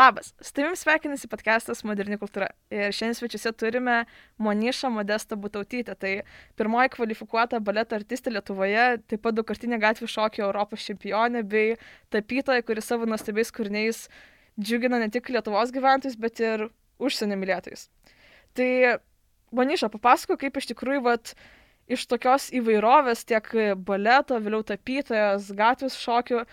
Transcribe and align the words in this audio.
Labas, 0.00 0.34
su 0.40 0.52
tavim 0.54 0.76
sveikinasi 0.76 1.28
podcastas 1.28 1.82
Moderni 1.84 2.16
kultūra. 2.16 2.46
Ir 2.72 2.94
šiandien 2.94 3.18
svečiuose 3.18 3.50
turime 3.52 3.96
Monišą 4.40 4.88
Modestą 4.94 5.36
Butautytę. 5.36 5.92
Tai 6.00 6.12
pirmoji 6.56 6.92
kvalifikuota 6.94 7.60
baleto 7.60 7.98
artistė 7.98 8.32
Lietuvoje, 8.32 8.86
taip 9.10 9.20
pat 9.26 9.36
daugkartinė 9.36 9.76
gatvė 9.82 10.08
šokio 10.08 10.46
Europos 10.46 10.86
čempionė 10.88 11.42
bei 11.52 11.76
tapytoja, 12.14 12.64
kuri 12.64 12.86
savo 12.86 13.10
nuostabiais 13.10 13.52
kūriniais 13.52 14.02
džiugina 14.56 15.02
ne 15.02 15.10
tik 15.12 15.28
Lietuvos 15.34 15.74
gyventojus, 15.74 16.16
bet 16.16 16.40
ir 16.40 16.68
užsienio 16.96 17.36
mylėtojus. 17.42 17.90
Tai 18.56 18.70
Moniša, 19.52 19.92
papasako, 19.92 20.40
kaip 20.40 20.56
iš 20.56 20.70
tikrųjų 20.72 21.04
vat, 21.10 21.34
iš 21.92 22.08
tokios 22.08 22.48
įvairovės 22.56 23.28
tiek 23.28 23.52
baleto, 23.84 24.40
vėliau 24.40 24.64
tapytojas, 24.64 25.52
gatvės 25.60 26.00
šokių 26.00 26.46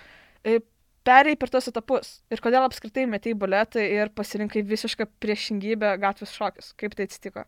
perėjai 1.08 1.40
per 1.40 1.52
tos 1.54 1.70
etapus 1.72 2.18
ir 2.34 2.42
kodėl 2.44 2.66
apskritai 2.68 3.06
metei 3.10 3.36
baletą 3.38 3.84
ir 3.84 4.12
pasirinkai 4.16 4.66
visišką 4.68 5.08
priešingybę 5.24 5.94
gatvės 6.02 6.36
šokius? 6.36 6.74
Kaip 6.80 6.98
tai 6.98 7.08
atsitiko? 7.08 7.46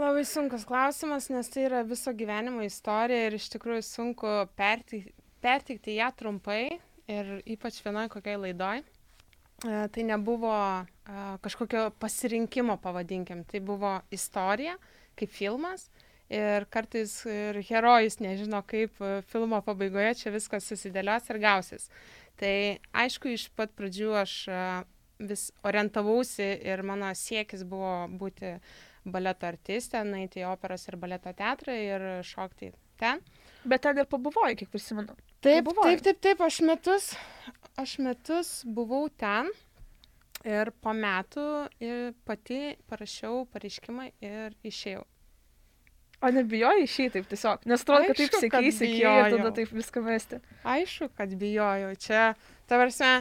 Labai 0.00 0.22
sunkus 0.24 0.64
klausimas, 0.64 1.26
nes 1.28 1.50
tai 1.52 1.66
yra 1.66 1.82
viso 1.84 2.12
gyvenimo 2.16 2.62
istorija 2.64 3.26
ir 3.26 3.36
iš 3.36 3.50
tikrųjų 3.52 3.82
sunku 3.84 4.30
perteikti, 4.56 5.12
perteikti 5.44 5.98
ją 5.98 6.08
trumpai 6.16 6.62
ir 7.10 7.34
ypač 7.44 7.82
vienoje 7.84 8.12
kokiai 8.14 8.38
laidoj. 8.40 8.80
E, 8.80 9.80
tai 9.92 10.06
nebuvo 10.08 10.54
e, 10.54 10.84
kažkokio 11.44 11.90
pasirinkimo, 12.00 12.78
pavadinkim, 12.80 13.42
tai 13.50 13.60
buvo 13.60 13.98
istorija 14.14 14.78
kaip 15.20 15.34
filmas 15.34 15.90
ir 16.30 16.66
kartais 16.70 17.12
ir 17.26 17.58
herojus 17.66 18.20
nežino, 18.22 18.62
kaip 18.66 18.94
e, 19.02 19.20
filmo 19.30 19.60
pabaigoje 19.66 20.14
čia 20.22 20.32
viskas 20.34 20.68
susidėlios 20.70 21.26
ir 21.32 21.40
gausis. 21.42 21.88
Tai 22.40 22.54
aišku, 23.02 23.34
iš 23.34 23.48
pat 23.58 23.74
pradžių 23.76 24.14
aš 24.22 24.34
e, 24.48 24.60
vis 25.30 25.48
orientavausi 25.66 26.46
ir 26.70 26.84
mano 26.86 27.10
siekis 27.18 27.66
buvo 27.68 28.06
būti 28.20 28.54
baleto 29.04 29.48
artistė, 29.48 30.04
nueiti 30.06 30.44
į 30.44 30.48
operos 30.52 30.86
ir 30.88 30.96
baleto 31.00 31.32
teatrą 31.36 31.74
ir 31.74 32.06
šokti 32.26 32.70
ten. 33.00 33.20
Bet 33.64 33.84
ten 33.84 33.98
ir 34.00 34.08
pabuvojai, 34.08 34.56
kiek 34.60 34.70
prisimenu. 34.72 35.16
Taip, 35.40 35.64
pabuvojai. 35.64 35.96
taip, 35.96 36.04
taip, 36.06 36.22
taip, 36.24 36.44
aš 36.46 36.60
metus, 36.68 37.10
aš 37.80 37.96
metus 38.04 38.52
buvau 38.64 39.08
ten 39.20 39.50
ir 40.46 40.72
po 40.80 40.94
metų 40.96 41.46
ir 41.84 42.12
pati 42.28 42.76
parašiau 42.88 43.44
pareiškimą 43.52 44.12
ir 44.24 44.56
išėjau. 44.64 45.04
O 46.20 46.28
nebijojai 46.36 46.84
išėjai 46.84 47.12
taip 47.14 47.28
tiesiog? 47.30 47.62
Nes 47.70 47.82
atrodo, 47.84 48.10
kad 48.10 48.18
taip 48.20 48.34
sėkėsi 48.42 48.86
iki 48.86 49.02
jo 49.02 49.12
ir 49.22 49.34
tada 49.38 49.52
taip 49.56 49.70
viską 49.72 50.02
mesti. 50.04 50.40
Aišku, 50.68 51.08
kad 51.16 51.32
bijojau. 51.40 51.94
Čia, 52.04 52.24
ta 52.68 52.80
prasme, 52.80 53.12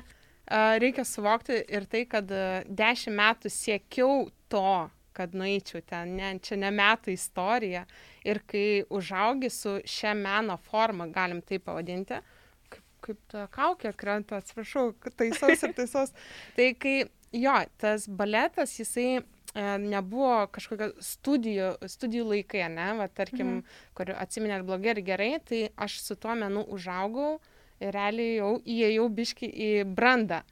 reikia 0.84 1.06
suvokti 1.08 1.62
ir 1.72 1.88
tai, 1.88 2.04
kad 2.12 2.32
dešimt 2.68 3.16
metų 3.16 3.52
siekiau 3.56 4.26
to, 4.52 4.90
kad 5.16 5.36
nueičiau 5.36 5.84
ten. 5.88 6.18
Ne, 6.20 6.34
čia 6.44 6.60
ne 6.60 6.74
metų 6.76 7.14
istorija. 7.16 7.86
Ir 8.28 8.42
kai 8.48 8.84
užaugi 8.92 9.52
su 9.54 9.78
šią 9.88 10.14
meno 10.20 10.60
formą, 10.68 11.08
galim 11.16 11.40
tai 11.40 11.62
pavadinti, 11.64 12.20
kaip, 12.68 12.86
kaip 13.06 13.24
ta 13.32 13.48
kaukė 13.54 13.94
krenta, 13.96 14.42
atsiprašau, 14.44 14.92
taisos 15.16 15.64
ir 15.64 15.76
taisos. 15.80 16.12
tai 16.60 16.74
kai 16.76 16.98
jo, 17.32 17.56
tas 17.80 18.08
baletas, 18.08 18.76
jisai 18.80 19.22
nebuvo 19.56 20.48
kažkokio 20.54 20.92
studijų, 21.02 21.72
studijų 21.90 22.26
laikai, 22.34 22.68
ne, 22.70 22.90
va, 23.00 23.08
tarkim, 23.08 23.48
mhm. 23.48 23.78
kur 23.98 24.12
atsiminėt 24.14 24.66
blogai 24.66 24.94
ir 24.94 25.02
gerai, 25.06 25.32
tai 25.42 25.70
aš 25.76 26.00
su 26.04 26.16
tuo 26.16 26.36
menu 26.38 26.64
užaugau 26.70 27.40
ir 27.80 27.94
realiai 27.96 28.38
jau 28.38 28.58
įėjau 28.62 29.08
biški 29.10 29.50
į 29.50 29.70
brandą. 29.86 30.44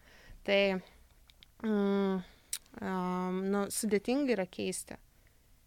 Tai, 0.48 0.80
mm, 1.64 2.24
um, 2.82 3.44
nu, 3.52 3.66
sudėtinga 3.70 4.34
yra 4.38 4.48
keisti. 4.50 4.98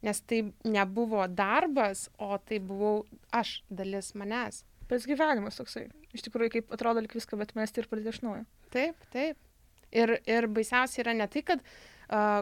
Nes 0.00 0.22
tai 0.25 0.41
nebuvo 0.65 1.27
darbas, 1.28 2.09
o 2.16 2.38
tai 2.38 2.59
buvau 2.59 3.04
aš, 3.37 3.60
dalis 3.69 4.15
manęs. 4.16 4.65
Pats 4.88 5.04
gyvenimas 5.06 5.60
toksai. 5.60 5.91
Iš 6.16 6.25
tikrųjų, 6.27 6.54
kaip 6.56 6.72
atrodo 6.75 7.04
lik 7.04 7.12
viską, 7.15 7.37
bet 7.38 7.53
mes 7.54 7.77
ir 7.77 7.87
pradėti 7.87 8.16
iš 8.16 8.22
naujo. 8.25 8.47
Taip, 8.72 8.97
taip. 9.12 9.37
Ir, 9.93 10.16
ir 10.25 10.47
baisiausia 10.49 11.03
yra 11.03 11.12
ne 11.19 11.27
tai, 11.31 11.43
kad 11.44 11.60
uh, 11.60 11.90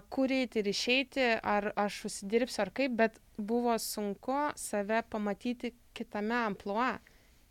kur 0.09 0.33
eiti 0.33 0.62
ir 0.62 0.71
išeiti, 0.71 1.27
ar 1.43 1.73
aš 1.77 2.05
užsidirbsiu 2.09 2.62
ar 2.65 2.73
kaip, 2.73 2.97
bet 2.97 3.21
buvo 3.37 3.77
sunku 3.79 4.39
save 4.56 5.03
pamatyti 5.11 5.75
kitame 5.97 6.39
ampluo, 6.47 6.95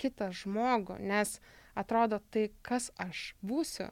kitą 0.01 0.31
žmogų, 0.33 0.97
nes 1.01 1.37
atrodo 1.77 2.19
tai, 2.33 2.49
kas 2.65 2.91
aš 2.97 3.31
būsiu. 3.45 3.89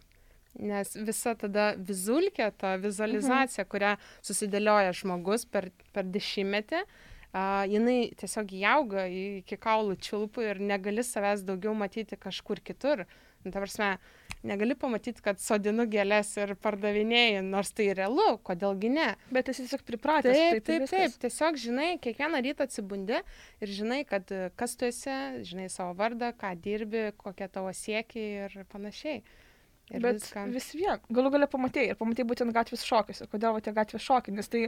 Nes 0.55 0.93
visa 0.95 1.33
tada 1.35 1.73
vizulkė, 1.75 2.47
ta 2.57 2.77
vizualizacija, 2.79 3.65
mhm. 3.65 3.71
kurią 3.71 3.95
susidėlioja 4.23 4.93
žmogus 4.95 5.43
per, 5.51 5.67
per 5.91 6.07
dešimtmetį, 6.07 6.79
uh, 6.79 7.15
jinai 7.67 8.13
tiesiog 8.15 8.51
įauga 8.55 9.05
iki 9.11 9.57
kaulų 9.59 9.97
čiulpų 9.99 10.45
ir 10.45 10.61
negali 10.63 11.03
savęs 11.03 11.43
daugiau 11.43 11.73
matyti 11.75 12.15
kažkur 12.15 12.61
kitur. 12.63 13.05
Nu, 13.43 13.51
ta 13.51 13.59
prasme, 13.59 13.97
negali 14.45 14.75
pamatyti, 14.79 15.23
kad 15.25 15.39
sodinu 15.41 15.85
gėlės 15.89 16.31
ir 16.39 16.55
pardavinėjai, 16.61 17.41
nors 17.45 17.71
tai 17.75 17.89
realu, 17.97 18.35
kodėlgi 18.45 18.91
ne. 18.93 19.07
Bet 19.33 19.49
esi 19.51 19.65
tiesiog 19.65 19.85
pripratęs. 19.87 20.35
Taip, 20.35 20.65
taip, 20.67 20.85
taip, 20.85 20.91
taip, 20.91 21.17
tiesiog 21.25 21.57
žinai, 21.61 21.89
kiekvieną 22.03 22.43
rytą 22.45 22.67
atsibundi 22.69 23.21
ir 23.21 23.73
žinai, 23.79 24.03
kad 24.09 24.29
kas 24.59 24.77
tu 24.79 24.89
esi, 24.89 25.15
žinai 25.47 25.69
savo 25.73 25.95
vardą, 25.97 26.31
ką 26.37 26.53
dirbi, 26.61 27.09
kokie 27.21 27.49
tavo 27.51 27.73
siekiai 27.75 28.45
ir 28.45 28.61
panašiai. 28.71 29.23
Ir 29.93 30.01
Bet 30.01 30.17
viską. 30.17 30.47
vis 30.49 30.71
vien, 30.73 31.01
galų 31.13 31.29
galę 31.35 31.45
pamatėjai 31.45 31.91
ir 31.91 31.97
pamatėjai 31.99 32.29
būtent 32.31 32.53
gatvės 32.55 32.81
šokius. 32.87 33.19
Kodėl 33.29 33.53
va 33.53 33.59
tie 33.61 33.73
gatvės 33.75 34.01
šokiai? 34.01 34.33
Nes 34.33 34.49
tai 34.49 34.63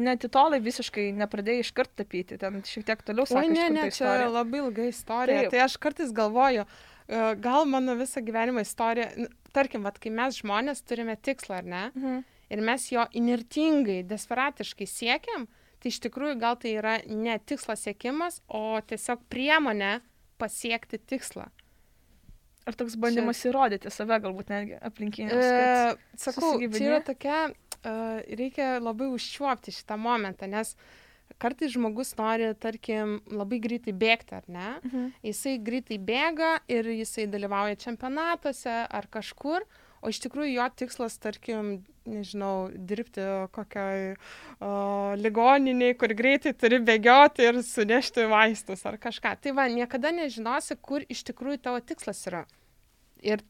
netitolai 0.00 0.62
visiškai 0.64 1.10
nepradėjai 1.18 1.66
iškart 1.66 1.92
tapyti, 2.00 2.38
ten 2.40 2.62
šiek 2.64 2.86
tiek 2.88 3.02
toliau 3.04 3.28
sakė. 3.28 3.50
O 3.50 3.52
ne, 3.52 3.66
ne, 3.68 3.82
čia 3.90 3.92
istorija. 3.92 4.30
labai 4.32 4.62
ilga 4.62 4.86
istorija. 4.88 5.42
Taip. 5.44 5.52
Tai 5.52 5.60
aš 5.66 5.76
kartais 5.76 6.14
galvoju, 6.16 6.64
uh, 6.64 6.91
E, 6.91 6.91
gal 7.42 7.66
mano 7.68 7.96
visą 7.98 8.22
gyvenimo 8.24 8.62
istorija, 8.62 9.10
tarkim, 9.52 9.84
vat, 9.86 9.98
kai 10.02 10.12
mes 10.14 10.38
žmonės 10.40 10.84
turime 10.86 11.16
tikslą, 11.16 11.62
ar 11.62 11.68
ne? 11.68 11.82
Mhm. 11.94 12.22
Ir 12.52 12.60
mes 12.60 12.84
jo 12.92 13.04
inirtingai, 13.16 14.02
desperatiškai 14.04 14.86
siekiam, 14.88 15.46
tai 15.80 15.92
iš 15.92 16.02
tikrųjų 16.04 16.36
gal 16.40 16.58
tai 16.60 16.74
yra 16.76 16.98
ne 17.08 17.38
tikslas 17.40 17.86
siekimas, 17.86 18.42
o 18.46 18.76
tiesiog 18.86 19.24
priemonė 19.32 20.00
pasiekti 20.42 21.00
tikslą. 21.00 21.48
Ar 22.68 22.76
toks 22.78 22.94
bandymas 23.00 23.40
čia... 23.40 23.50
įrodyti 23.50 23.90
save, 23.90 24.20
galbūt 24.22 24.52
netgi 24.52 24.76
aplinkinės? 24.84 25.40
E, 25.42 26.18
sakau, 26.20 26.52
čia 26.60 26.84
yra 26.92 27.00
tokia, 27.02 27.38
uh, 27.50 28.20
reikia 28.28 28.76
labai 28.78 29.08
užčiuopti 29.10 29.74
šitą 29.74 29.96
momentą, 29.98 30.46
nes 30.50 30.76
uh, 30.76 31.01
kartais 31.40 31.72
žmogus 31.74 32.14
nori, 32.18 32.50
tarkim, 32.60 33.20
labai 33.32 33.60
greitai 33.62 33.94
bėgti, 33.96 34.36
ar 34.40 34.48
ne? 34.50 34.68
Mhm. 34.82 35.06
Jisai 35.28 35.56
greitai 35.62 35.98
bėga 36.02 36.56
ir 36.72 36.90
jisai 36.92 37.28
dalyvauja 37.30 37.78
čempionatuose 37.80 38.74
ar 38.88 39.08
kažkur, 39.12 39.66
o 40.02 40.10
iš 40.10 40.18
tikrųjų 40.24 40.56
jo 40.56 40.66
tikslas, 40.82 41.16
tarkim, 41.22 41.84
nežinau, 42.08 42.72
dirbti 42.74 43.22
kokioj 43.54 44.16
o, 44.16 44.70
ligoniniai, 45.20 45.94
kur 45.98 46.10
greitai 46.18 46.50
turi 46.58 46.80
bėgioti 46.82 47.46
ir 47.46 47.60
sunešti 47.62 48.26
vaistus 48.30 48.82
ar 48.88 48.98
kažką. 49.02 49.36
Tai 49.44 49.54
va, 49.54 49.68
niekada 49.70 50.10
nežinosi, 50.14 50.76
kur 50.82 51.06
iš 51.06 51.22
tikrųjų 51.30 51.62
tavo 51.62 51.78
tikslas 51.86 52.24
yra. 52.26 52.42
Ir 53.22 53.44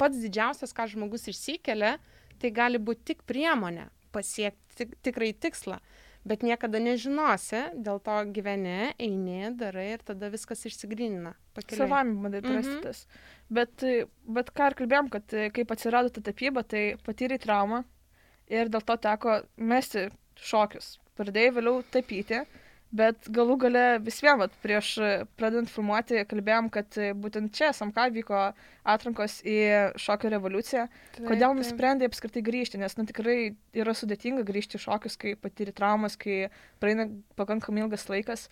pats 0.00 0.16
didžiausias, 0.16 0.72
ką 0.72 0.88
žmogus 0.88 1.28
išsikelia, 1.28 1.98
tai 2.40 2.54
gali 2.56 2.80
būti 2.80 3.12
tik 3.12 3.26
priemonė 3.28 3.90
pasiekti 4.14 4.60
tik, 4.80 4.94
tikrai 5.04 5.32
tikslą 5.36 5.78
bet 6.30 6.44
niekada 6.46 6.78
nežinosi, 6.82 7.64
dėl 7.74 7.98
to 8.06 8.16
gyveni, 8.34 8.92
eini, 9.02 9.50
darai 9.58 9.88
ir 9.96 10.04
tada 10.06 10.30
viskas 10.30 10.62
išsigrynina. 10.70 11.34
Savami 11.74 12.14
bandai 12.22 12.44
atrasti 12.44 12.76
mhm. 12.76 12.82
tas. 12.86 13.04
Bet, 13.50 13.84
bet 14.38 14.52
ką 14.54 14.70
ir 14.70 14.78
kalbėjom, 14.78 15.10
kad 15.10 15.36
kaip 15.56 15.74
atsirado 15.74 16.12
ta 16.14 16.22
tapyba, 16.30 16.62
tai 16.62 16.84
patyrė 17.06 17.40
traumą 17.42 17.82
ir 18.50 18.70
dėl 18.70 18.86
to 18.86 18.96
teko 19.02 19.40
mesti 19.58 20.08
šokius. 20.38 20.94
Pradėjai 21.18 21.56
vėliau 21.58 21.82
tapyti 21.92 22.44
Bet 22.90 23.28
galų 23.30 23.54
gale 23.62 23.82
vis 24.02 24.16
vien, 24.18 24.34
vat, 24.40 24.54
prieš 24.64 24.96
pradedant 25.38 25.70
filmuoti, 25.70 26.24
kalbėjom, 26.26 26.72
kad 26.74 26.96
būtent 27.22 27.52
čia 27.54 27.68
SMK 27.70 28.08
vyko 28.16 28.40
atrankos 28.82 29.36
į 29.46 29.58
šokio 30.00 30.32
revoliuciją. 30.34 30.88
Taip, 31.14 31.28
Kodėl 31.28 31.52
taip. 31.52 31.60
nusprendė 31.60 32.08
apskritai 32.10 32.42
grįžti, 32.42 32.80
nes 32.82 32.98
nu, 32.98 33.06
tikrai 33.06 33.36
yra 33.78 33.94
sudėtinga 33.94 34.42
grįžti 34.48 34.80
į 34.80 34.82
šokius, 34.88 35.14
kai 35.22 35.36
patyri 35.38 35.74
traumas, 35.76 36.18
kai 36.18 36.48
praeina 36.82 37.06
pakankamai 37.38 37.86
ilgas 37.86 38.08
laikas. 38.10 38.48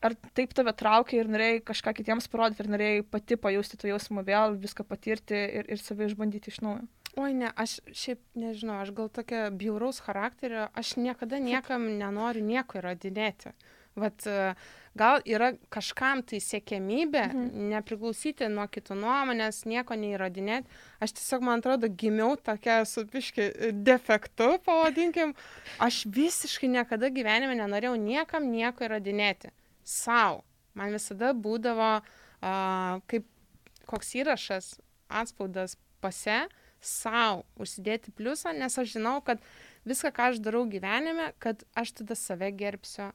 Ar 0.00 0.14
taip 0.38 0.54
tave 0.56 0.72
traukia 0.78 1.20
ir 1.20 1.28
norėjai 1.28 1.60
kažką 1.68 1.92
kitiems 1.98 2.30
parodyti, 2.32 2.64
ar 2.64 2.72
norėjai 2.72 3.04
pati 3.10 3.36
pajusti 3.36 3.76
to 3.82 3.90
jausmą 3.90 4.24
vėl, 4.24 4.56
viską 4.62 4.86
patirti 4.88 5.36
ir, 5.60 5.68
ir 5.68 5.82
save 5.82 6.08
išbandyti 6.08 6.54
iš 6.54 6.62
naujo? 6.64 6.86
Oi, 7.18 7.32
ne, 7.34 7.48
aš 7.58 7.78
šiaip 7.96 8.20
nežinau, 8.38 8.76
aš 8.84 8.92
gal 8.94 9.08
tokia 9.10 9.48
bjauraus 9.50 9.98
charakterio, 10.04 10.68
aš 10.78 10.94
niekada 11.00 11.40
niekam 11.42 11.88
nenoriu 12.02 12.44
nieko 12.46 12.78
įrodinėti. 12.78 13.54
Vat, 13.98 14.22
e, 14.30 14.52
gal 14.98 15.18
yra 15.26 15.48
kažkam 15.74 16.22
tai 16.22 16.38
siekiamybė, 16.42 17.24
mhm. 17.26 17.64
nepriklausyti 17.72 18.46
nuo 18.52 18.68
kitų 18.70 18.94
nuomonės, 19.00 19.64
nieko 19.66 19.96
neįrodinėti. 19.98 20.70
Aš 21.02 21.16
tiesiog, 21.18 21.42
man 21.48 21.62
atrodo, 21.62 21.90
gimiau 21.90 22.36
tokia 22.38 22.80
su 22.86 23.02
piški 23.10 23.72
defektu, 23.86 24.52
pavadinkim. 24.66 25.34
Aš 25.82 26.04
visiškai 26.14 26.70
niekada 26.76 27.10
gyvenime 27.14 27.58
nenorėjau 27.58 27.96
niekam 27.98 28.46
nieko 28.52 28.86
įrodinėti. 28.86 29.50
Sau. 29.82 30.44
Man 30.78 30.94
visada 30.94 31.32
būdavo 31.34 31.90
uh, 31.98 33.00
kaip 33.10 33.26
koks 33.90 34.14
įrašas, 34.20 34.76
atspaudas 35.08 35.74
pase, 36.04 36.44
sau 36.84 37.44
užsidėti 37.58 38.12
pliusą, 38.16 38.52
nes 38.56 38.78
aš 38.78 38.94
žinau, 38.96 39.18
kad 39.24 39.42
viską, 39.88 40.12
ką 40.14 40.32
aš 40.32 40.42
darau 40.44 40.64
gyvenime, 40.70 41.32
kad 41.42 41.64
aš 41.78 41.98
tada 42.00 42.16
save 42.18 42.50
gerbsiu, 42.56 43.10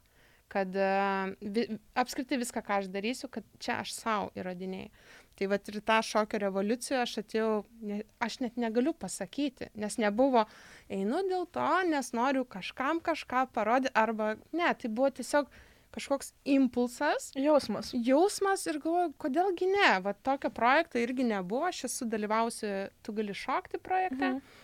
kad 0.52 0.76
uh, 0.76 1.32
vi, 1.40 1.66
apskritai 1.98 2.38
viską, 2.38 2.62
ką 2.64 2.80
aš 2.82 2.88
darysiu, 2.92 3.30
kad 3.32 3.46
čia 3.62 3.80
aš 3.82 3.94
savo 3.96 4.32
įrodinėjau. 4.38 4.92
Tai 5.34 5.48
va 5.50 5.58
ir 5.58 5.80
tą 5.82 5.96
šokio 6.06 6.38
revoliuciją 6.44 7.00
aš 7.02 7.16
atėjau, 7.24 7.54
ne, 7.82 8.04
aš 8.22 8.38
net 8.44 8.58
negaliu 8.60 8.92
pasakyti, 8.94 9.72
nes 9.74 9.96
nebuvo, 9.98 10.44
einu 10.86 11.24
dėl 11.26 11.48
to, 11.50 11.70
nes 11.90 12.12
noriu 12.14 12.44
kažkam 12.46 13.00
kažką 13.02 13.48
parodyti, 13.56 13.94
arba 13.98 14.36
ne, 14.54 14.68
tai 14.78 14.90
buvo 14.94 15.10
tiesiog 15.16 15.50
kažkoks 15.94 16.32
impulsas. 16.56 17.30
Jausmas. 17.38 17.92
Jausmas 17.94 18.66
ir 18.70 18.80
galvoju, 18.82 19.14
kodėlgi 19.22 19.70
ne, 19.70 19.92
va 20.04 20.14
tokio 20.26 20.50
projekto 20.54 21.00
irgi 21.02 21.26
nebuvo, 21.28 21.68
aš 21.70 21.86
esu 21.90 22.08
dalyvausi, 22.10 22.74
tu 23.06 23.14
gali 23.16 23.36
šokti 23.36 23.80
projekte. 23.82 24.34
Mhm. 24.34 24.60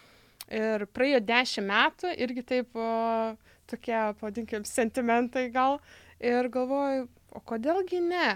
Ir 0.51 0.85
praėjo 0.91 1.21
dešimt 1.23 1.69
metų, 1.71 2.11
irgi 2.25 2.43
taip 2.43 2.75
o, 2.75 2.91
tokie, 3.71 3.97
pavadinkim, 4.19 4.65
sentimentai 4.67 5.47
gal. 5.55 5.79
Ir 6.19 6.51
galvoju, 6.53 7.07
o 7.31 7.43
kodėlgi 7.47 8.01
ne? 8.03 8.31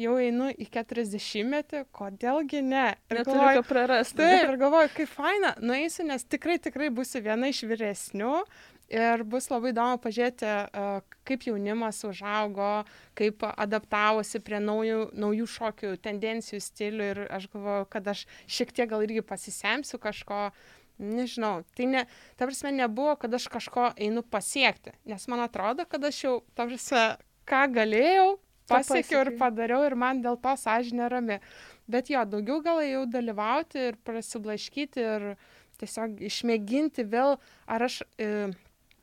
Jau 0.00 0.14
einu 0.16 0.48
į 0.56 0.66
40-metį, 0.72 1.82
kodėlgi 1.94 2.62
ne? 2.64 2.86
Ir 3.12 3.22
galvoju, 3.26 3.60
ką 3.60 3.64
prarasti. 3.68 4.18
Taip, 4.22 4.46
ir 4.48 4.58
galvoju, 4.60 4.90
kaip 4.96 5.10
faina, 5.12 5.52
nueisiu, 5.60 6.06
nes 6.08 6.24
tikrai, 6.24 6.56
tikrai 6.64 6.88
būsiu 6.94 7.20
viena 7.24 7.50
iš 7.52 7.62
vyresnių, 7.68 8.32
ir 8.90 9.24
bus 9.28 9.48
labai 9.52 9.72
įdomu 9.72 10.00
pažiūrėti, 10.02 10.50
kaip 11.28 11.46
jaunimas 11.46 12.02
užaugo, 12.08 12.84
kaip 13.18 13.44
adaptavosi 13.52 14.42
prie 14.44 14.60
naujų, 14.62 15.08
naujų 15.14 15.48
šokių 15.54 15.94
tendencijų, 16.04 16.60
stilių 16.64 17.08
ir 17.14 17.22
aš 17.30 17.48
galvoju, 17.52 17.88
kad 17.92 18.12
aš 18.14 18.26
šiek 18.46 18.72
tiek 18.74 18.90
gal 18.90 19.04
irgi 19.06 19.24
pasisemsiu 19.26 20.00
kažko, 20.02 20.48
nežinau, 21.02 21.62
tai 21.76 21.88
ne, 21.90 22.06
ta 22.36 22.46
prasme 22.46 22.72
nebuvo, 22.76 23.16
kad 23.20 23.34
aš 23.34 23.48
kažko 23.52 23.90
einu 23.96 24.22
pasiekti, 24.22 24.94
nes 25.08 25.26
man 25.30 25.44
atrodo, 25.46 25.86
kad 25.88 26.04
aš 26.04 26.24
jau, 26.26 26.38
ta 26.54 26.68
prasme, 26.68 27.04
ką 27.48 27.66
galėjau, 27.74 28.28
pasiekiau 28.70 29.24
ir 29.24 29.32
padariau 29.40 29.86
ir 29.86 29.96
man 29.98 30.22
dėl 30.24 30.38
to 30.40 30.52
sąžinė 30.58 31.08
rami. 31.12 31.38
Bet 31.90 32.10
jo, 32.12 32.22
daugiau 32.28 32.60
gal 32.64 32.82
jau 32.86 33.02
dalyvauti 33.10 33.88
ir 33.90 33.98
prasiblaškyti 34.06 35.02
ir 35.02 35.26
tiesiog 35.82 36.22
išmėginti 36.28 37.06
vėl, 37.08 37.38
ar 37.66 37.88
aš... 37.88 38.02
E, 38.18 38.52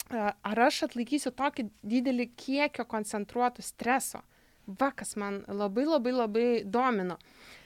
ar 0.09 0.61
aš 0.65 0.83
atlaikysiu 0.89 1.31
tokį 1.38 1.69
didelį 1.85 2.29
kiekio 2.39 2.85
koncentruotų 2.89 3.65
streso. 3.65 4.23
Va, 4.69 4.91
kas 4.94 5.15
man 5.17 5.41
labai 5.47 5.85
labai 5.88 6.13
labai 6.13 6.47
domino. 6.65 7.17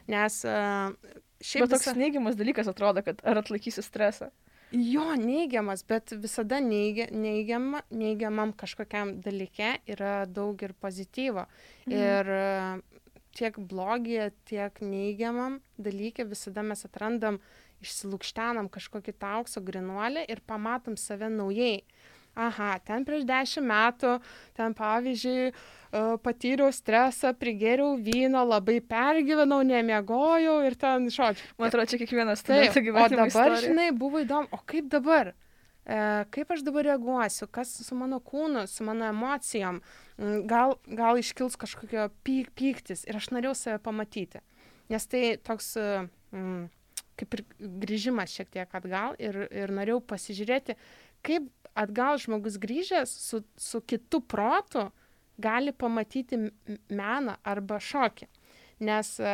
Nes 0.08 0.40
šiaip... 0.44 1.66
Bet 1.66 1.74
toks 1.76 1.90
visa... 1.90 1.98
neigiamas 2.00 2.40
dalykas 2.40 2.70
atrodo, 2.72 3.04
kad 3.04 3.20
ar 3.28 3.44
atlaikysi 3.44 3.84
stresą. 3.84 4.32
Jo, 4.74 5.12
neigiamas, 5.20 5.84
bet 5.86 6.16
visada 6.18 6.58
neigia, 6.64 7.06
neigiama, 7.14 7.84
neigiamam 7.94 8.56
kažkokiam 8.58 9.20
dalyke 9.22 9.76
yra 9.86 10.24
daug 10.26 10.64
ir 10.66 10.74
pozityvo. 10.82 11.46
Mhm. 11.86 11.94
Ir 11.94 12.32
tiek 13.38 13.58
blogį, 13.58 14.32
tiek 14.50 14.80
neigiamam 14.82 15.60
dalykė 15.82 16.26
visada 16.30 16.64
mes 16.66 16.86
atrandam, 16.88 17.40
išsilūkštenam 17.84 18.70
kažkokį 18.72 19.14
tą 19.20 19.38
aukso 19.42 19.62
grinuolį 19.66 20.24
ir 20.32 20.42
pamatom 20.48 20.96
save 21.00 21.30
naujai 21.34 21.84
aha, 22.36 22.78
ten 22.86 23.06
prieš 23.06 23.26
dešimt 23.30 23.68
metų, 23.70 24.16
ten 24.58 24.74
pavyzdžiui, 24.78 25.52
e, 25.52 26.04
patyriau 26.26 26.72
stresą, 26.74 27.34
prigėriau 27.38 27.96
vyno, 28.02 28.44
labai 28.48 28.80
pergyvenau, 28.82 29.62
nemiegojau 29.68 30.58
ir 30.68 30.78
ten, 30.80 31.10
žodžiu. 31.14 31.54
Man 31.60 31.70
atrodo, 31.70 31.92
čia 31.94 32.02
kiekvienas 32.02 32.46
tai. 32.46 32.66
O 32.70 32.74
dabar, 32.74 33.28
istorija. 33.28 33.64
žinai, 33.68 33.90
buvo 33.96 34.24
įdomu, 34.24 34.50
o 34.52 34.62
kaip 34.66 34.90
dabar? 34.92 35.34
E, 35.84 35.98
kaip 36.32 36.52
aš 36.56 36.64
dabar 36.64 36.88
reaguosiu, 36.88 37.48
kas 37.52 37.74
su 37.84 37.96
mano 38.00 38.22
kūnu, 38.24 38.66
su 38.72 38.86
mano 38.88 39.10
emocijom, 39.12 39.82
mm, 40.18 40.46
gal, 40.48 40.78
gal 40.88 41.20
iškils 41.20 41.60
kažkokio 41.60 42.08
pyk, 42.24 42.54
pyktis 42.56 43.04
ir 43.08 43.20
aš 43.20 43.34
norėjau 43.36 43.56
save 43.60 43.82
pamatyti. 43.84 44.40
Nes 44.90 45.08
tai 45.12 45.36
toks, 45.44 45.76
e, 45.78 46.06
mm, 46.32 46.70
kaip 47.20 47.36
ir 47.36 47.44
grįžimas 47.60 48.32
šiek 48.32 48.50
tiek 48.54 48.80
atgal 48.80 49.18
ir, 49.20 49.44
ir 49.52 49.76
norėjau 49.76 50.00
pasižiūrėti, 50.08 50.78
kaip 51.24 51.52
atgal 51.76 52.18
žmogus 52.22 52.58
grįžęs 52.62 53.12
su, 53.28 53.44
su 53.58 53.82
kitu 53.82 54.22
protu 54.22 54.90
gali 55.38 55.74
pamatyti 55.74 56.38
meną 56.90 57.38
arba 57.44 57.80
šokį. 57.82 58.28
Nes 58.86 59.16
e, 59.20 59.34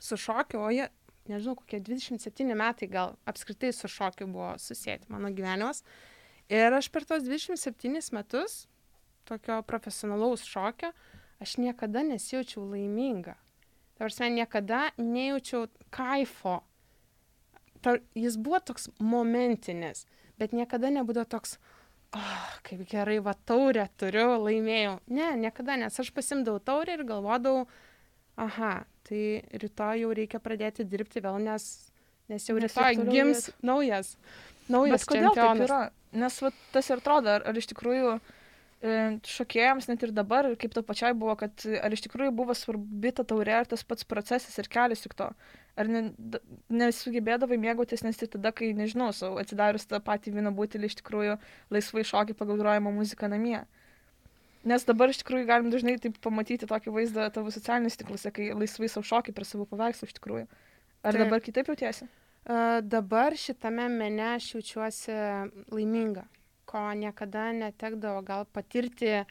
su 0.00 0.18
šokiu, 0.20 0.60
o 0.60 0.70
jie, 0.72 0.88
nežinau, 1.30 1.56
kokie 1.56 1.80
27 1.80 2.56
metai 2.58 2.88
gal 2.92 3.16
apskritai 3.28 3.72
su 3.72 3.88
šokiu 3.88 4.28
buvo 4.28 4.52
susėti 4.60 5.08
mano 5.12 5.32
gyvenimas. 5.32 5.82
Ir 6.52 6.74
aš 6.76 6.90
per 6.92 7.06
tos 7.08 7.24
27 7.24 8.12
metus 8.12 8.66
tokio 9.28 9.62
profesionalaus 9.62 10.44
šokio, 10.44 10.92
aš 11.40 11.56
niekada 11.62 12.02
nesijaučiau 12.04 12.66
laiminga. 12.74 13.38
Tarsi 13.98 14.28
niekada 14.34 14.90
nejaučiau 14.98 15.68
kaifo. 15.94 16.60
Tar, 17.82 18.00
jis 18.14 18.36
buvo 18.38 18.60
toks 18.62 18.88
momentinis 18.98 20.04
bet 20.42 20.56
niekada 20.56 20.90
nebūdavo 20.92 21.28
toks, 21.30 21.56
oh, 22.18 22.50
kaip 22.66 22.82
gerai, 22.90 23.20
va 23.24 23.34
taurę 23.48 23.86
turiu, 24.00 24.34
laimėjau. 24.42 24.98
Ne, 25.14 25.32
niekada, 25.40 25.78
nes 25.80 26.02
aš 26.02 26.10
pasimdavau 26.16 26.62
taurę 26.64 26.98
ir 26.98 27.06
galvodavau, 27.08 27.66
aha, 28.42 28.74
tai 29.08 29.24
rytoj 29.62 30.04
jau 30.04 30.12
reikia 30.18 30.42
pradėti 30.42 30.86
dirbti 30.88 31.22
vėl, 31.24 31.40
nes, 31.42 31.68
nes 32.32 32.48
jau 32.48 32.58
nes 32.58 32.68
rytoj 32.68 33.02
gims 33.08 33.48
naujas, 33.64 34.16
naujas 34.72 35.02
bet 35.02 35.10
kodėl 35.14 35.30
čempionas. 35.30 35.58
taip 35.58 35.66
yra? 35.68 35.82
Nes 36.22 36.38
va, 36.44 36.52
tas 36.74 36.90
ir 36.90 37.00
atrodo, 37.00 37.36
ar, 37.38 37.46
ar 37.48 37.56
iš 37.56 37.70
tikrųjų 37.70 38.16
e, 38.18 38.20
šokėjams 38.82 39.86
net 39.86 40.02
ir 40.02 40.10
dabar, 40.10 40.48
kaip 40.58 40.72
to 40.74 40.82
pačiai 40.82 41.14
buvo, 41.14 41.36
kad 41.38 41.64
ar 41.78 41.94
iš 41.94 42.02
tikrųjų 42.08 42.32
buvo 42.34 42.56
svarbi 42.58 43.12
ta 43.14 43.22
taurė, 43.22 43.60
ar 43.60 43.68
tas 43.70 43.84
pats 43.86 44.06
procesas 44.08 44.58
ir 44.58 44.70
kelias 44.72 45.04
tik 45.04 45.14
to 45.18 45.28
ar 45.78 45.88
ne, 45.88 46.02
nesugebėdavai 46.72 47.58
mėgautis, 47.60 48.04
nes 48.04 48.18
tai 48.20 48.28
tada, 48.32 48.52
kai, 48.56 48.72
nežinau, 48.76 49.10
savo 49.16 49.40
atsidarius 49.40 49.88
tą 49.88 50.00
patį 50.04 50.34
vyno 50.36 50.52
butelį, 50.56 50.90
iš 50.90 50.98
tikrųjų 51.00 51.38
laisvai 51.72 52.04
šokį 52.08 52.36
pagal 52.38 52.60
grojamą 52.60 52.92
muziką 52.94 53.30
namie. 53.32 53.62
Nes 54.68 54.84
dabar 54.86 55.10
iš 55.10 55.22
tikrųjų 55.22 55.46
galim 55.48 55.70
dažnai 55.72 55.96
taip 56.02 56.20
pamatyti 56.22 56.68
tokį 56.70 56.92
vaizdą 56.94 57.30
tavo 57.34 57.50
socialiniuose 57.54 57.98
tinkluose, 58.02 58.34
kai 58.34 58.52
laisvai 58.54 58.90
savo 58.92 59.06
šokį 59.08 59.34
per 59.34 59.48
savo 59.48 59.66
paveikslą 59.70 60.10
iš 60.10 60.18
tikrųjų. 60.20 60.44
Ar 61.02 61.16
taip. 61.16 61.24
dabar 61.24 61.42
kitaip 61.42 61.72
jautiesi? 61.72 62.06
Uh, 62.42 62.78
dabar 62.82 63.34
šitame 63.38 63.88
mene 63.90 64.28
aš 64.36 64.52
jaučiuosi 64.56 65.16
laiminga, 65.72 66.26
ko 66.68 66.90
niekada 66.98 67.50
netekdavo 67.56 68.22
gal 68.26 68.44
patirti 68.44 69.22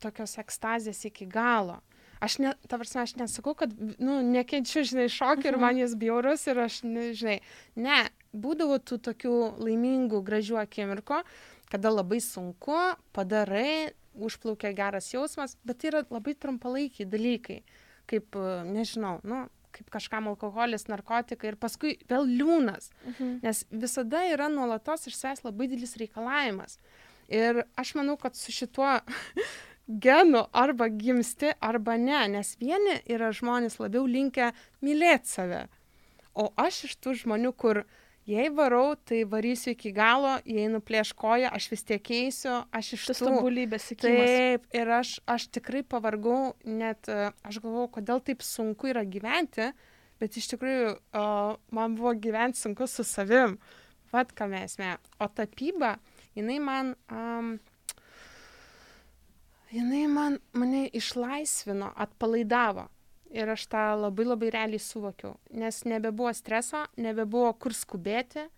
tokios 0.00 0.38
ekstazės 0.40 1.04
iki 1.08 1.28
galo. 1.28 1.80
Aš 2.20 2.36
ne, 2.42 2.52
ta 2.68 2.76
prasme, 2.76 3.04
aš 3.06 3.14
nesakau, 3.16 3.54
kad, 3.56 3.72
nu, 3.96 4.18
nekenčiu, 4.24 4.82
žinai, 4.84 5.06
šokį 5.12 5.48
ir 5.48 5.56
mhm. 5.56 5.62
man 5.64 5.78
jis 5.80 5.94
bjaurus 6.00 6.44
ir 6.52 6.60
aš, 6.66 6.82
ne, 6.84 7.06
žinai, 7.16 7.38
ne, 7.80 8.02
būdavo 8.36 8.76
tų 8.84 9.00
tokių 9.08 9.36
laimingų, 9.60 10.20
gražių 10.26 10.60
akimirko, 10.60 11.22
kada 11.72 11.92
labai 11.92 12.20
sunku, 12.24 12.76
padarai, 13.16 13.94
užplaukia 14.20 14.74
geras 14.76 15.08
jausmas, 15.14 15.56
bet 15.64 15.80
tai 15.80 15.92
yra 15.94 16.04
labai 16.10 16.34
trumpalaikiai 16.36 17.08
dalykai, 17.08 17.62
kaip, 18.10 18.36
nežinau, 18.68 19.16
nu, 19.24 19.46
kaip 19.74 19.90
kažkam 19.92 20.28
alkoholis, 20.30 20.88
narkotikai 20.90 21.52
ir 21.52 21.58
paskui 21.60 21.96
vėl 22.10 22.28
liūnas, 22.28 22.90
mhm. 23.06 23.38
nes 23.44 23.64
visada 23.70 24.24
yra 24.30 24.50
nuolatos 24.52 25.08
iš 25.10 25.18
savęs 25.18 25.44
labai 25.46 25.70
didelis 25.70 25.96
reikalavimas. 26.00 26.78
Ir 27.30 27.64
aš 27.78 27.94
manau, 27.94 28.16
kad 28.18 28.34
su 28.34 28.52
šituo 28.54 28.96
genų 30.06 30.44
arba 30.52 30.90
gimsti, 30.90 31.54
arba 31.62 31.96
ne, 31.98 32.22
nes 32.36 32.56
vieni 32.60 32.98
yra 33.10 33.30
žmonės 33.34 33.78
labiau 33.82 34.06
linkę 34.06 34.50
mylėti 34.82 35.30
save. 35.30 35.64
O 36.34 36.50
aš 36.58 36.84
iš 36.90 36.98
tų 37.02 37.16
žmonių, 37.24 37.52
kur 37.58 37.84
jei 38.30 38.50
varau, 38.54 38.94
tai 38.94 39.22
varysiu 39.28 39.72
iki 39.74 39.92
galo, 39.94 40.36
jei 40.46 40.68
nuplėš 40.70 41.12
koją, 41.18 41.50
aš 41.56 41.68
vis 41.72 41.84
tiek 41.88 42.02
keisiu, 42.06 42.60
aš 42.76 42.92
iš 42.96 43.06
tų 43.10 43.16
tobulybės 43.20 43.90
įkėliau. 43.94 44.28
Taip, 44.30 44.68
ir 44.80 44.92
aš, 45.00 45.14
aš 45.30 45.48
tikrai 45.56 45.82
pavargau, 45.82 46.54
net 46.64 47.10
aš 47.10 47.60
galvau, 47.64 47.88
kodėl 47.92 48.22
taip 48.24 48.44
sunku 48.46 48.92
yra 48.92 49.04
gyventi, 49.08 49.70
bet 50.22 50.38
iš 50.38 50.52
tikrųjų 50.54 50.94
o, 50.94 51.26
man 51.74 51.98
buvo 51.98 52.14
gyventi 52.14 52.62
sunku 52.62 52.88
su 52.90 53.06
savim. 53.08 53.58
Vat 54.10 54.32
ką 54.34 54.48
mes 54.50 54.78
mes. 54.80 55.10
O 55.22 55.28
tapyba, 55.30 55.94
jinai 56.34 56.58
man 56.62 56.94
um, 57.14 57.52
jinai 59.70 60.06
man, 60.10 60.38
mane 60.52 60.88
išlaisvino, 60.92 61.92
atpalaidavo. 61.96 62.88
Ir 63.30 63.50
aš 63.52 63.68
tą 63.70 63.82
labai 63.94 64.24
labai 64.26 64.48
realiai 64.50 64.82
suvokiau, 64.82 65.36
nes 65.54 65.84
nebebuvo 65.86 66.32
streso, 66.34 66.82
nebebuvo 66.98 67.52
kur 67.62 67.74
skubėti 67.76 68.48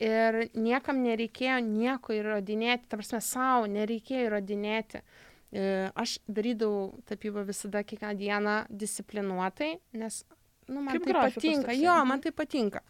ir 0.00 0.38
niekam 0.54 1.02
nereikėjo 1.04 1.58
nieko 1.64 2.14
įrodinėti, 2.16 2.88
ta 2.88 2.98
prasme, 3.00 3.20
savo 3.24 3.66
nereikėjo 3.70 4.28
įrodinėti. 4.28 5.02
E, 5.50 5.64
aš 5.98 6.18
darydavau 6.30 7.00
tapybą 7.10 7.42
visada 7.48 7.82
kiekvieną 7.82 8.14
dieną 8.20 8.54
disciplinuotai, 8.70 9.72
nes 9.98 10.22
nu, 10.68 10.78
man 10.78 10.94
Kaip 10.94 11.08
tai 11.08 11.16
patinka. 11.18 11.74
Jo, 11.74 11.96
mhm. 11.98 12.08
man 12.12 12.22
tai 12.22 12.32
patinka. 12.32 12.84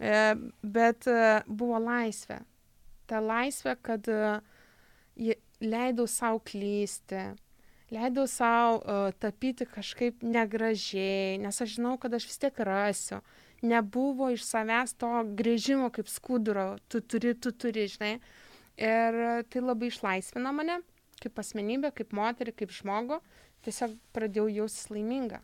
E, 0.00 0.14
bet 0.64 1.06
e, 1.12 1.20
buvo 1.46 1.78
laisvė. 1.84 2.40
Ta 3.10 3.20
laisvė, 3.20 3.76
kad 3.84 4.06
leidau 5.60 6.06
savo 6.08 6.40
klysti, 6.46 7.24
leidau 7.90 8.26
savo 8.30 8.78
uh, 8.80 9.10
tapyti 9.18 9.66
kažkaip 9.66 10.22
negražiai, 10.22 11.38
nes 11.42 11.60
aš 11.62 11.76
žinau, 11.76 11.96
kad 12.00 12.14
aš 12.14 12.28
vis 12.30 12.38
tiek 12.38 12.60
rasiu. 12.66 13.20
Nebuvo 13.60 14.30
iš 14.32 14.46
savęs 14.46 14.94
to 14.96 15.10
grėžimo 15.36 15.90
kaip 15.92 16.08
skuduro, 16.08 16.78
tu 16.88 17.02
turi, 17.04 17.34
tu 17.34 17.52
turi, 17.52 17.84
žinai. 17.92 18.14
Ir 18.80 19.18
e, 19.20 19.32
tai 19.52 19.60
labai 19.60 19.90
išlaisvino 19.90 20.54
mane, 20.56 20.78
kaip 21.20 21.36
asmenybę, 21.42 21.90
kaip 21.92 22.14
moterį, 22.16 22.54
kaip 22.56 22.72
žmogų. 22.72 23.18
Tiesiog 23.66 23.98
pradėjau 24.16 24.46
jaustis 24.48 24.88
laiminga. 24.88 25.42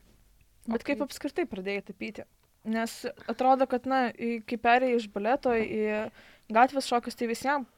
Bet 0.64 0.80
kaip 0.80 0.94
kaip- 0.94 1.04
apskritai 1.04 1.44
pradėjai 1.44 1.84
tapyti? 1.90 2.24
Nes 2.64 2.94
atrodo, 3.28 3.68
kad, 3.68 3.84
na, 3.84 4.06
kai 4.16 4.56
perėjai 4.56 4.96
iš 4.96 5.10
baleto 5.12 5.52
į 5.52 6.08
gatvės 6.48 6.88
šokius, 6.88 7.14
tai 7.20 7.28
visiems 7.28 7.68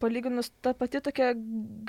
palyginus 0.00 0.50
ta 0.64 0.74
pati 0.76 1.00
tokia 1.04 1.32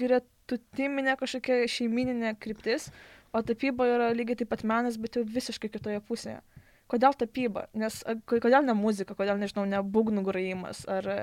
gretutiminė 0.01 1.15
kažkokia 1.19 1.65
šeimininė 1.71 2.35
kryptis, 2.41 2.89
o 3.35 3.41
tapyba 3.45 3.87
yra 3.89 4.11
lygiai 4.15 4.41
taip 4.41 4.51
pat 4.53 4.63
menas, 4.67 4.99
bet 5.01 5.17
jau 5.17 5.25
visiškai 5.27 5.71
kitoje 5.73 6.01
pusėje. 6.05 6.41
Kodėl 6.85 7.15
tapyba? 7.17 7.63
Nes 7.73 7.97
kodėl 8.29 8.61
ne 8.61 8.75
muzika, 8.77 9.15
kodėl, 9.17 9.39
nežinau, 9.41 9.63
ne 9.65 9.79
būgnų 9.81 10.21
grojimas 10.27 10.83
ar 10.85 11.07
e, 11.09 11.15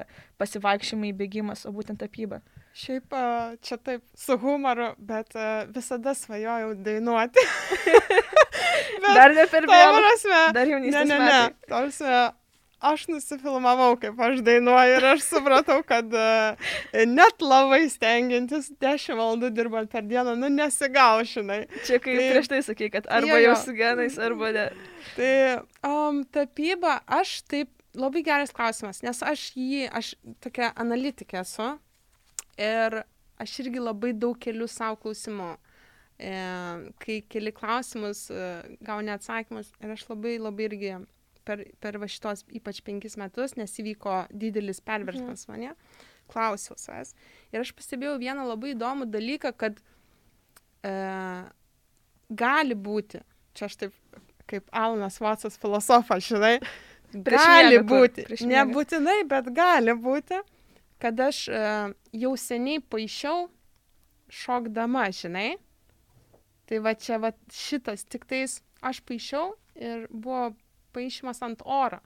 pasivaikščiojimai, 0.43 1.13
bėgimas, 1.15 1.63
o 1.69 1.73
būtent 1.77 2.03
tapyba. 2.03 2.41
Šiaip 2.75 3.15
čia 3.63 3.79
taip 3.79 4.03
su 4.19 4.35
humoru, 4.43 4.91
bet 4.99 5.37
a, 5.39 5.63
visada 5.71 6.17
svajojau 6.19 6.75
dainuoti. 6.83 7.47
Dar 9.07 9.35
ne 9.37 9.47
per 9.53 9.69
Ta 9.71 9.79
vėlą. 9.79 10.03
Dar 10.57 10.67
ne, 10.67 10.73
jaunystės 10.75 11.07
ne, 11.07 11.19
ne. 11.21 11.31
metai. 11.31 11.71
Tarsi, 11.71 12.11
aš 12.83 13.05
nusifilmavau, 13.11 13.97
kaip 14.03 14.19
aš 14.27 14.41
dainuoju 14.47 14.97
ir 14.99 15.07
aš 15.13 15.27
supratau, 15.29 15.79
kad 15.87 16.13
uh, 16.17 16.73
net 17.09 17.45
labai 17.45 17.85
stengiantis 17.93 18.73
10 18.83 19.17
valandų 19.19 19.53
dirbant 19.55 19.91
per 19.93 20.07
dieną, 20.09 20.35
nu 20.39 20.51
nesigau, 20.53 21.23
žinai. 21.27 21.63
Čia 21.87 22.01
kaip 22.03 22.19
Tai- 22.19 22.31
prieš 22.35 22.51
tai 22.53 22.63
sakei, 22.67 22.91
kad 22.95 23.07
arba 23.11 23.39
jau 23.43 23.55
su 23.61 23.77
genais, 23.79 24.19
arba 24.19 24.53
ne. 24.57 24.67
Tai 25.17 25.33
um, 25.87 26.23
tapyba, 26.35 26.99
aš 27.21 27.41
taip, 27.51 27.71
labai 27.95 28.23
geras 28.27 28.53
klausimas, 28.57 29.03
nes 29.05 29.23
aš 29.23 29.51
jį, 29.57 29.87
aš 29.93 30.15
tokia 30.45 30.73
analitikė 30.81 31.43
esu 31.43 31.75
ir 32.61 33.03
aš 33.43 33.59
irgi 33.65 33.83
labai 33.83 34.13
daug 34.17 34.39
keliu 34.41 34.69
savo 34.71 34.97
klausimų. 35.03 35.55
E, 36.23 36.33
kai 37.03 37.17
keli 37.33 37.51
klausimus, 37.57 38.29
e, 38.31 38.43
gauni 38.87 39.11
atsakymus 39.11 39.73
ir 39.83 39.91
aš 39.91 40.05
labai 40.11 40.37
labai 40.39 40.69
irgi 40.69 40.93
per, 41.47 41.65
per 41.83 41.99
va 42.01 42.09
šitos 42.11 42.45
ypač 42.55 42.81
penkis 42.87 43.19
metus, 43.21 43.57
nes 43.59 43.75
įvyko 43.83 44.27
didelis 44.31 44.83
perversmas 44.85 45.47
mane, 45.51 45.75
klausiau 46.33 46.79
savęs. 46.81 47.15
Ir 47.53 47.63
aš 47.63 47.73
pastebėjau 47.77 48.19
vieną 48.23 48.47
labai 48.49 48.73
įdomų 48.75 49.09
dalyką, 49.13 49.53
kad 49.59 49.81
e, 50.87 50.95
gali 52.45 52.79
būti, 52.89 53.23
čia 53.57 53.69
aš 53.69 53.79
taip 53.85 54.21
kaip 54.51 54.69
Alanas 54.75 55.21
Vatsas 55.23 55.59
filosofas, 55.61 56.25
žinai, 56.27 56.57
gali 57.13 57.79
kur, 57.81 57.89
būti, 57.93 58.27
nebūtinai, 58.49 59.23
bet 59.29 59.51
gali 59.55 59.95
būti, 59.97 60.41
kad 61.03 61.21
aš 61.21 61.45
e, 61.49 61.67
jau 62.25 62.33
seniai 62.39 62.83
paaišiau 62.93 63.47
šokdama, 64.33 65.09
žinai. 65.15 65.55
Tai 66.71 66.79
va 66.85 66.95
čia 66.97 67.19
va 67.21 67.33
šitas, 67.53 68.07
tik 68.09 68.25
tais 68.31 68.61
aš 68.83 69.03
paaišiau 69.05 69.53
ir 69.77 70.07
buvo 70.11 70.53
paaišymas 70.95 71.43
ant 71.45 71.63
oro. 71.65 72.01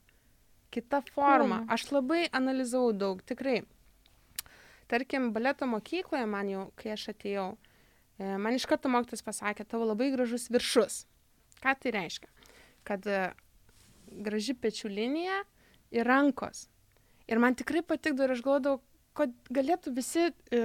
Kita 0.75 1.01
forma. 1.13 1.63
Cool. 1.63 1.73
Aš 1.75 1.87
labai 1.95 2.23
analizavau 2.35 2.93
daug, 2.93 3.23
tikrai. 3.27 3.63
Tarkim, 4.91 5.33
baleto 5.35 5.67
mokykloje 5.67 6.27
man 6.31 6.51
jau, 6.51 6.67
kai 6.79 6.93
aš 6.95 7.09
atėjau, 7.15 7.47
e, 8.19 8.37
man 8.39 8.55
iš 8.55 8.67
karto 8.71 8.91
mokytas 8.93 9.25
pasakė, 9.27 9.67
tavo 9.67 9.89
labai 9.89 10.13
gražus 10.15 10.47
viršus. 10.53 11.05
Ką 11.63 11.75
tai 11.81 11.95
reiškia? 11.97 12.31
Kad 12.87 13.07
e, 13.11 13.23
graži 14.27 14.55
pečių 14.55 14.91
linija 14.93 15.41
ir 15.95 16.07
rankos. 16.07 16.67
Ir 17.27 17.43
man 17.43 17.59
tikrai 17.59 17.83
patikdavo 17.83 18.29
ir 18.29 18.37
aš 18.37 18.45
galvodavau, 18.47 18.83
kad 19.17 19.33
galėtų 19.53 19.93
visi 19.97 20.27
e, 20.29 20.63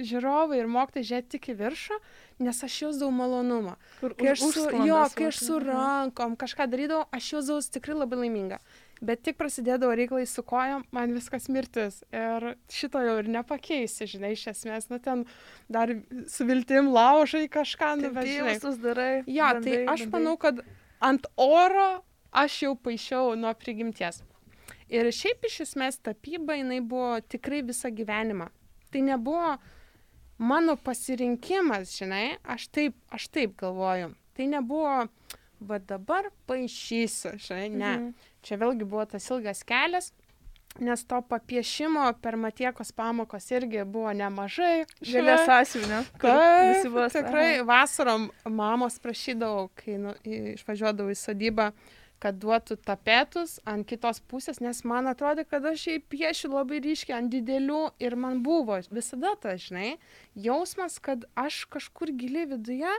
žiūrovai 0.00 0.60
ir 0.60 0.70
mokytojai 0.72 1.08
žiūrėti 1.08 1.34
tik 1.36 1.50
į 1.52 1.56
viršų, 1.60 1.98
nes 2.46 2.62
aš 2.66 2.78
jausdavau 2.86 3.12
malonumą. 3.14 3.76
Kur 4.00 4.14
Kai 4.18 4.32
aš 4.32 4.46
su, 4.54 4.64
jo, 4.88 5.02
kai 5.16 5.28
aš 5.28 5.42
su 5.46 5.58
rankom 5.62 6.38
kažką 6.40 6.66
darydavau, 6.72 7.04
aš 7.14 7.34
jausdavau 7.36 7.66
tikrai 7.76 7.98
labai 7.98 8.24
laiminga. 8.24 8.58
Bet 9.02 9.24
tik 9.26 9.34
prasidėdavo 9.38 9.96
reikalai 9.98 10.28
su 10.30 10.44
kojom, 10.46 10.84
man 10.94 11.14
viskas 11.16 11.48
mirtis. 11.50 12.00
Ir 12.14 12.52
šito 12.70 13.02
jau 13.02 13.16
ir 13.18 13.30
nepakeisi, 13.34 14.06
žinai, 14.06 14.36
iš 14.36 14.46
esmės, 14.52 14.86
nu 14.92 15.00
ten 15.02 15.24
dar 15.72 15.90
su 16.30 16.46
viltim 16.46 16.92
laužai 16.94 17.48
kažką, 17.50 17.96
nu, 17.98 18.12
darai. 18.84 19.12
Jo, 19.26 19.50
tai 19.58 19.58
bandai, 19.58 19.80
aš 19.90 20.04
bandai. 20.06 20.12
manau, 20.14 20.36
kad 20.38 20.62
ant 21.02 21.26
oro 21.34 21.88
aš 22.44 22.60
jau 22.62 22.76
paaišiau 22.78 23.34
nuo 23.38 23.50
prigimties. 23.58 24.22
Ir 24.92 25.08
šiaip 25.14 25.46
iš 25.48 25.62
esmės 25.66 25.96
tapyba 26.04 26.58
jinai 26.58 26.82
buvo 26.84 27.16
tikrai 27.32 27.62
visą 27.64 27.88
gyvenimą. 27.88 28.50
Tai 28.92 29.04
nebuvo 29.06 29.54
mano 30.42 30.76
pasirinkimas, 30.76 31.94
žinai, 31.96 32.36
aš 32.44 32.66
taip, 32.68 32.96
aš 33.08 33.28
taip 33.32 33.54
galvoju. 33.60 34.10
Tai 34.36 34.48
nebuvo, 34.52 35.06
va 35.64 35.78
dabar 35.78 36.28
paaišysiu, 36.48 37.38
žinai, 37.40 37.70
ne. 37.70 37.92
Mhm. 37.92 38.10
Čia 38.42 38.58
vėlgi 38.60 38.88
buvo 38.88 39.06
tas 39.06 39.28
ilgas 39.30 39.62
kelias, 39.64 40.10
nes 40.82 41.04
to 41.04 41.20
papiešimo 41.28 42.04
per 42.24 42.36
matiekos 42.40 42.92
pamokos 42.96 43.48
irgi 43.52 43.84
buvo 43.84 44.12
nemažai. 44.16 44.84
Žalė 45.04 45.38
sąsiuvinė. 45.46 46.02
Taip, 46.20 47.00
tikrai 47.16 47.48
vasarom 47.68 48.30
mamos 48.48 48.98
prašydavau, 49.02 49.68
kai 49.78 49.98
nu, 50.00 50.14
išvažiuodavau 50.24 51.12
į 51.12 51.18
sodybą, 51.22 51.70
kad 52.22 52.38
duotų 52.42 52.76
tapetus 52.86 53.56
ant 53.68 53.86
kitos 53.88 54.22
pusės, 54.30 54.60
nes 54.62 54.84
man 54.86 55.10
atrodė, 55.10 55.44
kad 55.48 55.66
aš 55.66 55.88
jai 55.88 55.98
piešiu 56.14 56.52
labai 56.54 56.78
ryškiai 56.84 57.18
ant 57.18 57.32
didelių 57.32 57.82
ir 58.02 58.16
man 58.16 58.44
buvo 58.46 58.78
visada 58.94 59.34
tas, 59.42 59.66
žinai, 59.66 59.96
jausmas, 60.38 61.00
kad 61.02 61.26
aš 61.38 61.64
kažkur 61.72 62.14
giliai 62.14 62.46
viduje 62.54 62.94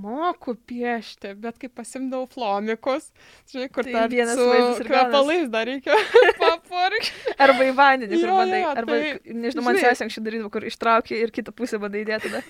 moku 0.00 0.54
piešti, 0.54 1.34
bet 1.40 1.58
kai 1.60 1.68
pasimdavau 1.72 2.28
flomikus, 2.30 3.10
žinai, 3.50 3.66
kur 3.74 3.84
Tai 3.84 3.96
dar 3.96 4.12
vienas 4.12 4.38
vaizdas 4.38 4.80
ir 4.80 4.88
kvepalais 4.88 5.50
dar 5.52 5.68
reikia 5.68 5.96
papurkti. 6.40 7.34
Arba 7.36 7.66
į 7.66 7.74
vandenį, 7.76 8.20
kur 8.22 8.32
bandai. 8.32 8.62
jo, 8.62 8.70
Arba, 8.70 8.96
tai, 8.96 9.34
nežinau, 9.42 9.66
man 9.66 9.80
sesė 9.80 10.06
anksčiau 10.06 10.24
darydavo, 10.24 10.52
kur 10.54 10.66
ištraukė 10.70 11.20
ir 11.20 11.34
kitą 11.34 11.54
pusę 11.56 11.80
bandai 11.82 12.04
įdėti 12.06 12.30
tada. 12.30 12.42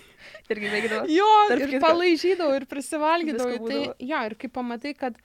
Irgi 0.52 0.70
veikdavo. 0.76 1.02
Jo, 1.10 1.28
ir 1.56 1.64
kitko. 1.66 1.82
palaižydavau, 1.86 2.54
ir 2.60 2.68
prisivalgydavau. 2.70 3.60
Tai, 3.66 3.82
jo, 4.12 4.22
ir 4.30 4.38
kai 4.38 4.52
pamatai, 4.60 4.94
kad 4.98 5.18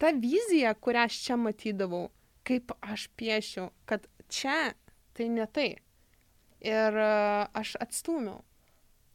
ta 0.00 0.10
vizija, 0.16 0.72
kurią 0.74 1.04
aš 1.08 1.18
čia 1.26 1.36
matydavau, 1.36 2.06
kaip 2.48 2.72
aš 2.80 3.06
piešiu, 3.20 3.68
kad 3.86 4.06
čia 4.32 4.72
tai 5.14 5.28
ne 5.28 5.44
tai. 5.46 5.74
Ir 6.64 6.96
e, 6.96 7.10
aš 7.56 7.74
atstumiau. 7.80 8.40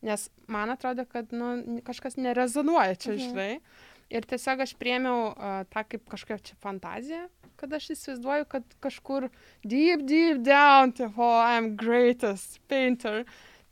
Nes 0.05 0.27
man 0.47 0.69
atrodo, 0.69 1.05
kad 1.09 1.31
nu, 1.33 1.81
kažkas 1.85 2.17
nerezonuoja 2.21 2.95
čia, 2.95 3.11
Mhm. 3.15 3.21
žinai. 3.23 3.59
Ir 4.13 4.21
tiesiog 4.29 4.59
aš 4.61 4.75
priemiau 4.77 5.31
uh, 5.33 5.63
tą 5.73 5.81
kaip 5.89 6.03
kažkokią 6.11 6.37
čia 6.45 6.55
fantaziją, 6.61 7.23
kad 7.57 7.71
aš 7.73 7.87
įsivaizduoju, 7.95 8.45
kad 8.45 8.75
kažkur 8.83 9.25
deep, 9.65 10.03
deep 10.05 10.43
down, 10.45 10.93
tipo, 10.93 11.25
I'm 11.41 11.71
greatest 11.75 12.59
painter. 12.69 13.23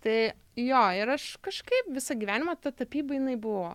Tai 0.01 0.31
jo, 0.59 0.83
ir 0.97 1.11
aš 1.15 1.25
kažkaip 1.43 1.89
visą 1.95 2.15
gyvenimą 2.19 2.55
ta 2.61 2.71
tapyba 2.75 3.17
jinai 3.17 3.35
buvo. 3.39 3.73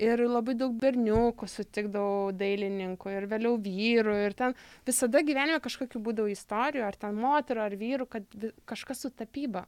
Ir 0.00 0.22
labai 0.24 0.54
daug 0.58 0.74
berniukų 0.78 1.48
sutikdavau 1.50 2.32
dailininkų 2.36 3.12
ir 3.12 3.28
vėliau 3.30 3.58
vyrų. 3.60 4.16
Ir 4.28 4.36
ten 4.38 4.56
visada 4.86 5.22
gyvenime 5.26 5.60
kažkokiu 5.62 6.02
būdavo 6.02 6.32
istorijų, 6.32 6.86
ar 6.86 6.98
ten 6.98 7.18
moterų, 7.18 7.64
ar 7.66 7.78
vyrų, 7.78 8.08
kad 8.16 8.42
kažkas 8.68 9.04
su 9.04 9.12
tapyba. 9.14 9.66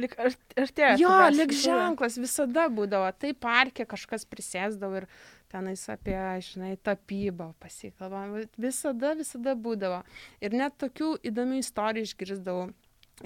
Lik 0.00 0.14
ar, 0.16 0.32
ar 0.56 0.70
tie. 0.72 0.86
Jo, 1.00 1.12
lik 1.34 1.52
ženklas 1.52 2.16
visada 2.20 2.68
būdavo. 2.72 3.10
Tai 3.20 3.32
parke 3.36 3.84
kažkas 3.88 4.24
prisėsdavo 4.28 5.02
ir 5.02 5.08
tenais 5.52 5.82
apie, 5.92 6.16
žinai, 6.46 6.76
tapybą 6.80 7.50
pasikalbam. 7.60 8.38
Visada, 8.56 9.12
visada 9.18 9.52
būdavo. 9.52 10.00
Ir 10.40 10.56
net 10.56 10.78
tokių 10.80 11.18
įdomių 11.28 11.60
istorijų 11.60 12.08
išgirsdavau. 12.08 12.70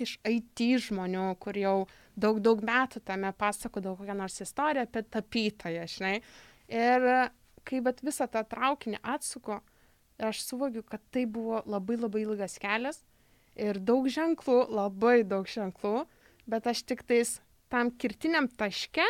Iš 0.02 0.16
IT 0.26 0.62
žmonių, 0.88 1.28
kur 1.42 1.56
jau 1.58 1.76
daug, 2.16 2.40
daug 2.44 2.62
metų 2.64 3.02
tame 3.06 3.32
pasakodavo 3.36 4.00
kokią 4.00 4.16
nors 4.18 4.40
istoriją 4.44 4.86
apie 4.86 5.02
tapytoją, 5.16 5.86
žinai. 5.90 6.20
Ir 6.72 7.08
kai 7.66 7.82
bet 7.82 8.02
visą 8.06 8.28
tą 8.30 8.42
traukinį 8.46 9.02
atsuko, 9.02 9.60
aš 10.22 10.42
suvokiu, 10.46 10.84
kad 10.86 11.02
tai 11.12 11.26
buvo 11.26 11.62
labai 11.66 11.98
labai 12.00 12.24
ilgas 12.24 12.56
kelias 12.62 13.02
ir 13.56 13.80
daug 13.80 14.08
ženklų, 14.12 14.58
labai 14.72 15.22
daug 15.28 15.48
ženklų, 15.48 16.04
bet 16.48 16.68
aš 16.70 16.84
tik 16.88 17.04
tais 17.08 17.38
tam 17.72 17.90
kirtiniam 17.90 18.48
taške, 18.48 19.06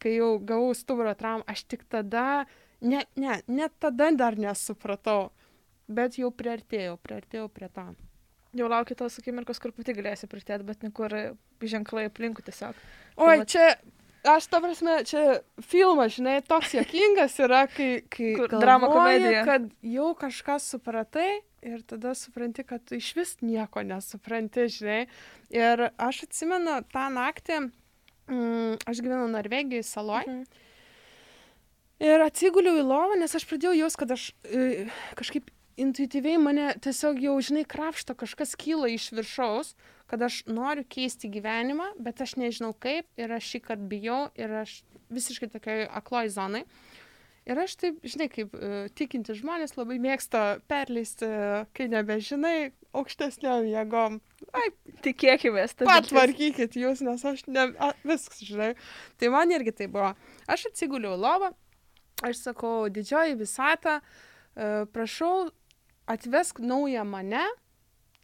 kai 0.00 0.16
jau 0.16 0.38
gavau 0.38 0.72
stuburo 0.76 1.12
traumą, 1.18 1.44
aš 1.50 1.66
tik 1.68 1.84
tada, 1.90 2.46
ne, 2.80 3.04
ne, 3.16 3.40
net 3.46 3.76
tada 3.82 4.10
dar 4.16 4.38
nesupratau, 4.40 5.30
bet 5.90 6.16
jau 6.20 6.30
priartėjau, 6.32 6.96
priartėjau 7.02 7.50
prie 7.52 7.68
to. 7.74 7.90
Jau 8.56 8.66
laukiu 8.66 8.96
tos 8.98 9.18
akimirkos, 9.20 9.60
kur 9.62 9.70
pati 9.72 9.94
galėsi 9.94 10.26
pritėti, 10.26 10.64
bet 10.66 10.82
nekur 10.82 11.12
ženklai 11.62 12.08
aplinkų 12.08 12.42
tiesiog. 12.48 12.74
Oi, 13.16 13.36
vat- 13.38 13.48
čia, 13.52 13.66
aš 14.26 14.48
ta 14.50 14.58
prasme, 14.64 14.96
čia 15.06 15.20
filmas, 15.62 16.16
žinai, 16.16 16.40
toks 16.42 16.74
jokingas 16.74 17.36
yra, 17.38 17.66
kai, 17.70 18.02
kai 18.10 18.32
drama 18.50 18.88
komedija. 18.90 19.44
kad 19.46 19.68
jau 19.86 20.08
kažką 20.18 20.58
supratai 20.64 21.28
ir 21.62 21.82
tada 21.86 22.14
supranti, 22.16 22.64
kad 22.66 22.82
tu 22.88 22.96
iš 22.98 23.12
vis 23.14 23.36
nieko 23.44 23.84
nesupranti, 23.86 24.66
žinai. 24.72 25.06
Ir 25.54 25.86
aš 26.00 26.24
atsimenu 26.26 26.80
tą 26.90 27.06
naktį, 27.12 27.70
mm, 28.32 28.82
aš 28.88 28.98
gyvenau 29.04 29.28
Norvegijoje 29.30 29.86
saloj. 29.86 30.26
Mhm. 30.26 30.42
Ir 32.00 32.22
atsiguliau 32.24 32.78
į 32.80 32.84
lovą, 32.88 33.18
nes 33.20 33.34
aš 33.36 33.44
pradėjau 33.44 33.74
jaus, 33.76 33.96
kad 34.00 34.10
aš 34.14 34.30
e, 34.48 34.86
kažkaip 35.20 35.50
intuityviai 35.80 36.40
mane 36.42 36.72
tiesiog 36.82 37.20
jau, 37.22 37.36
žinai, 37.44 37.64
krapšto 37.68 38.16
kažkas 38.18 38.56
kyla 38.58 38.90
iš 38.90 39.10
viršaus, 39.14 39.74
kad 40.10 40.22
aš 40.26 40.42
noriu 40.50 40.84
keisti 40.90 41.30
gyvenimą, 41.30 41.92
bet 42.02 42.22
aš 42.24 42.36
nežinau 42.40 42.72
kaip 42.74 43.06
ir 43.20 43.36
aš 43.36 43.52
šį 43.52 43.60
kartą 43.68 43.90
bijau 43.90 44.22
ir 44.38 44.56
aš 44.64 44.80
visiškai 45.10 45.50
tokioj 45.52 45.86
akloj 46.00 46.32
zonai. 46.34 46.64
Ir 47.48 47.58
aš 47.58 47.72
taip, 47.80 48.02
žinai, 48.06 48.28
kaip 48.30 48.52
uh, 48.54 48.90
tikinti 48.94 49.34
žmonės 49.34 49.72
labai 49.78 49.96
mėgsta 50.02 50.60
perleisti, 50.70 51.26
uh, 51.26 51.64
kai 51.74 51.88
nebežinai, 51.90 52.70
aukštesniam 52.94 53.64
jėgom. 53.66 54.18
Ai, 54.56 54.66
Tikėkime, 55.04 55.62
tai 55.72 55.86
patvarkykit 55.88 56.76
jūs, 56.76 57.00
nes 57.06 57.22
aš 57.24 57.46
ne, 57.48 57.70
a, 57.80 57.92
viskas, 58.04 58.42
žinai. 58.44 58.74
Tai 59.20 59.30
man 59.32 59.52
irgi 59.54 59.72
tai 59.78 59.88
buvo. 59.92 60.12
Aš 60.50 60.68
atsiguliau 60.70 61.16
lovą, 61.16 61.52
aš 62.26 62.42
sakau, 62.44 62.74
didžioji 62.92 63.38
visata, 63.40 64.00
e, 64.00 64.84
prašau, 64.92 65.48
atvesk 66.10 66.60
naują 66.62 67.04
mane 67.08 67.42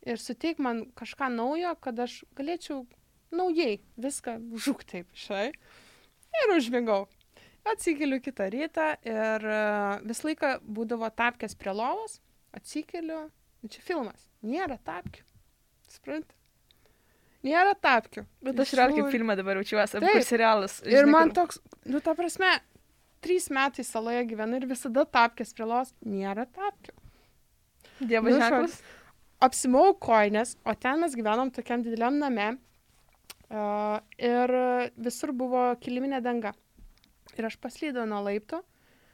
ir 0.06 0.20
suteik 0.22 0.58
man 0.62 0.84
kažką 0.98 1.30
naujo, 1.34 1.74
kad 1.82 1.98
aš 2.06 2.20
galėčiau 2.38 2.84
naujai 3.34 3.80
viską 4.00 4.38
žuk 4.62 4.84
taip, 4.86 5.08
šai. 5.18 5.50
Ir 6.36 6.52
užmigau. 6.56 7.06
Atsikeliu 7.66 8.20
kitą 8.22 8.46
rytą 8.52 8.92
ir 9.02 9.46
e, 9.50 9.60
visą 10.06 10.28
laiką 10.28 10.50
būdavo 10.62 11.08
tapkės 11.18 11.56
prie 11.58 11.72
lovos, 11.74 12.20
atsikeliu, 12.54 13.24
nu, 13.62 13.70
čia 13.72 13.82
filmas, 13.82 14.28
nėra 14.46 14.76
tapkių. 14.86 15.24
Suprantate? 15.90 16.36
Nėra 17.46 17.74
tapkių. 17.78 18.24
Bet 18.42 18.62
aš 18.62 18.72
realiai 18.78 19.00
kaip 19.00 19.10
filme 19.14 19.34
dabar 19.38 19.58
jaučiuosi, 19.60 20.00
kaip 20.02 20.24
serialas. 20.26 20.78
Ir 20.86 21.02
žinai, 21.04 21.12
man 21.14 21.30
kur- 21.30 21.36
toks, 21.40 21.60
nu, 21.90 22.00
ta 22.02 22.14
prasme, 22.18 22.52
trys 23.22 23.50
metai 23.54 23.84
saloje 23.86 24.22
gyvenu 24.30 24.60
ir 24.60 24.66
visada 24.70 25.04
tapkės 25.18 25.52
prie 25.54 25.66
los, 25.66 25.92
nėra 26.06 26.46
tapkių. 26.46 26.94
Dievo 28.00 28.30
nu, 28.30 28.38
ženklas. 28.40 28.78
Apsimau 29.46 29.92
koinės, 30.00 30.54
o 30.64 30.72
ten 30.80 31.02
mes 31.02 31.16
gyvenom 31.16 31.50
tokiam 31.52 31.82
dideliam 31.84 32.16
name 32.20 32.54
uh, 33.50 33.98
ir 34.16 34.52
visur 34.96 35.32
buvo 35.36 35.68
kiliminė 35.82 36.22
danga. 36.24 36.54
Ir 37.36 37.48
aš 37.48 37.58
paslydau 37.60 38.06
nuo 38.08 38.22
laipto, 38.24 38.62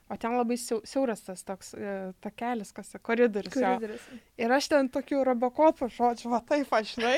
o 0.06 0.18
ten 0.20 0.36
labai 0.38 0.58
siau, 0.60 0.78
siauras 0.86 1.24
tas 1.26 1.42
toks 1.46 1.72
uh, 1.74 2.12
takelis, 2.22 2.70
kas 2.76 2.94
koridorius. 3.02 3.57
jo. 3.57 3.64
Koridorius. 3.66 4.07
Ir 4.38 4.54
aš 4.54 4.70
ten 4.70 4.92
tokių 4.94 5.24
robokopų 5.33 5.90
žodžių, 5.96 6.30
va 6.37 6.42
taip 6.46 6.70
aš, 6.78 6.94
žinai, 6.96 7.16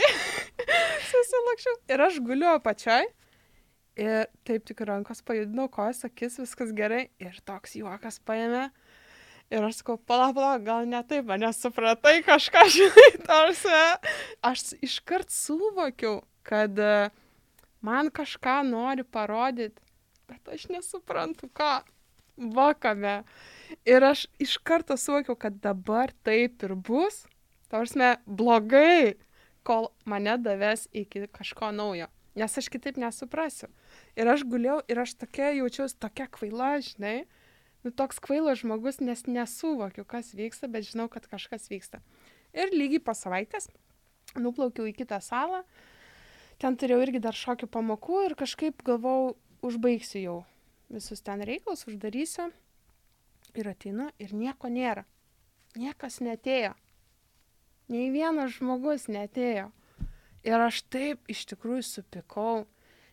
susilakščiau. 1.10 1.76
Ir 1.92 2.06
aš 2.08 2.22
guliu 2.24 2.48
apačioj. 2.54 3.04
Ir 4.00 4.24
taip 4.42 4.64
tik 4.66 4.80
rankos 4.88 5.20
pajudinau, 5.22 5.68
kojas, 5.70 6.02
akis, 6.08 6.40
viskas 6.40 6.72
gerai. 6.74 7.04
Ir 7.22 7.36
toks 7.46 7.76
juokas 7.78 8.18
paėmė. 8.26 8.64
Ir 9.54 9.62
aš 9.62 9.80
sakau, 9.80 9.94
pala, 10.02 10.32
pala, 10.34 10.56
gal 10.58 10.86
ne 10.90 10.98
taip, 11.06 11.28
mane 11.28 11.52
supratai 11.54 12.16
kažką, 12.26 12.64
žinai, 12.74 13.10
tarsi. 13.22 13.74
Aš 14.42 14.72
iškart 14.82 15.30
suvokiau, 15.30 16.24
kad 16.42 16.78
e, 16.82 17.10
man 17.84 18.10
kažką 18.10 18.62
nori 18.66 19.04
parodyti, 19.06 19.78
bet 20.26 20.50
aš 20.56 20.66
nesuprantu, 20.74 21.52
ką. 21.54 21.84
Vakame. 22.34 23.20
Ir 23.86 24.02
aš 24.02 24.24
iš 24.42 24.56
karto 24.58 24.96
suvokiau, 24.98 25.36
kad 25.38 25.60
dabar 25.62 26.10
taip 26.26 26.64
ir 26.66 26.74
bus. 26.74 27.22
Tarsime, 27.70 28.16
blogai, 28.26 29.14
kol 29.62 29.92
mane 30.02 30.34
davės 30.42 30.88
iki 30.90 31.28
kažko 31.30 31.70
naujo. 31.70 32.10
Nes 32.34 32.58
aš 32.58 32.66
kitaip 32.74 32.98
nesuprasiu. 32.98 33.70
Ir 34.18 34.26
aš 34.34 34.42
guliau 34.50 34.80
ir 34.90 34.98
aš 34.98 35.14
tokia 35.22 35.52
jaučiausi 35.54 36.00
tokia 36.02 36.26
kvaila, 36.26 36.74
žinai. 36.82 37.20
Nu, 37.84 37.92
toks 37.92 38.20
kvailas 38.24 38.62
žmogus, 38.62 39.00
nes 39.04 39.26
nesuvokiu, 39.28 40.06
kas 40.08 40.32
vyksta, 40.32 40.70
bet 40.72 40.88
žinau, 40.88 41.04
kad 41.12 41.26
kažkas 41.28 41.68
vyksta. 41.68 42.00
Ir 42.56 42.72
lygiai 42.72 43.02
po 43.04 43.12
savaitės 43.12 43.68
nuplaukiau 44.40 44.88
į 44.88 44.94
kitą 44.96 45.20
salą. 45.22 45.62
Ten 46.62 46.78
turėjau 46.80 47.02
irgi 47.04 47.20
dar 47.22 47.36
šokių 47.36 47.68
pamokų 47.68 48.20
ir 48.28 48.36
kažkaip 48.38 48.82
galvau, 48.86 49.34
užbaigsiu 49.64 50.22
jau 50.22 50.38
visus 50.92 51.22
ten 51.24 51.42
reikalus, 51.44 51.86
uždarysiu. 51.90 52.50
Ir 53.54 53.68
ateinu 53.70 54.08
ir 54.18 54.32
nieko 54.34 54.70
nėra. 54.72 55.04
Niekas 55.78 56.20
netėjo. 56.24 56.72
Nei 57.92 58.08
vienas 58.14 58.56
žmogus 58.56 59.06
netėjo. 59.12 59.68
Ir 60.44 60.60
aš 60.60 60.82
taip 60.92 61.28
iš 61.30 61.44
tikrųjų 61.52 61.84
supikau, 61.86 62.64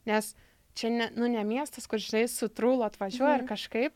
nes 0.07 0.33
čia, 0.75 0.89
ne, 0.91 1.07
nu, 1.15 1.29
ne 1.31 1.43
miestas, 1.47 1.87
kur, 1.87 2.01
žinai, 2.01 2.25
su 2.31 2.49
trūlo 2.51 2.85
atvažiuoja 2.87 3.37
mhm. 3.37 3.43
Ir 3.43 3.49
kažkaip, 3.49 3.95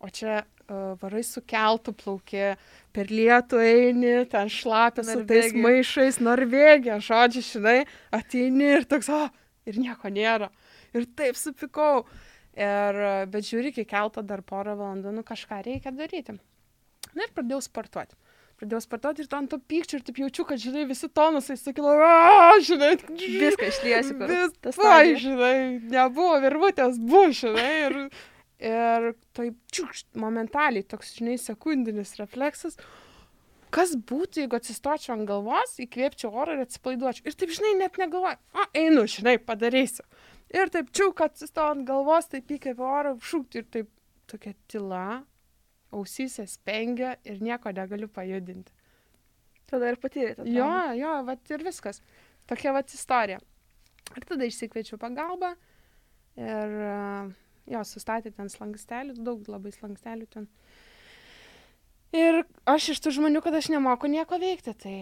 o 0.00 0.10
čia 0.10 0.42
uh, 0.42 0.94
varai 1.00 1.22
su 1.24 1.42
keltu 1.46 1.94
plauki, 1.96 2.54
per 2.94 3.10
lietų 3.12 3.60
eini, 3.64 4.14
ten 4.30 4.50
šlapia 4.52 5.04
su 5.06 5.22
tais 5.28 5.54
maišais, 5.54 6.20
Norvegija, 6.24 6.98
žodžiu, 7.02 7.42
žinai, 7.42 7.78
ateini 8.14 8.72
ir 8.78 8.84
toks, 8.90 9.08
o, 9.08 9.28
ir 9.66 9.78
nieko 9.80 10.10
nėra. 10.12 10.50
Ir 10.94 11.06
taip 11.18 11.38
supikau. 11.40 12.04
Ir, 12.54 12.94
e, 13.02 13.14
bet 13.26 13.42
žiūri, 13.48 13.72
iki 13.72 13.82
kelto 13.90 14.22
dar 14.22 14.38
porą 14.46 14.76
valandų, 14.78 15.10
nu 15.16 15.24
kažką 15.26 15.56
reikia 15.66 15.90
daryti. 15.90 16.36
Na 17.14 17.24
ir 17.26 17.32
pradėjau 17.34 17.58
sportuoti. 17.66 18.14
Pradėjau 18.60 18.78
sportuoti 18.84 19.24
ir 19.24 19.26
to 19.26 19.38
ant 19.40 19.50
to 19.50 19.58
pykčio 19.58 19.98
ir 19.98 20.04
taip 20.06 20.20
jaučiu, 20.22 20.44
kad, 20.46 20.60
žinai, 20.62 20.84
visi 20.86 21.08
tonusai 21.10 21.56
sukilo, 21.58 21.90
"A, 21.98 22.54
žinai, 22.62 22.92
Viską 23.10 23.66
išliesi 23.72 24.14
per 24.18 24.30
Vis, 24.30 24.52
tą 24.62 24.70
vai, 24.78 25.16
stadiją. 25.16 25.18
žinai, 25.24 25.56
nebuvo 25.90 26.38
virvutės, 26.46 27.00
buvo, 27.02 27.26
žinai, 27.34 27.72
ir, 27.88 27.98
ir 28.64 29.10
taip, 29.36 29.56
čiukšt, 29.74 30.10
momentaliai, 30.20 30.86
toks, 30.88 31.14
žinai, 31.18 31.36
sekundinis 31.40 32.14
refleksas, 32.20 32.78
kas 33.74 33.94
būtų, 33.98 34.44
jeigu 34.44 34.58
atsistočiau 34.58 35.16
ant 35.16 35.28
galvos, 35.28 35.74
įkvėpčiau 35.82 36.30
orą 36.30 36.56
ir 36.56 36.64
atsipalaiduočiau. 36.64 37.26
Ir 37.28 37.36
taip, 37.40 37.52
žinai, 37.56 37.74
net 37.82 37.98
negalvoju, 38.00 38.40
o, 38.54 38.66
einu, 38.78 39.04
žinai, 39.10 39.36
padarysiu. 39.42 40.06
Ir 40.54 40.70
taip, 40.72 40.92
čiuk, 40.94 41.20
atsistojau 41.24 41.74
ant 41.74 41.86
galvos, 41.88 42.30
taip 42.30 42.52
įkvėpiau 42.54 42.90
orą, 43.00 43.14
šūkti 43.30 43.60
ir 43.60 43.68
taip, 43.74 43.90
tokia 44.30 44.54
tyla, 44.70 45.06
ausyse 45.94 46.46
spengia 46.50 47.16
ir 47.26 47.42
nieko 47.44 47.72
negaliu 47.74 48.08
pajudinti. 48.10 48.72
Tada 49.70 49.90
ir 49.90 49.98
patyrė 50.00 50.36
tą. 50.38 50.46
Jo, 50.48 50.70
jo, 50.98 51.14
vat 51.26 51.50
ir 51.54 51.64
viskas. 51.66 52.00
Tokia 52.50 52.74
vat 52.76 52.92
istorija. 52.94 53.40
Ir 54.14 54.26
tada 54.28 54.46
išsikviečiau 54.46 55.00
pagalbą 55.00 55.54
ir 56.36 56.74
e, 56.84 56.98
jo, 57.70 57.82
sustatė 57.86 58.32
ten 58.34 58.50
slankstelių, 58.52 59.16
daug 59.24 59.44
labai 59.48 59.72
slankstelių 59.74 60.28
ten. 60.32 60.48
Ir 62.14 62.44
aš 62.70 62.92
iš 62.94 63.02
tų 63.02 63.16
žmonių, 63.16 63.42
kad 63.42 63.56
aš 63.58 63.72
nemoku 63.74 64.10
nieko 64.10 64.38
veikti, 64.38 64.74
tai 64.78 64.96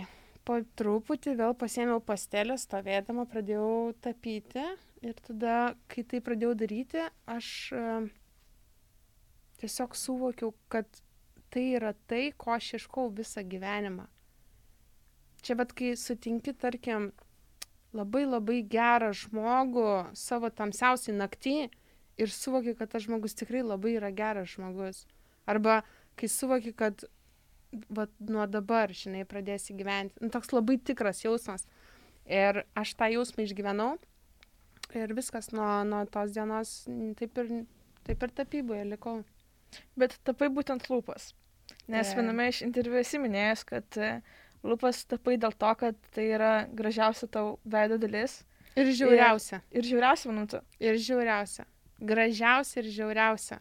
po 0.48 0.58
truputį 0.78 1.36
vėl 1.38 1.54
pasėmiau 1.58 2.00
pastelę, 2.04 2.56
stovėdama 2.58 3.26
pradėjau 3.30 3.92
tapyti 4.02 4.64
ir 5.04 5.18
tada, 5.26 5.74
kai 5.92 6.06
tai 6.08 6.22
pradėjau 6.24 6.54
daryti, 6.58 7.04
aš 7.30 7.48
e, 7.76 7.84
tiesiog 9.62 9.98
suvokiau, 9.98 10.54
kad 10.72 10.88
tai 11.52 11.66
yra 11.76 11.92
tai, 12.08 12.30
ko 12.36 12.56
aš 12.56 12.72
ieškau 12.78 13.10
visą 13.12 13.44
gyvenimą. 13.44 14.08
Čia 15.42 15.58
bet 15.58 15.74
kai 15.76 15.92
sutinki, 15.98 16.54
tarkim, 16.54 17.10
labai 17.92 18.24
labai 18.24 18.62
gerą 18.72 19.10
žmogų 19.16 19.88
savo 20.16 20.48
tamsiausiai 20.54 21.16
naktį 21.18 21.56
ir 22.20 22.32
suvoki, 22.32 22.76
kad 22.78 22.92
tas 22.92 23.06
žmogus 23.06 23.36
tikrai 23.38 23.62
labai 23.64 23.96
yra 23.98 24.12
geras 24.14 24.54
žmogus. 24.54 25.04
Arba 25.48 25.80
kai 26.18 26.28
suvoki, 26.28 26.72
kad 26.76 27.04
vat, 27.88 28.12
nuo 28.20 28.46
dabar, 28.46 28.92
žinai, 28.92 29.24
pradėsi 29.28 29.76
gyventi. 29.76 30.20
Nu, 30.20 30.30
toks 30.32 30.52
labai 30.52 30.78
tikras 30.78 31.24
jausmas. 31.24 31.66
Ir 32.28 32.62
aš 32.78 32.94
tą 32.98 33.08
jausmą 33.12 33.46
išgyvenau. 33.46 33.96
Ir 34.96 35.14
viskas 35.16 35.50
nuo, 35.56 35.68
nuo 35.88 36.02
tos 36.12 36.34
dienos 36.34 36.82
taip 37.18 37.38
ir, 37.40 37.52
taip 38.06 38.26
ir 38.26 38.34
tapyboje 38.36 38.84
likau. 38.90 39.22
Bet 39.96 40.18
tapai 40.26 40.50
būtent 40.52 40.90
lūpas. 40.92 41.32
Nes 41.88 42.10
Taip. 42.10 42.18
viename 42.20 42.48
iš 42.50 42.62
interviu 42.66 42.98
esi 43.00 43.18
minėjęs, 43.22 43.64
kad 43.68 43.98
e, 43.98 44.10
lūpas 44.66 45.04
tapai 45.08 45.38
dėl 45.40 45.54
to, 45.58 45.70
kad 45.80 45.98
tai 46.14 46.26
yra 46.36 46.52
gražiausia 46.68 47.28
tau 47.32 47.56
veido 47.64 47.98
dalis. 48.02 48.42
Ir 48.76 48.88
žiauriausia. 48.96 49.60
Ir 49.72 49.88
žiauriausia, 49.88 50.28
manau, 50.30 50.46
tu. 50.48 50.60
Ir 50.80 50.98
žiauriausia. 51.00 51.66
Gražiausia 52.02 52.80
ir 52.82 52.90
žiauriausia. 52.96 53.60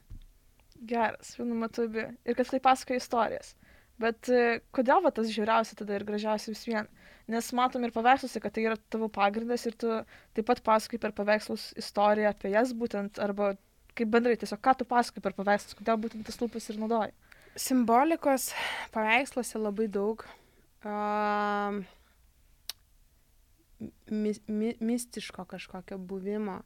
Geras, 0.90 1.36
vienu 1.38 1.58
metu 1.62 1.86
abi. 1.86 2.08
Ir 2.26 2.38
kad 2.38 2.50
tai 2.50 2.60
pasakoja 2.64 3.02
istorijas. 3.02 3.54
Bet 4.02 4.30
e, 4.34 4.62
kodėl 4.74 5.04
va 5.06 5.12
tas 5.14 5.30
žiauriausia 5.30 5.78
tada 5.78 5.98
ir 5.98 6.06
gražiausia 6.08 6.54
vis 6.54 6.64
vien? 6.66 6.88
Nes 7.30 7.52
matom 7.56 7.86
ir 7.86 7.94
paveiksluose, 7.94 8.42
kad 8.42 8.56
tai 8.56 8.66
yra 8.66 8.78
tavo 8.92 9.12
pagrindas 9.14 9.68
ir 9.70 9.78
tu 9.78 9.92
taip 10.36 10.48
pat 10.48 10.64
pasakoji 10.66 11.02
per 11.04 11.14
paveikslus 11.16 11.70
istoriją 11.80 12.32
apie 12.34 12.56
jas 12.56 12.74
būtent, 12.78 13.22
arba 13.22 13.54
kaip 13.98 14.10
bendrai 14.10 14.40
tiesiog, 14.42 14.62
ką 14.64 14.74
tu 14.80 14.88
pasakoji 14.90 15.24
per 15.24 15.38
paveikslus, 15.38 15.78
kodėl 15.78 16.02
būtent 16.02 16.26
tas 16.28 16.42
lūpas 16.42 16.72
ir 16.72 16.82
naudoji. 16.82 17.14
Simbolikos 17.62 18.50
paveiksluose 18.96 19.62
labai 19.62 19.88
daug. 19.92 20.26
Um, 20.82 21.84
mi, 24.10 24.34
mi, 24.48 24.74
mistiško 24.82 25.46
kažkokio 25.46 26.00
buvimo 26.10 26.62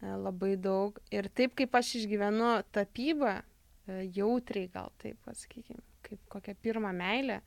labai 0.00 0.56
daug. 0.56 0.98
Ir 1.12 1.28
taip 1.34 1.54
kaip 1.58 1.74
aš 1.76 1.94
išgyvenu 2.00 2.60
tapybą, 2.74 3.40
e, 3.40 4.02
jautriai 4.16 4.70
gal 4.72 4.90
taip 5.02 5.18
pasakykime, 5.26 5.82
kaip 6.06 6.20
kokią 6.32 6.56
pirmą 6.64 6.92
meilę, 6.96 7.40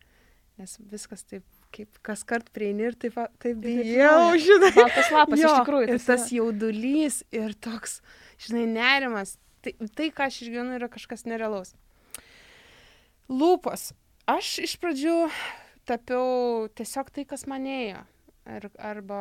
nes 0.62 0.78
viskas 0.92 1.26
taip, 1.26 1.46
kaip 1.74 1.98
kas 2.06 2.24
kart 2.28 2.52
prieini 2.54 2.90
ir 2.92 2.98
taip, 3.00 3.18
taip 3.42 3.64
bijau, 3.64 4.36
žinai. 4.38 4.74
Baltas 4.78 5.10
lapas, 5.14 5.40
iš 5.40 5.48
Jo, 5.48 5.56
tikrųjų. 5.62 5.90
Ir 5.90 6.06
tas 6.06 6.28
jaudulys 6.36 7.24
ir 7.34 7.56
toks, 7.58 8.02
žinai, 8.46 8.68
nerimas. 8.76 9.38
Tai, 9.64 9.74
tai 9.96 10.12
ką 10.14 10.28
aš 10.28 10.44
išgyvenu, 10.44 10.76
yra 10.78 10.92
kažkas 10.92 11.26
nerealaus. 11.26 11.74
Lūpos. 13.32 13.94
Aš 14.30 14.58
iš 14.68 14.76
pradžių 14.80 15.16
tapiau 15.88 16.68
tiesiog 16.76 17.10
tai, 17.16 17.26
kas 17.28 17.48
manėjo. 17.50 18.04
Ar, 18.44 18.68
arba 18.76 19.20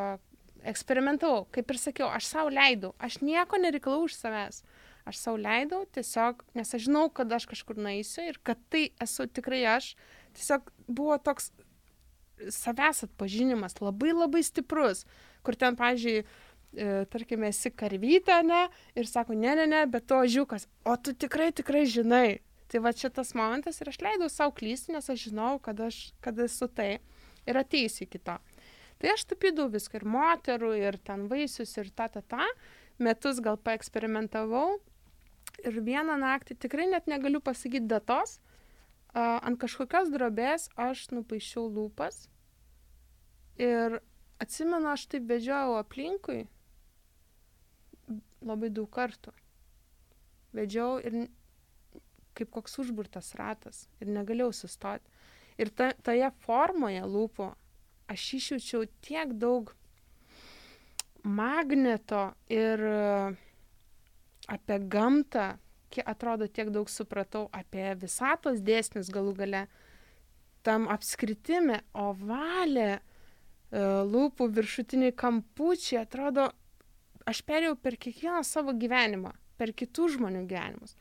eksperimentavau. 0.69 1.45
Kaip 1.53 1.71
ir 1.73 1.79
sakiau, 1.81 2.09
aš 2.13 2.29
savo 2.31 2.53
leidau. 2.53 2.93
Aš 3.03 3.19
nieko 3.25 3.59
nereikalau 3.61 4.05
už 4.07 4.15
savęs. 4.17 4.63
Aš 5.09 5.19
savo 5.19 5.39
leidau 5.41 5.83
tiesiog, 5.91 6.45
nes 6.55 6.73
aš 6.75 6.87
žinau, 6.87 7.09
kad 7.11 7.31
aš 7.35 7.47
kažkur 7.51 7.79
naisiu 7.79 8.23
ir 8.29 8.39
kad 8.43 8.59
tai 8.71 8.87
esu 9.03 9.27
tikrai 9.27 9.65
aš. 9.75 9.93
Tiesiog 10.37 10.71
buvo 10.87 11.17
toks 11.19 11.51
savęs 12.51 13.03
atpažinimas 13.07 13.79
labai 13.81 14.13
labai 14.15 14.43
stiprus, 14.43 15.03
kur 15.43 15.57
ten, 15.59 15.77
pažiūrėjau, 15.79 16.23
e, 16.73 16.87
tarkime, 17.13 17.51
esi 17.53 17.71
karvytė, 17.71 18.39
ne, 18.47 18.63
ir 18.97 19.09
sako, 19.09 19.37
ne, 19.37 19.53
ne, 19.59 19.67
ne, 19.69 19.83
bet 19.91 20.07
to 20.09 20.17
žiūkas, 20.35 20.67
o 20.89 20.95
tu 20.97 21.13
tikrai, 21.13 21.51
tikrai 21.55 21.85
žinai. 21.89 22.41
Tai 22.71 22.81
va 22.81 22.93
čia 22.97 23.11
tas 23.13 23.35
momentas 23.37 23.77
ir 23.81 23.91
aš 23.91 23.99
leidau 24.01 24.31
savo 24.31 24.55
klysti, 24.57 24.95
nes 24.95 25.09
aš 25.09 25.27
žinau, 25.27 25.59
kad 25.61 25.77
aš, 25.83 26.07
kad 26.25 26.39
esu 26.41 26.65
tai 26.71 26.95
ir 27.45 27.59
ateisiu 27.59 28.07
iki 28.07 28.17
to. 28.23 28.39
Tai 29.03 29.11
aš 29.11 29.25
tapydavau 29.27 29.67
viską 29.67 29.99
ir 29.99 30.03
moterų, 30.07 30.69
ir 30.79 30.95
ten 31.03 31.25
vaisius, 31.27 31.73
ir 31.75 31.89
ta, 31.91 32.05
ta, 32.07 32.21
ta. 32.23 32.45
Metus 33.03 33.41
gal 33.43 33.57
paeksperimentavau. 33.59 34.77
Ir 35.67 35.79
vieną 35.83 36.15
naktį, 36.21 36.55
tikrai 36.63 36.85
net 36.87 37.09
negaliu 37.11 37.41
pasakyti 37.43 37.89
datos, 37.91 38.37
a, 39.11 39.41
ant 39.43 39.59
kažkokios 39.59 40.07
drobės 40.13 40.69
aš 40.79 41.09
nupaišiau 41.11 41.67
lūpas. 41.67 42.29
Ir 43.59 43.99
atsimenu, 44.39 44.87
aš 44.93 45.03
taip 45.11 45.27
vedžiojau 45.27 45.75
aplinkui 45.81 46.45
labai 48.39 48.69
daug 48.71 48.87
kartų. 48.87 49.33
Vedžiau 50.55 51.01
ir 51.03 51.25
kaip 52.39 52.55
koks 52.55 52.79
užburtas 52.85 53.33
ratas 53.35 53.83
ir 53.99 54.15
negalėjau 54.15 54.53
sustoti. 54.63 55.11
Ir 55.59 55.75
ta, 55.75 55.91
toje 56.07 56.31
formoje 56.47 57.03
lūpų 57.03 57.51
aš 58.11 58.27
išjaučiau 58.39 58.85
tiek 59.05 59.33
daug 59.39 59.73
magneto 61.23 62.33
ir 62.51 62.83
e, 62.83 63.35
apie 64.51 64.79
gamtą, 64.91 65.53
atrodo, 66.05 66.47
tiek 66.47 66.71
daug 66.73 66.89
supratau 66.89 67.47
apie 67.53 67.93
visatos 68.01 68.63
dėsnius 68.65 69.11
galų 69.13 69.35
gale, 69.37 69.63
tam 70.65 70.87
apskritime, 70.91 71.83
ovalė, 71.93 72.97
e, 72.97 73.01
lūpų 74.09 74.49
viršutiniai 74.57 75.15
kampučiai, 75.15 76.01
atrodo, 76.03 76.49
aš 77.29 77.43
perėjau 77.47 77.77
per 77.79 77.97
kiekvieną 77.99 78.43
savo 78.47 78.75
gyvenimą, 78.75 79.33
per 79.59 79.71
kitų 79.71 80.09
žmonių 80.17 80.45
gyvenimus, 80.49 80.97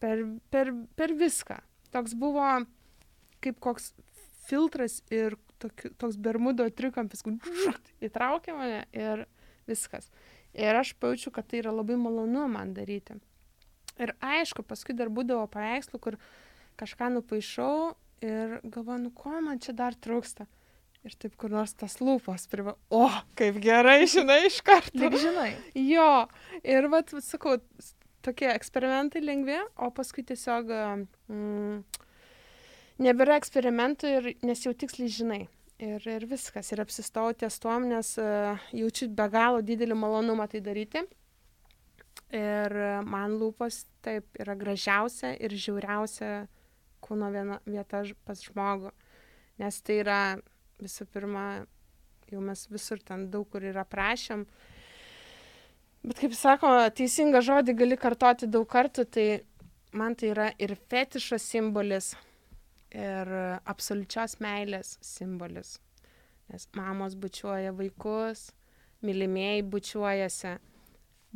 per, 0.00 0.24
per, 0.52 0.72
per 0.96 1.12
viską. 1.16 1.60
Toks 1.92 2.16
buvo 2.18 2.46
kaip 3.44 3.58
koks 3.62 3.92
filtras 4.46 5.00
ir 5.12 5.36
toki, 5.62 5.92
toks 6.00 6.18
bermudo 6.20 6.66
trikampis, 6.70 7.24
įtraukė 8.06 8.56
mane 8.56 8.82
ir 8.96 9.26
viskas. 9.68 10.10
Ir 10.56 10.78
aš 10.78 10.94
pajaučiu, 11.00 11.32
kad 11.34 11.48
tai 11.50 11.60
yra 11.60 11.74
labai 11.74 11.98
malonu 12.00 12.46
man 12.48 12.72
daryti. 12.76 13.18
Ir 14.00 14.12
aišku, 14.24 14.64
paskui 14.64 14.96
dar 14.96 15.10
būdavo 15.12 15.46
paveikslų, 15.52 16.00
kur 16.00 16.18
kažką 16.80 17.10
nupaišau 17.14 17.94
ir 18.24 18.58
galvoju, 18.64 19.02
nu 19.06 19.12
ko 19.16 19.40
man 19.44 19.60
čia 19.62 19.76
dar 19.76 19.96
trūksta. 19.96 20.46
Ir 21.06 21.14
taip 21.22 21.36
kur 21.38 21.52
nors 21.54 21.76
tas 21.78 22.00
lūpos 22.02 22.48
priva. 22.50 22.74
O, 22.90 23.06
kaip 23.38 23.60
gerai, 23.62 24.00
žinai, 24.10 24.40
iš 24.48 24.58
karto. 24.66 24.96
Tik 24.98 25.14
žinai. 25.22 25.52
Jo, 25.78 26.26
ir 26.66 26.88
vat, 26.90 27.12
sakau, 27.22 27.60
tokie 28.26 28.48
eksperimentai 28.50 29.22
lengvi, 29.22 29.60
o 29.78 29.92
paskui 29.94 30.24
tiesiog 30.26 30.72
mm, 31.30 31.76
nebėra 33.02 33.36
eksperimentų, 33.40 34.10
ir, 34.18 34.28
nes 34.46 34.64
jau 34.64 34.72
tiksliai 34.74 35.12
žinai. 35.12 35.42
Ir, 35.82 36.00
ir 36.08 36.24
viskas, 36.28 36.70
ir 36.72 36.80
apsistojau 36.80 37.34
ties 37.36 37.58
tuom, 37.60 37.84
nes 37.90 38.14
uh, 38.22 38.56
jaučiu 38.72 39.10
be 39.12 39.26
galo 39.32 39.60
didelį 39.60 39.98
malonumą 39.98 40.46
tai 40.48 40.62
daryti. 40.64 41.04
Ir 42.32 42.72
e, 42.72 42.86
man 43.06 43.36
lūpos 43.38 43.84
taip 44.02 44.38
yra 44.40 44.56
gražiausia 44.58 45.34
ir 45.36 45.52
žiauriausia 45.52 46.30
kūno 47.04 47.28
viena, 47.30 47.60
vieta 47.68 48.00
pas 48.26 48.40
žmogų. 48.42 48.90
Nes 49.60 49.78
tai 49.84 50.00
yra 50.00 50.20
visų 50.82 51.06
pirma, 51.12 51.44
jau 52.32 52.40
mes 52.42 52.64
visur 52.72 52.98
ten 53.04 53.28
daug 53.30 53.46
kur 53.52 53.68
ir 53.68 53.78
aprašėm, 53.78 54.42
Bet 56.06 56.20
kaip 56.22 56.36
sakoma, 56.38 56.86
teisingą 56.94 57.40
žodį 57.42 57.72
gali 57.80 57.96
kartoti 57.98 58.46
daug 58.46 58.68
kartų, 58.70 59.04
tai 59.10 59.24
man 59.90 60.14
tai 60.14 60.28
yra 60.30 60.44
ir 60.62 60.76
fetišo 60.78 61.38
simbolis, 61.42 62.12
ir 62.94 63.32
absoliučios 63.64 64.38
meilės 64.42 64.96
simbolis. 65.04 65.76
Nes 66.50 66.68
mamos 66.78 67.16
bučiuoja 67.18 67.72
vaikus, 67.74 68.50
mylimieji 69.02 69.64
bučiuojasi. 69.66 70.56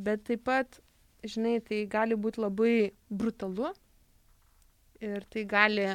Bet 0.01 0.25
taip 0.29 0.45
pat, 0.47 0.81
žinai, 1.27 1.59
tai 1.67 1.83
gali 1.91 2.17
būti 2.17 2.41
labai 2.41 2.75
brutalu 3.11 3.73
ir 5.01 5.27
tai 5.33 5.45
gali 5.49 5.89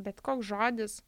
bet 0.00 0.20
koks 0.24 0.46
žodis 0.46 1.00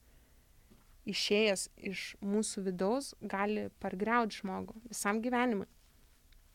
išėjęs 1.08 1.68
iš 1.90 2.02
mūsų 2.22 2.66
vidaus 2.66 3.12
gali 3.22 3.68
pargriauti 3.82 4.42
žmogų 4.42 4.82
visam 4.90 5.22
gyvenimui 5.24 5.66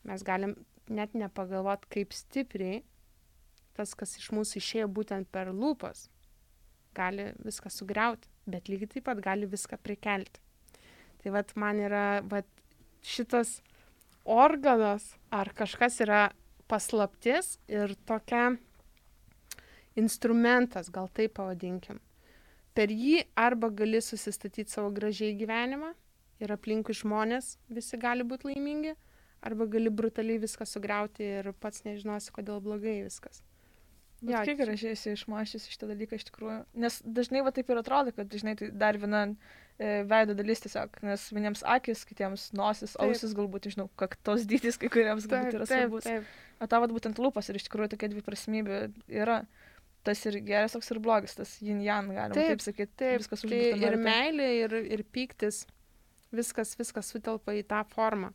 mes 0.08 0.22
galim 0.24 0.54
net 0.88 1.14
nepagalvot, 1.14 1.84
kaip 1.92 2.14
stipriai 2.16 2.82
tas, 3.76 3.94
kas 3.94 4.16
iš 4.18 4.30
mūsų 4.34 4.58
išėjo 4.58 4.88
būtent 4.90 5.28
per 5.30 5.52
lūpas, 5.54 6.08
gali 6.98 7.30
viską 7.46 7.70
sugriauti, 7.72 8.28
bet 8.50 8.68
lygiai 8.68 8.92
taip 8.96 9.06
pat 9.08 9.22
gali 9.24 9.48
viską 9.48 9.78
prikelti. 9.82 10.42
Tai 11.22 11.34
vad 11.34 11.54
man 11.58 11.80
yra 11.82 12.06
vat, 12.26 12.46
šitas 13.02 13.58
organas 14.28 15.14
ar 15.30 15.50
kažkas 15.56 16.00
yra 16.04 16.28
paslaptis 16.68 17.56
ir 17.70 17.94
tokia 18.06 18.58
instrumentas, 19.98 20.90
gal 20.92 21.08
taip 21.08 21.38
pavadinkim. 21.38 21.98
Per 22.76 22.92
jį 22.92 23.24
arba 23.34 23.70
gali 23.74 24.00
susistatyti 24.04 24.70
savo 24.70 24.92
gražiai 24.94 25.34
gyvenimą 25.38 25.94
ir 26.38 26.52
aplinkui 26.54 26.94
žmonės 26.94 27.56
visi 27.72 27.98
gali 27.98 28.22
būti 28.22 28.52
laimingi, 28.52 28.94
arba 29.42 29.66
gali 29.66 29.90
brutaliai 29.90 30.38
viską 30.42 30.66
sugriauti 30.66 31.26
ir 31.40 31.52
pats 31.62 31.82
nežinosi, 31.86 32.30
kodėl 32.34 32.60
blogai 32.62 33.00
viskas. 33.06 33.42
Jo, 34.20 34.32
Jo, 34.34 34.40
kiek 34.48 34.58
gražiai 34.58 34.96
esi 34.96 35.12
išmašęs 35.14 35.68
šitą 35.70 35.86
dalyką 35.92 36.16
iš 36.18 36.24
tikrųjų. 36.30 36.58
Nes 36.82 36.96
dažnai 37.06 37.42
va 37.46 37.52
taip 37.54 37.68
ir 37.70 37.78
atrodo, 37.78 38.10
kad 38.16 38.26
dažnai 38.32 38.56
tai 38.58 38.70
dar 38.74 38.98
viena 38.98 39.20
e, 39.78 40.02
veido 40.10 40.34
dalis 40.34 40.58
tiesiog, 40.64 40.96
nes 41.06 41.28
vieniems 41.30 41.62
akis, 41.62 42.02
kitiems 42.08 42.48
nosis, 42.58 42.96
Taip. 42.96 43.04
ausis 43.14 43.36
galbūt, 43.38 43.68
nežinau, 43.70 43.86
kaktos 44.00 44.42
dydis 44.50 44.76
kai 44.82 44.90
kuriems 44.90 45.28
galbūt 45.30 45.54
yra 45.60 45.68
svarbus. 45.70 46.08
taip. 46.08 46.26
O 46.58 46.66
tavo 46.66 46.88
būtent 46.90 47.20
lūpas 47.22 47.46
ir 47.52 47.60
iš 47.60 47.68
tikrųjų 47.68 47.92
tokia 47.94 48.10
dviprasmybė 48.10 48.80
yra. 49.22 49.44
Tas 50.02 50.24
ir 50.26 50.40
geras, 50.46 50.72
toks 50.74 50.90
ir 50.94 50.98
blogas, 51.02 51.34
tas 51.38 51.56
yin 51.62 51.78
yang, 51.84 52.10
galima 52.14 52.34
Taip, 52.34 52.56
taip 52.56 52.62
sakyti. 52.64 52.92
taip, 52.98 53.20
viskas 53.22 53.42
Tai 53.42 53.48
užburta 53.50 53.86
ir 53.92 53.96
meilė, 54.02 54.46
ir, 54.64 54.74
ir 54.98 55.02
pyktis. 55.14 55.62
viskas, 56.34 56.74
viskas 56.78 57.10
sutelpa 57.14 57.54
į 57.54 57.62
tą 57.70 57.84
formą. 57.94 58.32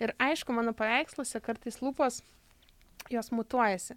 Ir 0.00 0.12
aišku, 0.20 0.52
mano 0.54 0.72
paveiksluose 0.72 1.40
kartais 1.42 1.80
lūpos, 1.82 2.20
jos 3.10 3.30
mutuojasi. 3.34 3.96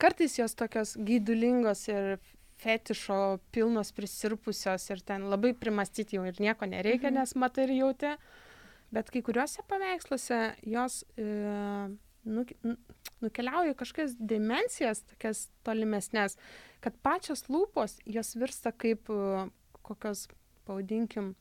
Kartais 0.00 0.36
jos 0.38 0.54
tokios 0.56 0.96
gaidulingos 0.96 1.86
ir 1.92 2.18
fetišo 2.60 3.38
pilnos 3.52 3.92
prisirpusios 3.96 4.84
ir 4.92 5.00
ten 5.04 5.26
labai 5.32 5.52
primastyti 5.56 6.18
jau 6.18 6.26
ir 6.28 6.40
nieko 6.42 6.68
nereikia, 6.68 7.10
mhm. 7.10 7.20
nes 7.20 7.34
matai 7.36 7.68
ir 7.68 7.76
jauti. 7.80 8.14
Bet 8.90 9.10
kai 9.14 9.22
kuriuose 9.22 9.62
paveiksluose 9.70 10.38
jos 10.66 11.04
e, 11.14 11.26
nu, 12.26 12.44
nukeliauja 13.22 13.76
kažkokias 13.78 14.16
dimensijas, 14.18 15.04
tokias 15.12 15.44
tolimesnės, 15.66 16.34
kad 16.82 16.96
pačios 17.04 17.46
lūpos 17.52 18.00
jos 18.02 18.34
virsta 18.40 18.72
kaip 18.74 19.12
e, 19.14 19.44
kokios, 19.86 20.26
pavadinkim, 20.66 21.36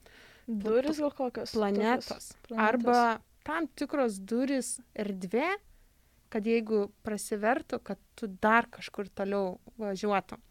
duris 0.45 1.01
gal 1.01 1.15
kokios. 1.17 1.55
Planetos. 1.57 2.29
planetos. 2.45 2.67
Arba 2.67 3.01
tam 3.47 3.65
tikros 3.79 4.19
duris 4.21 4.75
erdvė, 4.93 5.55
kad 6.33 6.45
jeigu 6.45 6.87
prasivertų, 7.05 7.79
kad 7.83 7.99
tu 8.17 8.29
dar 8.41 8.67
kažkur 8.71 9.09
toliau 9.15 9.57
važiuotum. 9.81 10.41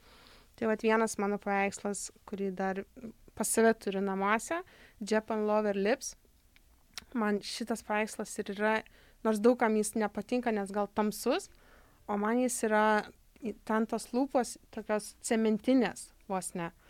Tai 0.59 0.71
vat 0.71 0.83
vienas 0.83 1.15
mano 1.23 1.39
paveikslas, 1.39 2.09
kurį 2.27 2.51
dar 2.59 2.83
pas 3.39 3.51
save 3.55 3.75
turiu 3.79 4.03
namuose, 4.03 4.59
Japan 4.99 5.47
Lover 5.47 5.79
Lips. 5.79 6.17
Man 7.15 7.39
šitas 7.47 7.85
paveikslas 7.87 8.35
ir 8.43 8.51
yra, 8.57 8.75
nors 9.23 9.39
daugam 9.43 9.79
jis 9.79 9.95
nepatinka, 9.95 10.51
nes 10.55 10.75
gal 10.75 10.91
tamsus, 10.99 11.47
o 12.11 12.19
man 12.19 12.43
jis 12.43 12.59
yra 12.67 12.85
ten 13.69 13.87
tos 13.87 14.11
lūpos 14.11 14.57
tokios 14.75 15.13
cementinės 15.23 16.09
vos 16.27 16.51
ne. 16.59 16.73
Uh, 16.73 16.88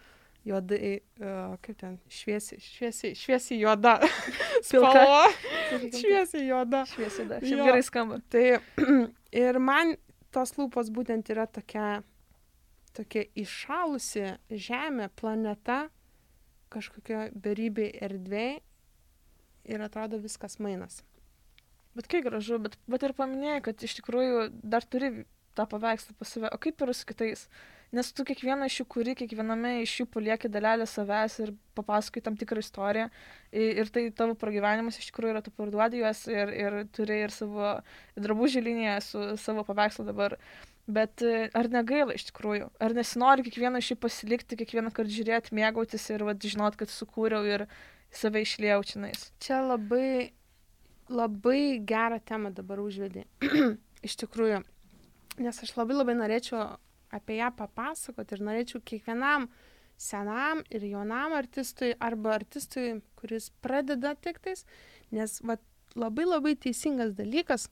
juodai, 0.49 0.99
uh, 1.21 1.57
kaip 1.65 1.79
ten, 1.81 1.97
šviesiai, 2.13 2.61
šviesiai, 2.63 3.17
šviesiai 3.19 3.61
juoda. 3.61 3.97
Spalva. 4.67 5.29
šviesiai 5.71 6.47
juoda. 6.49 6.85
Šviesiai 6.89 7.25
juoda. 7.27 7.41
Šiaip 7.45 7.65
gerai 7.69 7.85
skamba. 7.87 8.21
Tai 8.33 8.45
ir 9.45 9.61
man 9.63 9.97
tos 10.35 10.55
lūpos 10.59 10.93
būtent 10.95 11.31
yra 11.35 11.49
tokia, 11.51 12.01
tokia 12.97 13.27
iššalusi 13.39 14.27
žemė, 14.69 15.11
planeta, 15.19 15.87
kažkokia 16.73 17.29
beribė 17.33 17.91
erdvė 18.05 18.49
ir 19.69 19.85
atrodo 19.85 20.21
viskas 20.21 20.59
mainas. 20.63 21.03
Bet 21.97 22.07
kaip 22.11 22.29
gražu, 22.29 22.61
bet, 22.63 22.77
bet 22.89 23.05
ir 23.05 23.17
paminėjai, 23.17 23.65
kad 23.71 23.83
iš 23.83 23.99
tikrųjų 23.99 24.49
dar 24.63 24.85
turi 24.87 25.25
tą 25.59 25.65
paveikslą 25.67 26.15
pas 26.19 26.31
save. 26.31 26.53
O 26.55 26.61
kaip 26.63 26.85
yra 26.85 26.95
su 26.95 27.09
kitais? 27.09 27.49
Uh, 27.49 27.78
nes 27.92 28.11
tu 28.12 28.24
kiekvieną 28.29 28.68
iš 28.68 28.81
jų 28.81 28.87
kuri, 28.94 29.14
kiekviename 29.18 29.79
iš 29.83 29.94
jų 30.01 30.07
palieki 30.12 30.51
dalelę 30.53 30.87
savęs 30.88 31.38
ir 31.44 31.53
papasakai 31.79 32.22
tam 32.24 32.37
tikrą 32.38 32.62
istoriją. 32.64 33.09
Ir 33.53 33.92
tai 33.94 34.09
tavo 34.16 34.37
pragyvenimas 34.38 35.01
iš 35.01 35.11
tikrųjų 35.11 35.35
yra, 35.35 35.42
tu 35.44 35.53
parduodi 35.55 36.03
juos 36.03 36.24
ir, 36.31 36.53
ir 36.53 36.79
turi 36.94 37.22
ir 37.24 37.35
savo 37.35 37.79
drabužį 38.18 38.64
liniją 38.66 38.98
su 39.05 39.24
savo 39.40 39.64
paveikslu 39.68 40.07
dabar. 40.09 40.37
Bet 40.88 41.20
e, 41.20 41.51
ar 41.53 41.68
negaila 41.68 42.14
iš 42.16 42.31
tikrųjų? 42.31 42.70
Ar 42.81 42.94
nesinori 42.96 43.44
kiekvieną 43.44 43.83
iš 43.83 43.92
jų 43.92 43.98
pasilikti, 44.07 44.57
kiekvieną 44.57 44.92
kartą 44.96 45.12
žiūrėti, 45.12 45.53
mėgautis 45.57 46.07
ir 46.14 46.24
va, 46.24 46.33
žinot, 46.33 46.79
kad 46.81 46.88
sukūriau 46.88 47.44
ir 47.44 47.66
save 48.09 48.40
išliejau 48.40 48.81
čionais? 48.88 49.27
Čia 49.44 49.61
labai, 49.66 50.33
labai 51.12 51.61
gerą 51.85 52.22
temą 52.24 52.55
dabar 52.57 52.81
užvedė. 52.81 53.27
iš 54.03 54.16
tikrųjų. 54.22 54.62
Nes 55.42 55.62
aš 55.62 55.74
labai 55.79 55.96
labai 55.98 56.16
norėčiau 56.18 56.79
apie 57.14 57.38
ją 57.40 57.51
papasakoti 57.57 58.37
ir 58.37 58.44
norėčiau 58.49 58.83
kiekvienam 58.85 59.49
senam 59.99 60.62
ir 60.71 60.85
jaunam 60.87 61.35
artistui 61.35 61.94
arba 62.01 62.37
artistui, 62.38 63.01
kuris 63.18 63.51
pradeda 63.64 64.14
tiktais, 64.14 64.64
nes 65.11 65.38
va, 65.42 65.59
labai 65.99 66.27
labai 66.29 66.55
teisingas 66.55 67.16
dalykas, 67.18 67.66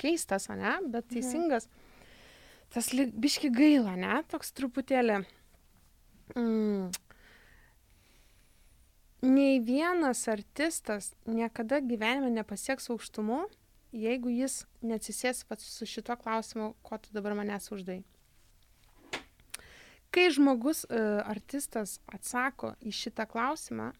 keistas, 0.00 0.48
ne, 0.50 0.78
bet 0.88 1.06
mhm. 1.06 1.12
teisingas, 1.14 1.68
mhm. 1.68 2.72
tas 2.74 2.90
biški 3.14 3.52
gaila, 3.54 3.94
ne, 3.98 4.22
toks 4.30 4.52
truputėlį. 4.58 5.20
Mm, 6.36 6.90
nei 9.24 9.62
vienas 9.64 10.26
artistas 10.28 11.14
niekada 11.24 11.80
gyvenime 11.80 12.34
nepasieks 12.34 12.90
aukštumų, 12.92 13.46
jeigu 13.96 14.34
jis 14.34 14.64
neatsisės 14.84 15.46
su 15.62 15.88
šituo 15.88 16.18
klausimu, 16.20 16.74
ko 16.82 16.98
tu 17.00 17.14
dabar 17.14 17.38
manęs 17.38 17.70
uždai 17.72 18.02
kai 20.14 20.28
žmogus, 20.34 20.84
e, 20.88 21.00
artistas 21.28 21.98
atsako 22.08 22.74
į 22.80 22.92
šitą 22.94 23.26
klausimą, 23.30 23.92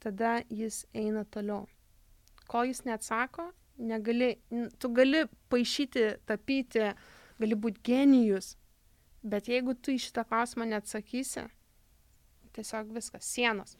tada 0.00 0.40
jis 0.48 0.84
eina 0.94 1.24
toliau. 1.24 1.66
Kol 2.50 2.70
jis 2.70 2.84
neatsako, 2.86 3.50
negali, 3.78 4.34
tu 4.78 4.90
gali 4.94 5.24
paaišyti, 5.52 6.06
tapyti, 6.26 6.90
gali 7.40 7.56
būti 7.56 7.84
genijus, 7.86 8.54
bet 9.22 9.48
jeigu 9.50 9.74
tu 9.74 9.94
į 9.94 10.00
šitą 10.06 10.24
klausimą 10.28 10.66
neatsakysi, 10.70 11.46
tiesiog 12.56 12.90
viskas, 12.94 13.28
sienos. 13.28 13.76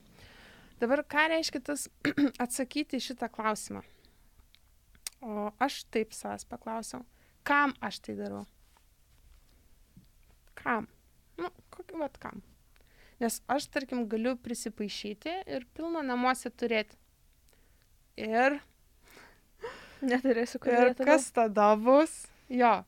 Dabar 0.81 1.03
ką 1.05 1.27
reiškia 1.35 1.61
tas 1.65 1.89
atsakyti 2.45 3.01
į 3.01 3.07
šitą 3.11 3.29
klausimą? 3.33 3.83
O 5.21 5.51
aš 5.61 5.83
taip 5.93 6.15
savęs 6.17 6.47
paklausiau, 6.49 7.05
kam 7.45 7.75
aš 7.85 8.01
tai 8.07 8.17
darau? 8.17 8.47
Kam? 10.61 10.89
Nu, 11.41 11.51
kokį 11.75 12.01
vat 12.01 12.19
kam? 12.23 12.43
Nes 13.21 13.43
aš, 13.53 13.67
tarkim, 13.69 14.07
galiu 14.09 14.33
prisipaišyti 14.41 15.33
ir 15.45 15.67
pilną 15.77 16.03
namuose 16.07 16.49
turėti. 16.51 16.97
Ir... 18.21 18.61
Neturėsiu 20.01 20.61
kur. 20.63 20.73
Ir 20.73 20.95
kas 20.97 21.29
tada 21.37 21.75
bus? 21.77 22.15
Jo. 22.49 22.81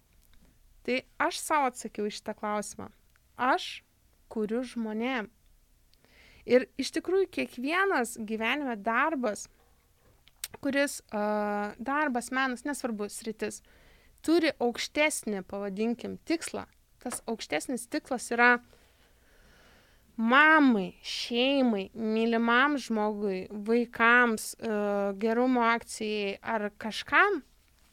Tai 0.82 0.96
aš 1.20 1.40
savo 1.42 1.68
atsakiau 1.68 2.08
iš 2.08 2.22
tą 2.24 2.32
klausimą. 2.38 2.88
Aš 3.36 3.82
kuriu 4.32 4.62
žmonėm. 4.64 5.28
Ir 6.48 6.66
iš 6.80 6.90
tikrųjų 6.96 7.28
kiekvienas 7.36 8.16
gyvenime 8.16 8.74
darbas, 8.80 9.44
kuris 10.64 10.98
uh, 11.12 11.76
darbas, 11.78 12.32
menas, 12.34 12.64
nesvarbu, 12.66 13.06
sritis, 13.12 13.60
turi 14.24 14.50
aukštesnį, 14.56 15.44
pavadinkim, 15.52 16.16
tikslą 16.26 16.64
tas 17.02 17.22
aukštesnis 17.26 17.88
tikslas 17.90 18.30
yra 18.34 18.56
mamai, 20.16 20.92
šeimai, 21.02 21.88
mylimam 21.94 22.76
žmogui, 22.78 23.46
vaikams, 23.50 24.52
e, 24.54 24.72
gerumo 25.18 25.64
akcijai 25.66 26.36
ar 26.42 26.68
kažkam, 26.78 27.42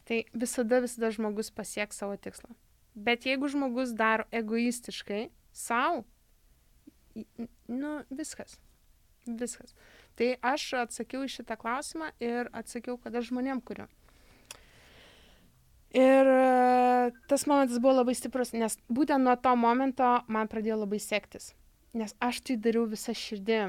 tai 0.05 0.23
visada, 0.33 0.81
visada 0.83 1.11
žmogus 1.15 1.51
pasieks 1.51 2.01
savo 2.01 2.17
tikslą. 2.17 2.53
Bet 2.95 3.25
jeigu 3.25 3.47
žmogus 3.47 3.93
daro 3.95 4.25
egoistiškai 4.31 5.29
savo, 5.55 6.03
nu 7.67 8.01
viskas. 8.09 8.59
Viskas. 9.25 9.75
Tai 10.17 10.33
aš 10.41 10.73
atsakiau 10.83 11.23
į 11.23 11.31
šitą 11.31 11.55
klausimą 11.59 12.11
ir 12.23 12.49
atsakiau, 12.53 12.97
kad 12.97 13.15
aš 13.15 13.29
žmonėm 13.29 13.61
kuriu. 13.63 13.87
Ir 15.95 16.27
e, 16.29 17.11
tas 17.27 17.47
momentas 17.49 17.79
buvo 17.81 17.95
labai 17.99 18.13
stiprus, 18.17 18.53
nes 18.53 18.77
būtent 18.93 19.25
nuo 19.25 19.33
to 19.41 19.55
momento 19.57 20.19
man 20.29 20.49
pradėjo 20.51 20.83
labai 20.83 20.99
sektis. 21.01 21.53
Nes 21.97 22.13
aš 22.21 22.43
tai 22.45 22.59
dariau 22.61 22.85
visą 22.89 23.15
širdį. 23.17 23.61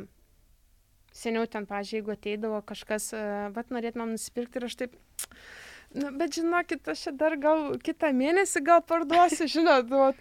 Seniau 1.16 1.48
ten, 1.50 1.64
pažiūrėjau, 1.66 1.96
jeigu 1.96 2.12
ateidavo 2.14 2.60
kažkas, 2.62 3.08
bet 3.56 3.72
norėt 3.74 3.96
man 3.98 4.12
nusipirkti 4.14 4.60
ir 4.60 4.66
aš 4.68 4.76
taip, 4.82 4.92
nu, 5.96 6.12
bet 6.20 6.36
žinokit, 6.38 6.84
aš 6.92 7.08
čia 7.08 7.12
dar 7.18 7.34
gal 7.40 7.72
kitą 7.82 8.12
mėnesį 8.14 8.62
gal 8.68 8.84
parduosiu, 8.86 9.48
žinot, 9.50 9.88
duot. 9.90 10.20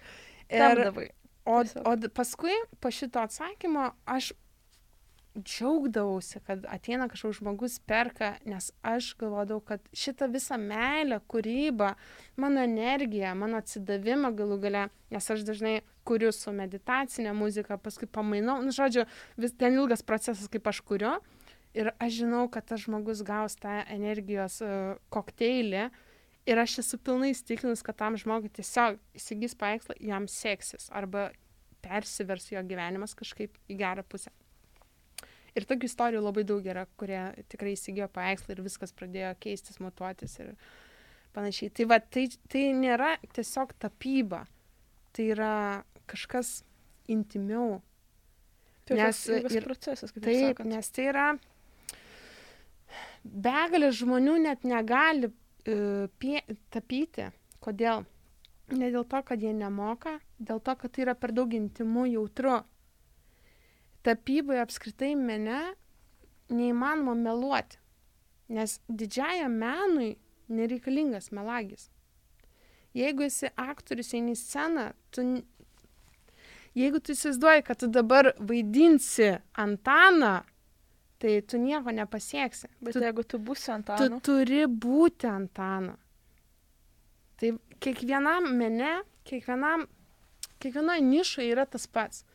Ir, 0.50 0.82
o, 1.46 1.60
o 1.62 1.94
paskui 2.16 2.56
po 2.82 2.90
šito 2.96 3.22
atsakymo 3.22 3.92
aš 4.10 4.32
džiaugdavausi, 5.38 6.40
kad 6.46 6.66
ateina 6.68 7.08
kažkoks 7.10 7.40
žmogus 7.40 7.78
perka, 7.86 8.34
nes 8.50 8.72
aš 8.82 9.12
galvodavau, 9.20 9.62
kad 9.62 9.86
šitą 9.94 10.28
visą 10.32 10.58
meilę, 10.58 11.20
kūrybą, 11.30 11.94
mano 12.42 12.64
energiją, 12.66 13.36
mano 13.38 13.62
atsidavimą 13.62 14.34
galų 14.38 14.60
gale, 14.66 14.88
nes 15.14 15.30
aš 15.32 15.46
dažnai 15.48 15.80
kuriu 16.10 16.32
su 16.34 16.52
meditacinė 16.56 17.34
muzika, 17.38 17.78
paskui 17.78 18.10
pamainau, 18.10 18.60
nu, 18.66 18.74
žodžiu, 18.76 19.06
vis 19.38 19.54
ten 19.54 19.78
ilgas 19.78 20.04
procesas, 20.06 20.50
kaip 20.52 20.68
aš 20.72 20.82
kuriu. 20.82 21.18
Ir 21.78 21.92
aš 22.02 22.24
žinau, 22.24 22.48
kad 22.50 22.66
tas 22.66 22.82
žmogus 22.82 23.22
gaus 23.22 23.54
tą 23.62 23.84
energijos 23.94 24.58
uh, 24.66 24.98
kokteilį 25.14 25.84
ir 26.50 26.62
aš 26.64 26.80
esu 26.82 26.98
pilnai 26.98 27.30
įstikinus, 27.36 27.84
kad 27.86 28.00
tam 28.00 28.18
žmogui 28.18 28.50
tiesiog 28.58 28.98
įsigys 29.14 29.54
paveikslą, 29.60 30.00
jam 30.02 30.26
seksis 30.26 30.90
arba 30.90 31.30
persivers 31.86 32.50
jo 32.50 32.64
gyvenimas 32.66 33.14
kažkaip 33.16 33.54
į 33.70 33.78
gerą 33.80 34.04
pusę. 34.10 34.34
Ir 35.60 35.68
tokių 35.68 35.90
istorijų 35.90 36.22
labai 36.24 36.46
daug 36.48 36.66
yra, 36.72 36.86
kurie 37.00 37.20
tikrai 37.52 37.76
įsigijo 37.76 38.08
paveikslą 38.16 38.56
ir 38.56 38.64
viskas 38.64 38.96
pradėjo 38.96 39.34
keistis, 39.44 39.82
matuotis 39.84 40.38
ir 40.40 40.54
panašiai. 41.36 41.74
Tai 41.76 41.88
va, 41.92 42.00
tai, 42.00 42.26
tai 42.52 42.70
nėra 42.78 43.16
tiesiog 43.36 43.76
tapyba, 43.82 44.46
tai 45.16 45.30
yra 45.36 45.54
kažkas 46.10 46.62
intimiau. 47.12 47.82
Tai 48.88 48.98
nes 48.98 49.20
ir 49.30 49.66
procesas, 49.68 50.14
kaip 50.14 50.24
taip, 50.26 50.56
sakant. 50.56 50.72
nes 50.72 50.90
tai 50.96 51.10
yra, 51.12 51.28
begalė 53.24 53.92
žmonių 53.94 54.38
net 54.48 54.66
negali 54.66 55.30
uh, 55.30 56.08
pie, 56.22 56.40
tapyti. 56.74 57.30
Kodėl? 57.60 58.06
Ne 58.80 58.90
dėl 58.94 59.04
to, 59.10 59.20
kad 59.26 59.42
jie 59.42 59.52
nemoka, 59.54 60.20
dėl 60.40 60.62
to, 60.64 60.76
kad 60.80 60.94
tai 60.94 61.04
yra 61.08 61.16
per 61.18 61.34
daug 61.36 61.54
intimu 61.54 62.06
jautru. 62.10 62.62
Tapyboje 64.06 64.64
apskritai 64.64 65.14
mene 65.20 65.60
neįmanoma 66.50 67.16
meluoti, 67.20 67.78
nes 68.56 68.80
didžiajam 68.88 69.58
menui 69.62 70.14
nereikalingas 70.50 71.32
melagis. 71.36 71.90
Jeigu 72.98 73.28
esi 73.28 73.52
aktorius, 73.60 74.14
eini 74.18 74.34
į 74.34 74.40
sceną, 74.40 74.86
tu, 75.14 75.26
jeigu 76.78 77.02
tu 77.04 77.14
įsivaizduoji, 77.14 77.66
kad 77.68 77.82
tu 77.84 77.90
dabar 77.94 78.32
vaidinsi 78.40 79.36
Antaną, 79.62 80.40
tai 81.20 81.42
tu 81.46 81.60
nieko 81.62 81.94
nepasieksi. 81.94 82.72
Bet 82.82 82.96
tu, 82.96 83.04
jeigu 83.04 83.26
tu 83.28 83.40
būsi 83.44 83.74
ant 83.76 83.92
tu 84.00 84.20
turi 84.26 84.64
būti 84.66 85.30
Antanu. 85.30 85.98
Tai 87.40 87.54
kiekvienam 87.84 88.50
mene, 88.58 89.00
kiekvienam, 89.28 89.86
kiekvienoje 90.60 91.04
nišoje 91.06 91.54
yra 91.54 91.68
tas 91.70 91.86
pats. 91.88 92.26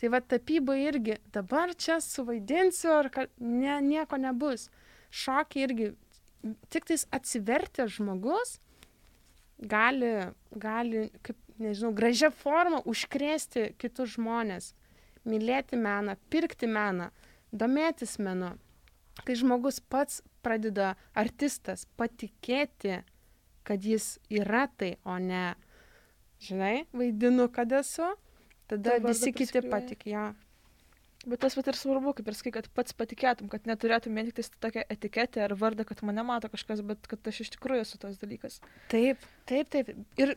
Tai 0.00 0.08
va 0.08 0.22
tapyba 0.24 0.78
irgi, 0.80 1.18
dabar 1.28 1.74
čia 1.76 1.98
suvaidinsiu, 2.00 2.94
ar 2.96 3.10
ka, 3.12 3.26
ne, 3.36 3.74
nieko 3.84 4.16
nebus. 4.16 4.70
Šokiai 5.12 5.66
irgi, 5.66 5.90
tik 6.72 6.86
tais 6.88 7.04
atsivertęs 7.12 7.98
žmogus 7.98 8.56
gali, 9.60 10.32
gali, 10.56 11.10
kaip, 11.20 11.36
nežinau, 11.60 11.92
gražią 11.92 12.30
formą 12.32 12.80
užkrėsti 12.88 13.74
kitus 13.80 14.16
žmonės. 14.16 14.72
Mylėti 15.28 15.76
meną, 15.76 16.16
pirkti 16.32 16.64
meną, 16.70 17.10
domėtis 17.52 18.16
menu. 18.24 18.54
Kai 19.20 19.36
žmogus 19.36 19.82
pats 19.84 20.22
pradeda 20.40 20.94
artistas 21.12 21.84
patikėti, 22.00 23.02
kad 23.68 23.84
jis 23.84 24.14
yra 24.32 24.64
tai, 24.80 24.94
o 25.04 25.18
ne, 25.20 25.52
žinai, 26.40 26.86
vaidinu, 26.96 27.50
kad 27.52 27.72
esu, 27.76 28.08
tada 28.70 28.96
Tai 28.96 29.02
visi 29.10 29.34
kiti 29.34 29.62
patikė. 29.66 30.14
Ja. 30.14 30.28
Bet 31.28 31.42
tas 31.42 31.52
pat 31.52 31.66
ir 31.68 31.76
svarbu, 31.76 32.14
kaip 32.16 32.30
ir 32.32 32.36
sakai, 32.36 32.52
kad 32.54 32.68
pats 32.72 32.94
patikėtum, 32.96 33.50
kad 33.52 33.66
neturėtum 33.68 34.16
vien 34.16 34.30
tik 34.32 34.54
tokią 34.64 34.86
etiketę 34.94 35.42
ar 35.44 35.52
vardą, 35.60 35.84
kad 35.84 36.00
mane 36.06 36.22
mato 36.24 36.48
kažkas, 36.48 36.80
bet 36.86 37.04
kad 37.10 37.28
aš 37.28 37.42
iš 37.44 37.50
tikrųjų 37.58 37.84
esu 37.84 37.98
tas 38.00 38.16
dalykas. 38.22 38.56
Taip, 38.92 39.20
taip, 39.50 39.68
taip. 39.68 39.90
Ir 40.16 40.32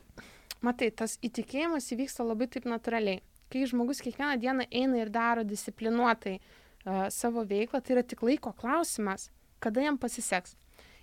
matai, 0.65 0.89
tas 0.91 1.15
įtikėjimas 1.23 1.87
įvyksta 1.95 2.25
labai 2.27 2.49
taip 2.51 2.67
natūraliai. 2.67 3.21
Kai 3.53 3.63
žmogus 3.69 4.03
kiekvieną 4.03 4.35
dieną 4.41 4.67
eina 4.75 4.99
ir 4.99 5.11
daro 5.13 5.45
disciplinuotai 5.47 6.35
uh, 6.41 7.07
savo 7.13 7.45
veiklą, 7.47 7.79
tai 7.79 7.95
yra 7.95 8.03
tik 8.03 8.25
laiko 8.27 8.51
klausimas, 8.57 9.29
kada 9.63 9.85
jam 9.85 9.99
pasiseks. 10.01 10.57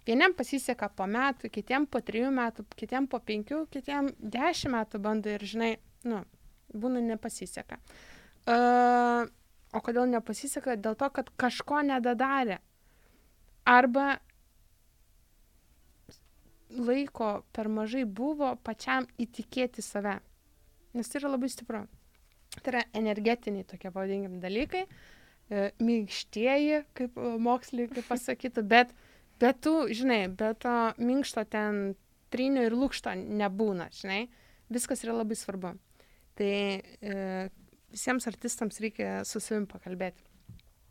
Vieniem 0.04 0.34
pasiseka 0.36 0.90
po 0.92 1.06
metų, 1.08 1.48
kitiem 1.52 1.86
po 1.88 2.02
trijų 2.04 2.28
metų, 2.36 2.66
kitiem 2.76 3.08
po 3.08 3.20
penkių, 3.24 3.64
kitiem 3.72 4.12
dešimt 4.20 4.74
metų 4.76 5.00
bando 5.00 5.32
ir, 5.32 5.44
žinai, 5.46 5.70
nu, 6.08 6.20
būna 6.72 7.02
nepasiseka. 7.04 7.78
Uh, 8.48 9.28
o 9.74 9.82
kodėl 9.84 10.08
nepasiseka? 10.10 10.76
Dėl 10.80 10.96
to, 10.98 11.10
kad 11.14 11.30
kažko 11.40 11.82
nedadarė. 11.86 12.58
Arba 13.68 14.18
laiko 16.70 17.42
per 17.52 17.68
mažai 17.68 18.04
buvo 18.04 18.54
pačiam 18.64 19.06
įtikėti 19.20 19.82
save. 19.82 20.18
Nes 20.94 21.08
tai 21.10 21.20
yra 21.20 21.34
labai 21.34 21.50
stipru. 21.50 21.84
Tai 22.60 22.72
yra 22.72 22.84
energetiniai 22.98 23.66
tokie, 23.66 23.90
pavadinkim, 23.94 24.40
dalykai, 24.42 24.86
e, 24.86 25.70
minkštieji, 25.78 26.82
kaip 26.98 27.18
e, 27.18 27.34
mokslininkai 27.46 28.02
pasakytų, 28.08 28.64
bet, 28.66 28.94
bet 29.42 29.60
tu, 29.62 29.74
žinai, 29.94 30.24
bet 30.34 30.62
to 30.64 30.74
minkšto 30.98 31.44
ten 31.50 31.94
trinio 32.34 32.66
ir 32.66 32.74
lūkšto 32.74 33.14
nebūna, 33.20 33.90
žinai, 33.94 34.24
viskas 34.70 35.04
yra 35.06 35.20
labai 35.20 35.38
svarbu. 35.38 35.76
Tai 36.38 36.50
e, 36.50 37.14
visiems 37.90 38.26
artistams 38.30 38.80
reikia 38.82 39.20
su 39.28 39.42
savim 39.42 39.66
pakalbėti. 39.70 40.22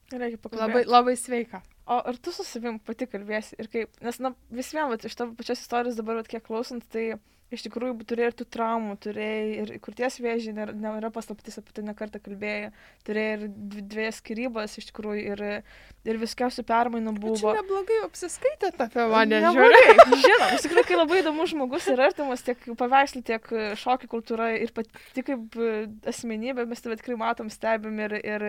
Reikia 0.09 0.37
Labai, 0.37 0.43
pakalbėti. 0.43 0.89
labai 0.89 1.15
sveika. 1.19 1.61
O 1.89 1.97
ar 2.11 2.17
tu 2.21 2.33
su 2.33 2.43
savim 2.45 2.79
pati 2.85 3.07
kalbėsi 3.09 3.57
ir 3.61 3.69
kaip, 3.71 3.95
nes, 4.05 4.19
na, 4.21 4.33
vis 4.53 4.73
vien, 4.75 4.89
vat, 4.91 5.05
iš 5.05 5.15
tavo 5.17 5.33
pačios 5.37 5.61
istorijos 5.63 5.97
dabar, 5.97 6.19
vat, 6.19 6.29
kiek 6.29 6.43
klausant, 6.45 6.85
tai 6.93 7.15
iš 7.53 7.63
tikrųjų 7.65 8.05
turėjai 8.09 8.29
ir 8.29 8.35
tų 8.37 8.45
traumų, 8.53 8.95
turėjai 9.01 9.45
ir 9.63 9.71
krūties 9.81 10.19
vėžį, 10.21 10.53
nėra, 10.57 10.73
nėra 10.77 11.09
paslaptis 11.13 11.57
apie 11.61 11.73
tai 11.73 11.83
nekartą 11.87 12.21
kalbėjai, 12.21 12.71
turėjai 13.07 13.31
ir 13.37 13.45
dvi- 13.49 13.85
dviejas 13.93 14.19
skirybas 14.21 14.77
iš 14.77 14.89
tikrųjų 14.91 15.23
ir, 15.33 15.43
ir 16.05 16.19
viskiausių 16.21 16.65
permainų 16.69 17.15
Čia 17.15 17.23
buvo. 17.25 17.53
neblogai 17.57 17.99
apsiskaitėt 18.05 18.83
apie 18.85 19.07
mane. 19.11 19.41
Neblogai. 19.45 19.97
Žinom, 20.25 20.47
iš 20.57 20.65
tikrųjų, 20.67 20.85
kai 20.91 20.99
labai 21.01 21.21
įdomus 21.23 21.53
žmogus 21.55 21.89
ir 21.89 22.03
artimas 22.05 22.45
tiek 22.45 22.69
paveikslų, 22.79 23.23
tiek 23.31 23.49
šokių 23.81 24.11
kultūra 24.13 24.51
ir 24.61 24.73
pati 24.75 25.25
kaip 25.25 25.57
e, 25.57 25.73
asmenybė, 26.13 26.67
mes 26.69 26.85
tave 26.85 26.99
tikrai 27.01 27.17
matom, 27.19 27.49
stebim 27.53 27.97
ir, 28.05 28.19
ir 28.21 28.47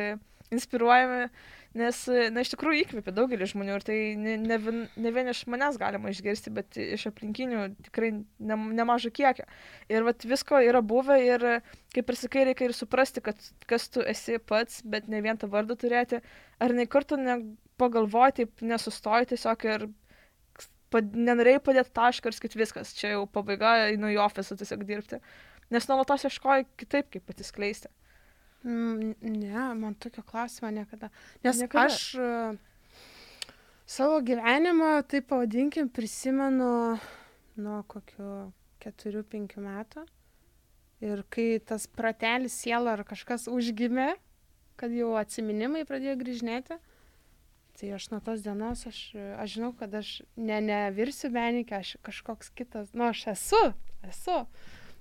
inspiruojame, 0.51 1.29
nes, 1.77 1.99
na, 2.35 2.43
iš 2.43 2.51
tikrųjų 2.55 2.83
įkvėpia 2.85 3.13
daugelį 3.15 3.47
žmonių 3.53 3.77
ir 3.77 3.85
tai 3.87 3.99
ne, 4.19 4.35
ne, 4.41 4.57
ne 4.99 5.13
vien 5.15 5.31
iš 5.31 5.45
manęs 5.51 5.79
galima 5.79 6.11
išgirsti, 6.11 6.53
bet 6.55 6.79
iš 6.81 7.07
aplinkinių 7.13 7.67
tikrai 7.87 8.11
ne, 8.17 8.57
nemažą 8.81 9.13
kiekį. 9.15 9.47
Ir 9.93 10.07
vat 10.09 10.27
visko 10.27 10.59
yra 10.67 10.83
buvę 10.83 11.21
ir, 11.23 11.47
kaip 11.95 12.11
ir 12.11 12.19
sakai, 12.19 12.45
reikia 12.51 12.67
ir 12.69 12.75
suprasti, 12.75 13.23
kad 13.23 13.39
kas 13.71 13.87
tu 13.95 14.03
esi 14.03 14.41
pats, 14.43 14.83
bet 14.83 15.07
ne 15.13 15.23
vien 15.23 15.39
tą 15.39 15.51
vardą 15.53 15.79
turėti. 15.79 16.23
Ar 16.59 16.75
nei 16.75 16.91
kartų 16.91 17.21
nepagalvoti, 17.23 18.51
nesustoji 18.67 19.31
tiesiog 19.35 19.69
ir 19.71 19.87
pad, 20.91 21.15
nenorėjai 21.15 21.63
padėti 21.71 21.95
tašką 21.97 22.31
ir 22.31 22.37
sakyti 22.37 22.61
viskas, 22.61 22.97
čia 22.99 23.15
jau 23.15 23.25
pabaiga, 23.31 23.77
einu 23.93 24.11
į 24.11 24.19
ofisą 24.27 24.59
tiesiog 24.59 24.85
dirbti. 24.89 25.23
Nes 25.71 25.87
nuolatos 25.87 26.27
ieškoji 26.27 26.67
kitaip, 26.83 27.13
kaip 27.15 27.31
patiskleisti. 27.31 27.93
Mm, 28.65 29.15
Ne, 29.21 29.75
man 29.75 29.95
tokio 29.95 30.23
klausimo 30.23 30.71
niekada. 30.71 31.09
Nes 31.45 31.61
Niekada? 31.63 31.87
aš 31.87 32.15
e, 32.15 32.57
savo 33.89 34.21
gyvenimą, 34.21 35.03
taip 35.09 35.31
pavadinkim, 35.33 35.89
prisimenu 35.89 36.99
nuo 37.57 37.79
kokių 37.89 38.51
keturių, 38.81 39.23
penkių 39.33 39.65
metų. 39.65 40.05
Ir 41.01 41.23
kai 41.33 41.55
tas 41.65 41.87
pratelis 41.89 42.53
siela 42.61 42.93
ar 42.99 43.05
kažkas 43.09 43.47
užgimė, 43.49 44.13
kad 44.81 44.93
jau 44.93 45.15
atsiminimai 45.17 45.87
pradėjo 45.89 46.19
grįžinėti, 46.21 46.77
tai 47.81 47.93
aš 47.97 48.11
nuo 48.13 48.21
tos 48.25 48.45
dienos, 48.45 48.85
aš, 48.89 48.99
aš 49.41 49.55
žinau, 49.57 49.73
kad 49.77 49.95
aš 49.97 50.19
ne, 50.37 50.61
nevirsiu 50.61 51.31
menininkė, 51.33 51.79
aš 51.81 51.95
kažkoks 52.05 52.53
kitas, 52.53 52.93
nu 52.93 53.07
aš 53.09 53.27
esu, 53.33 53.63
esu. 54.09 54.37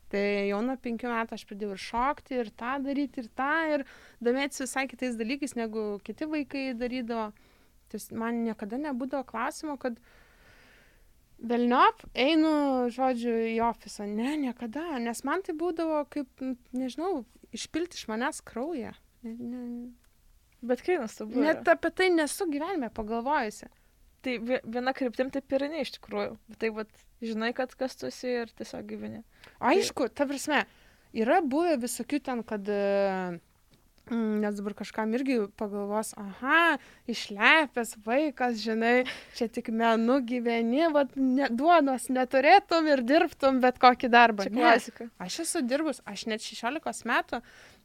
Tai 0.10 0.22
jau 0.50 0.60
nuo 0.66 0.74
penkių 0.82 1.10
metų 1.12 1.36
aš 1.38 1.44
pradėjau 1.46 1.76
ir 1.76 1.82
šokti, 1.84 2.38
ir 2.42 2.48
tą 2.58 2.78
daryti, 2.82 3.22
ir 3.22 3.28
tą, 3.38 3.50
ir 3.76 3.84
domėtis 4.26 4.64
visai 4.64 4.88
kitais 4.90 5.16
dalykais, 5.20 5.54
negu 5.60 6.00
kiti 6.04 6.26
vaikai 6.26 6.64
darydavo. 6.74 7.28
Tai 7.90 8.00
man 8.18 8.44
niekada 8.46 8.78
nebūdavo 8.82 9.26
klausimo, 9.30 9.78
kad 9.82 9.98
Velniop, 11.40 12.02
einu, 12.20 12.50
žodžiu, 12.92 13.32
į 13.54 13.60
ofisą. 13.64 14.04
Ne, 14.12 14.34
niekada, 14.42 14.98
nes 15.00 15.22
man 15.24 15.40
tai 15.46 15.54
būdavo 15.56 16.02
kaip, 16.12 16.42
nežinau, 16.76 17.22
išpilti 17.56 17.96
iš 17.96 18.10
manęs 18.12 18.42
kraują. 18.44 18.92
Ne, 19.24 19.36
ne, 19.40 19.62
Bet 20.62 20.82
kai 20.84 20.98
nuostabu. 21.00 21.40
net 21.40 21.64
apie 21.72 21.94
tai 21.96 22.10
nesu 22.12 22.44
gyvenime 22.52 22.90
pagalvojusi. 22.92 23.70
Tai 24.22 24.34
vi- 24.44 24.60
viena 24.68 24.92
kryptim 24.92 25.32
taip 25.32 25.48
ir 25.56 25.70
ne 25.72 25.80
iš 25.86 25.94
tikrųjų. 25.96 26.36
Bet 26.50 26.60
tai, 26.60 26.70
vat, 26.76 26.90
žinai, 27.22 27.54
kad 27.54 27.74
kas 27.76 27.98
tu 28.00 28.08
esi 28.10 28.32
ir 28.44 28.52
tiesiog 28.58 28.88
gyveni. 28.88 29.24
Aišku, 29.60 30.08
ta 30.16 30.28
prasme, 30.30 30.64
yra 31.16 31.42
buvę 31.46 31.78
visokių 31.82 32.20
ten, 32.24 32.44
kad, 32.48 32.68
e, 32.70 33.40
mm, 34.10 34.40
nes 34.44 34.60
dabar 34.60 34.76
kažkam 34.80 35.14
irgi 35.18 35.40
pagalvos, 35.60 36.14
aha, 36.20 36.78
išlepęs 37.12 37.98
vaikas, 38.06 38.62
žinai, 38.64 39.04
čia 39.38 39.50
tik 39.52 39.72
menu 39.76 40.20
gyveni, 40.26 40.86
vad, 40.94 41.16
ne, 41.18 41.50
duonos 41.52 42.10
neturėtum 42.14 42.88
ir 42.94 43.04
dirbtum 43.04 43.62
bet 43.64 43.82
kokį 43.82 44.12
darbą. 44.16 44.48
Čia 44.48 44.56
Ne, 44.56 44.64
klasika. 44.64 45.10
Aš 45.20 45.42
esu 45.46 45.64
dirbus, 45.66 46.02
aš 46.06 46.28
net 46.32 46.46
16 46.46 47.06
metų, 47.10 47.44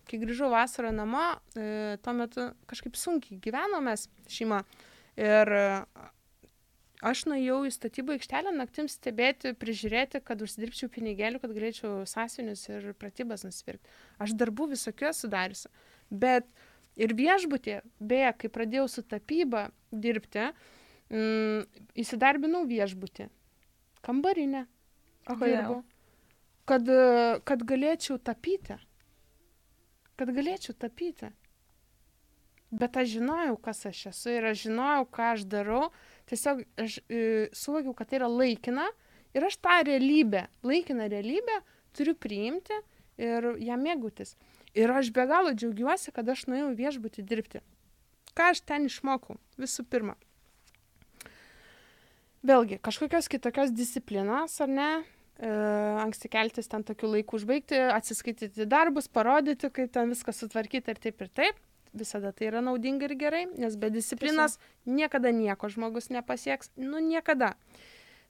kai 0.08 0.20
grįžau 0.20 0.50
vasarą 0.52 0.92
namo, 0.92 1.34
e, 1.56 1.96
tuo 2.04 2.12
metu 2.12 2.50
kažkaip 2.70 2.98
sunkiai 2.98 3.40
gyvenomės 3.40 4.08
šeima. 4.28 4.64
Ir 5.14 5.48
aš 7.04 7.24
nuėjau 7.28 7.60
į 7.68 7.72
statybų 7.74 8.16
aikštelę 8.16 8.52
naktim 8.56 8.88
stebėti, 8.90 9.54
prižiūrėti, 9.60 10.20
kad 10.24 10.42
užsidirbčiau 10.44 10.90
pinigėlių, 10.92 11.40
kad 11.42 11.54
galėčiau 11.56 12.04
sąsiunius 12.08 12.64
ir 12.70 12.92
pratybas 12.98 13.44
nusipirkti. 13.46 13.92
Aš 14.22 14.36
darbų 14.40 14.70
visokių 14.72 15.10
esu 15.10 15.30
dariusi. 15.32 15.72
Bet 16.10 16.48
ir 16.96 17.14
viešbutė, 17.18 17.80
beje, 18.00 18.32
kai 18.40 18.52
pradėjau 18.56 18.86
su 18.90 19.04
tapyba 19.06 19.68
dirbti, 19.92 20.50
mm, 21.12 21.84
įsidarbinau 22.04 22.64
viešbutį. 22.70 23.28
Kambarinę. 24.04 24.66
O 25.28 25.38
kodėl? 25.40 25.78
Kad, 26.68 26.88
kad 27.48 27.64
galėčiau 27.68 28.18
tapyti. 28.20 28.76
Kad 30.16 30.30
galėčiau 30.36 30.76
tapyti. 30.76 31.32
Bet 32.74 32.96
aš 32.98 33.12
žinojau, 33.18 33.54
kas 33.62 33.84
aš 33.86 34.06
esu 34.10 34.32
ir 34.34 34.48
aš 34.50 34.64
žinojau, 34.66 35.06
ką 35.06 35.30
aš 35.36 35.44
darau. 35.46 35.88
Tiesiog 36.30 36.64
aš 36.80 36.98
e, 37.08 37.48
suvokiau, 37.56 37.94
kad 37.96 38.10
tai 38.10 38.20
yra 38.20 38.28
laikina 38.30 38.88
ir 39.36 39.46
aš 39.46 39.58
tą 39.62 39.80
realybę, 39.86 40.46
laikiną 40.66 41.08
realybę 41.12 41.60
turiu 41.96 42.14
priimti 42.18 42.76
ir 43.20 43.54
ją 43.62 43.78
mėgautis. 43.80 44.34
Ir 44.74 44.90
aš 44.90 45.12
be 45.14 45.26
galo 45.30 45.54
džiaugiuosi, 45.54 46.10
kad 46.14 46.28
aš 46.28 46.46
nuėjau 46.50 46.72
viešbutį 46.78 47.24
dirbti. 47.26 47.62
Ką 48.34 48.50
aš 48.50 48.64
ten 48.66 48.88
išmokau? 48.88 49.36
Visų 49.60 49.84
pirma. 49.86 50.16
Vėlgi, 52.44 52.80
kažkokios 52.84 53.30
kitokios 53.30 53.70
disciplinos, 53.72 54.56
ar 54.60 54.72
ne? 54.72 54.88
E, 55.38 55.50
anksti 56.02 56.28
keltis 56.30 56.68
ten 56.70 56.82
tokiu 56.86 57.08
laiku 57.12 57.38
užbaigti, 57.38 57.78
atsiskaityti 57.94 58.66
darbus, 58.70 59.06
parodyti, 59.08 59.70
kaip 59.72 59.94
ten 59.94 60.10
viską 60.12 60.34
sutvarkyti 60.34 60.92
ir 60.92 61.00
taip 61.06 61.22
ir 61.24 61.30
taip 61.30 61.62
visada 61.94 62.32
tai 62.32 62.48
yra 62.50 62.60
naudinga 62.64 63.06
ir 63.08 63.14
gerai, 63.18 63.44
nes 63.58 63.76
be 63.76 63.90
disciplinos 63.94 64.58
Tiesa. 64.58 64.94
niekada 64.98 65.30
nieko 65.32 65.70
žmogus 65.70 66.10
nepasieks, 66.10 66.70
nu 66.76 66.98
niekada. 66.98 67.54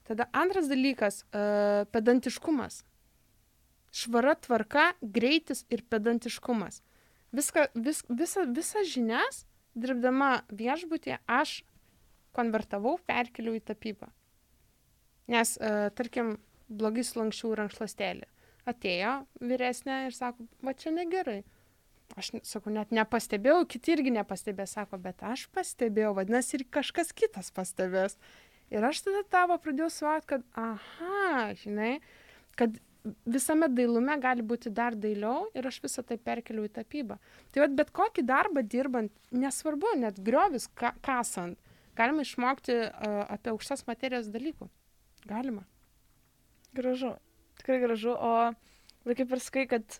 Tada 0.05 0.29
antras 0.33 0.69
dalykas 0.69 1.23
uh,- 1.23 1.85
pedantiškumas. 1.93 2.83
Švara 3.91 4.35
tvarka, 4.35 4.93
greitis 5.01 5.65
ir 5.69 5.81
pedantiškumas. 5.89 6.83
Viską, 7.33 7.67
vis, 7.73 8.03
visa, 8.09 8.45
visas 8.45 8.87
žinias, 8.91 9.45
dirbdama 9.75 10.43
viešbutė, 10.51 11.17
aš 11.27 11.63
konvertavau, 12.35 12.99
perkeliau 13.07 13.55
į 13.57 13.63
tapybą. 13.65 14.11
Nes, 15.27 15.57
uh, 15.57 15.89
tarkim, 15.95 16.37
blogai 16.69 17.03
sulankščiau 17.03 17.55
rankšluostelį. 17.57 18.29
Atėjo 18.69 19.25
vyresnė 19.41 20.05
ir 20.07 20.13
sako, 20.13 20.45
va 20.61 20.73
čia 20.73 20.93
negerai 20.93 21.43
aš 22.19 22.31
sakau, 22.45 22.73
net 22.73 22.93
nepastebėjau, 22.95 23.65
kiti 23.69 23.95
irgi 23.95 24.13
nepastebėjo, 24.15 24.67
sako, 24.71 24.99
bet 25.01 25.23
aš 25.25 25.47
pastebėjau, 25.55 26.13
vadinasi, 26.19 26.59
ir 26.59 26.65
kažkas 26.77 27.13
kitas 27.17 27.51
pastebės. 27.55 28.19
Ir 28.73 28.85
aš 28.85 29.03
tada 29.05 29.21
tavo 29.29 29.57
pradėjau 29.61 29.91
suvokti, 29.93 30.29
kad, 30.35 30.45
aha, 30.57 31.53
žinai, 31.61 31.99
kad 32.57 32.77
visame 33.29 33.69
dailume 33.69 34.15
gali 34.21 34.45
būti 34.45 34.71
dar 34.73 34.95
dailiau 34.97 35.49
ir 35.57 35.67
aš 35.69 35.77
visą 35.83 36.03
tai 36.07 36.17
perkeliu 36.17 36.65
į 36.65 36.73
tapybą. 36.79 37.19
Tai 37.53 37.65
vat, 37.65 37.75
bet 37.77 37.91
kokį 37.95 38.25
darbą 38.25 38.63
dirbant, 38.65 39.13
nesvarbu, 39.31 39.93
net 40.01 40.17
griovis 40.25 40.67
ka 40.73 40.95
kasant, 41.05 41.59
galima 41.97 42.25
išmokti 42.25 42.79
uh, 42.87 43.21
apie 43.29 43.53
aukštas 43.53 43.85
materijos 43.89 44.31
dalykų. 44.33 44.69
Galima. 45.29 45.65
Gražu. 46.75 47.15
Tikrai 47.61 47.79
gražu. 47.83 48.13
O 48.13 49.13
kaip 49.13 49.31
ir 49.31 49.41
sakai, 49.43 49.67
kad 49.69 49.99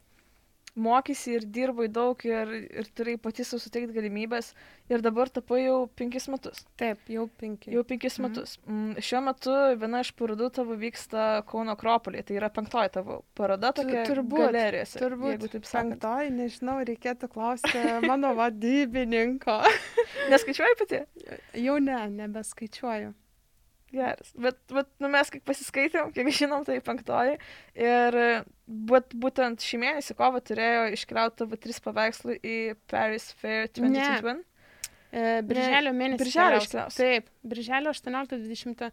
mokysi 0.75 1.37
ir 1.37 1.45
dirbai 1.55 1.87
daug 1.91 2.19
ir, 2.27 2.51
ir 2.67 2.87
turėjai 2.97 3.19
pati 3.23 3.45
savo 3.47 3.61
suteikti 3.63 3.95
galimybės 3.95 4.51
ir 4.91 5.03
dabar 5.03 5.31
tapai 5.33 5.61
jau 5.63 5.77
penkis 5.97 6.27
metus. 6.31 6.65
Taip, 6.79 7.01
jau 7.11 7.25
penki. 7.39 7.71
Jau 7.73 7.85
penkis 7.87 8.19
mhm. 8.19 8.27
metus. 8.27 8.55
Mm, 8.67 8.93
šiuo 9.07 9.21
metu 9.25 9.55
viena 9.81 10.03
iš 10.03 10.11
parodų 10.19 10.51
tavo 10.59 10.77
vyksta 10.79 11.25
Kauno 11.49 11.75
Akropolėje, 11.77 12.27
tai 12.29 12.39
yra 12.41 12.51
penktoji 12.53 12.93
tavo 12.97 13.21
paroda 13.37 13.71
tokia 13.75 14.05
turbūt, 14.09 14.47
galerijose. 14.49 15.01
Turbūt, 15.01 15.35
jeigu 15.35 15.51
taip 15.55 15.69
sakant. 15.69 15.95
Penktoji, 15.95 16.33
nežinau, 16.41 16.79
reikėtų 16.91 17.31
klausti 17.31 17.85
mano 18.05 18.35
vadybininko. 18.37 19.61
Neskaičiuoji 20.33 20.81
pati? 20.83 21.05
Jau 21.65 21.79
ne, 21.83 22.01
nebeskaičiuoju. 22.19 23.13
Geras. 23.95 24.31
Bet, 24.35 24.57
bet 24.73 24.89
nu, 25.03 25.09
mes 25.13 25.29
kiek 25.31 25.43
pasiskaitėm, 25.47 26.11
kiek 26.15 26.31
žinom, 26.35 26.65
tai 26.67 26.79
penktoji. 26.83 27.37
Ir 27.79 28.17
bet, 28.65 29.13
būtent 29.21 29.63
šį 29.63 29.81
mėnesį 29.83 30.17
kovo 30.19 30.41
turėjo 30.43 30.89
iškrauti 30.97 31.47
tris 31.63 31.79
paveikslų 31.85 32.39
į 32.41 32.57
Paris 32.91 33.29
Fair 33.39 33.69
2021. 33.71 34.43
E, 35.15 35.27
birželio 35.47 35.93
mėnesį. 35.95 36.23
Birželio 36.23 36.63
iškliaus. 36.63 36.97
Taip, 36.99 37.29
birželio 37.47 37.93
18-20. 37.95 38.89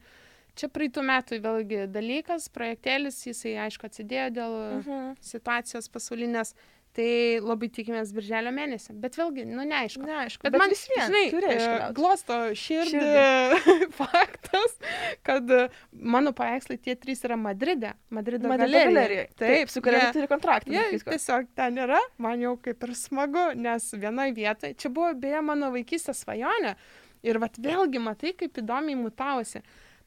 Čia 0.52 0.68
praeitų 0.68 1.02
metų 1.08 1.38
vėlgi 1.42 1.86
dalykas, 1.88 2.50
projektėlis, 2.52 3.22
jisai 3.24 3.56
aišku 3.64 3.88
atsidėjo 3.88 4.28
dėl 4.36 4.56
uh 4.58 4.64
mhm. 4.76 4.90
-huh. 4.92 5.14
situacijos 5.32 5.88
pasaulinės. 5.88 6.54
Tai 6.92 7.40
labai 7.40 7.70
tikimės 7.72 8.10
birželio 8.12 8.50
mėnesį. 8.52 8.92
Bet 9.00 9.14
vėlgi, 9.16 9.46
nu 9.48 9.62
neaišku. 9.64 10.02
Neaišku. 10.04 10.42
Bet, 10.44 10.52
bet 10.52 10.60
man 10.60 10.72
vis 10.74 10.82
vien, 10.90 11.06
žinai, 11.08 11.52
e, 11.56 11.68
glosto 11.96 12.34
širdį, 12.52 12.98
širdį. 13.00 13.86
faktas, 14.00 14.74
kad 15.24 15.48
e, 15.56 15.62
mano 15.92 16.34
paveikslai 16.36 16.76
tie 16.84 16.92
trys 17.00 17.24
yra 17.24 17.38
Madride. 17.40 17.94
Madrido, 18.12 18.50
Madrido 18.50 18.82
galerijoje. 18.92 19.30
Taip, 19.32 19.54
Taip, 19.54 19.72
su 19.72 19.80
kuria 19.86 20.10
turi 20.12 20.28
kontraktą. 20.28 20.74
Jie 20.74 21.00
tiesiog 21.06 21.48
ten 21.56 21.80
yra, 21.80 22.00
man 22.20 22.44
jau 22.44 22.58
kaip 22.60 22.84
ir 22.84 22.92
smagu, 23.00 23.46
nes 23.56 23.86
vienoje 24.02 24.34
vietoje, 24.36 24.76
čia 24.84 24.90
buvo 24.92 25.14
beje 25.22 25.40
mano 25.48 25.70
vaikystės 25.72 26.20
svajonė. 26.26 26.74
Ir 27.24 27.38
vat 27.40 27.56
vėlgi 27.62 28.02
matai, 28.04 28.34
kaip 28.36 28.60
įdomiai 28.60 28.98
mutavosi. 29.00 29.62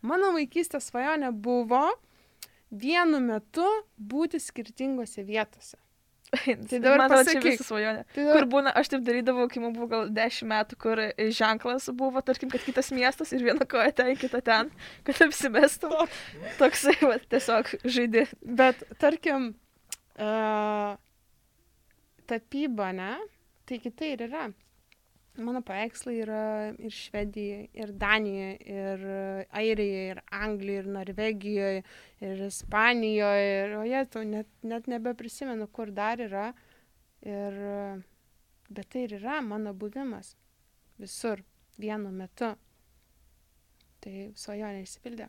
Mano 0.06 0.30
vaikystės 0.38 0.92
svajonė 0.92 1.34
buvo 1.34 1.88
vienu 2.70 3.24
metu 3.26 3.66
būti 3.98 4.38
skirtingose 4.44 5.26
vietose. 5.26 5.80
tai 6.70 6.80
dabar 6.84 7.06
man 7.12 7.28
čia 7.28 7.42
visą 7.44 7.68
svajonę. 7.68 8.04
Tai 8.14 8.26
dabar... 8.26 8.38
Kur 8.38 8.48
būna, 8.52 8.74
aš 8.82 8.92
taip 8.94 9.06
darydavau, 9.08 9.48
kai 9.52 9.64
man 9.64 9.76
buvo 9.78 9.90
gal 9.92 10.10
10 10.16 10.50
metų, 10.52 10.80
kur 10.82 11.02
ženklas 11.40 11.88
buvo, 11.98 12.24
tarkim, 12.26 12.52
kad 12.54 12.66
kitas 12.66 12.92
miestas 12.96 13.34
ir 13.36 13.46
viena 13.46 13.68
koja 13.70 13.94
ten, 13.96 14.14
kita 14.20 14.42
ten, 14.46 14.74
kad 15.08 15.24
apsimestum. 15.28 15.96
Toksai, 16.60 16.98
va, 17.04 17.18
tiesiog 17.32 17.72
žaidži. 17.84 18.28
Bet, 18.42 18.84
tarkim, 19.02 19.54
uh, 20.18 20.94
tapyba, 22.30 22.92
ne? 22.96 23.16
Tai 23.66 23.82
kitai 23.82 24.14
ir 24.14 24.28
yra 24.28 24.50
mano 25.38 25.62
paveikslai 25.66 26.16
yra 26.24 26.42
ir 26.80 26.94
Švedijoje, 26.94 27.68
ir 27.74 27.94
Danijoje, 28.00 28.56
ir 28.72 29.06
Airijoje, 29.50 30.06
ir 30.14 30.22
Anglijoje, 30.32 30.84
ir 30.84 30.90
Norvegijoje, 30.98 31.84
ir 32.22 32.44
Ispanijoje, 32.48 33.52
ir, 33.62 33.76
o 33.80 33.84
jie 33.88 34.04
to 34.12 34.24
net, 34.28 34.50
net 34.64 34.90
nebeprisimenu, 34.92 35.68
kur 35.76 35.92
dar 35.96 36.24
yra. 36.24 36.50
Ir, 37.26 37.58
bet 38.70 38.92
tai 38.94 39.08
ir 39.08 39.18
yra 39.20 39.40
mano 39.42 39.74
buvimas 39.74 40.36
visur, 41.02 41.42
vienu 41.82 42.12
metu. 42.14 42.54
Tai 44.06 44.30
svajonė 44.38 44.84
išsipildė. 44.86 45.28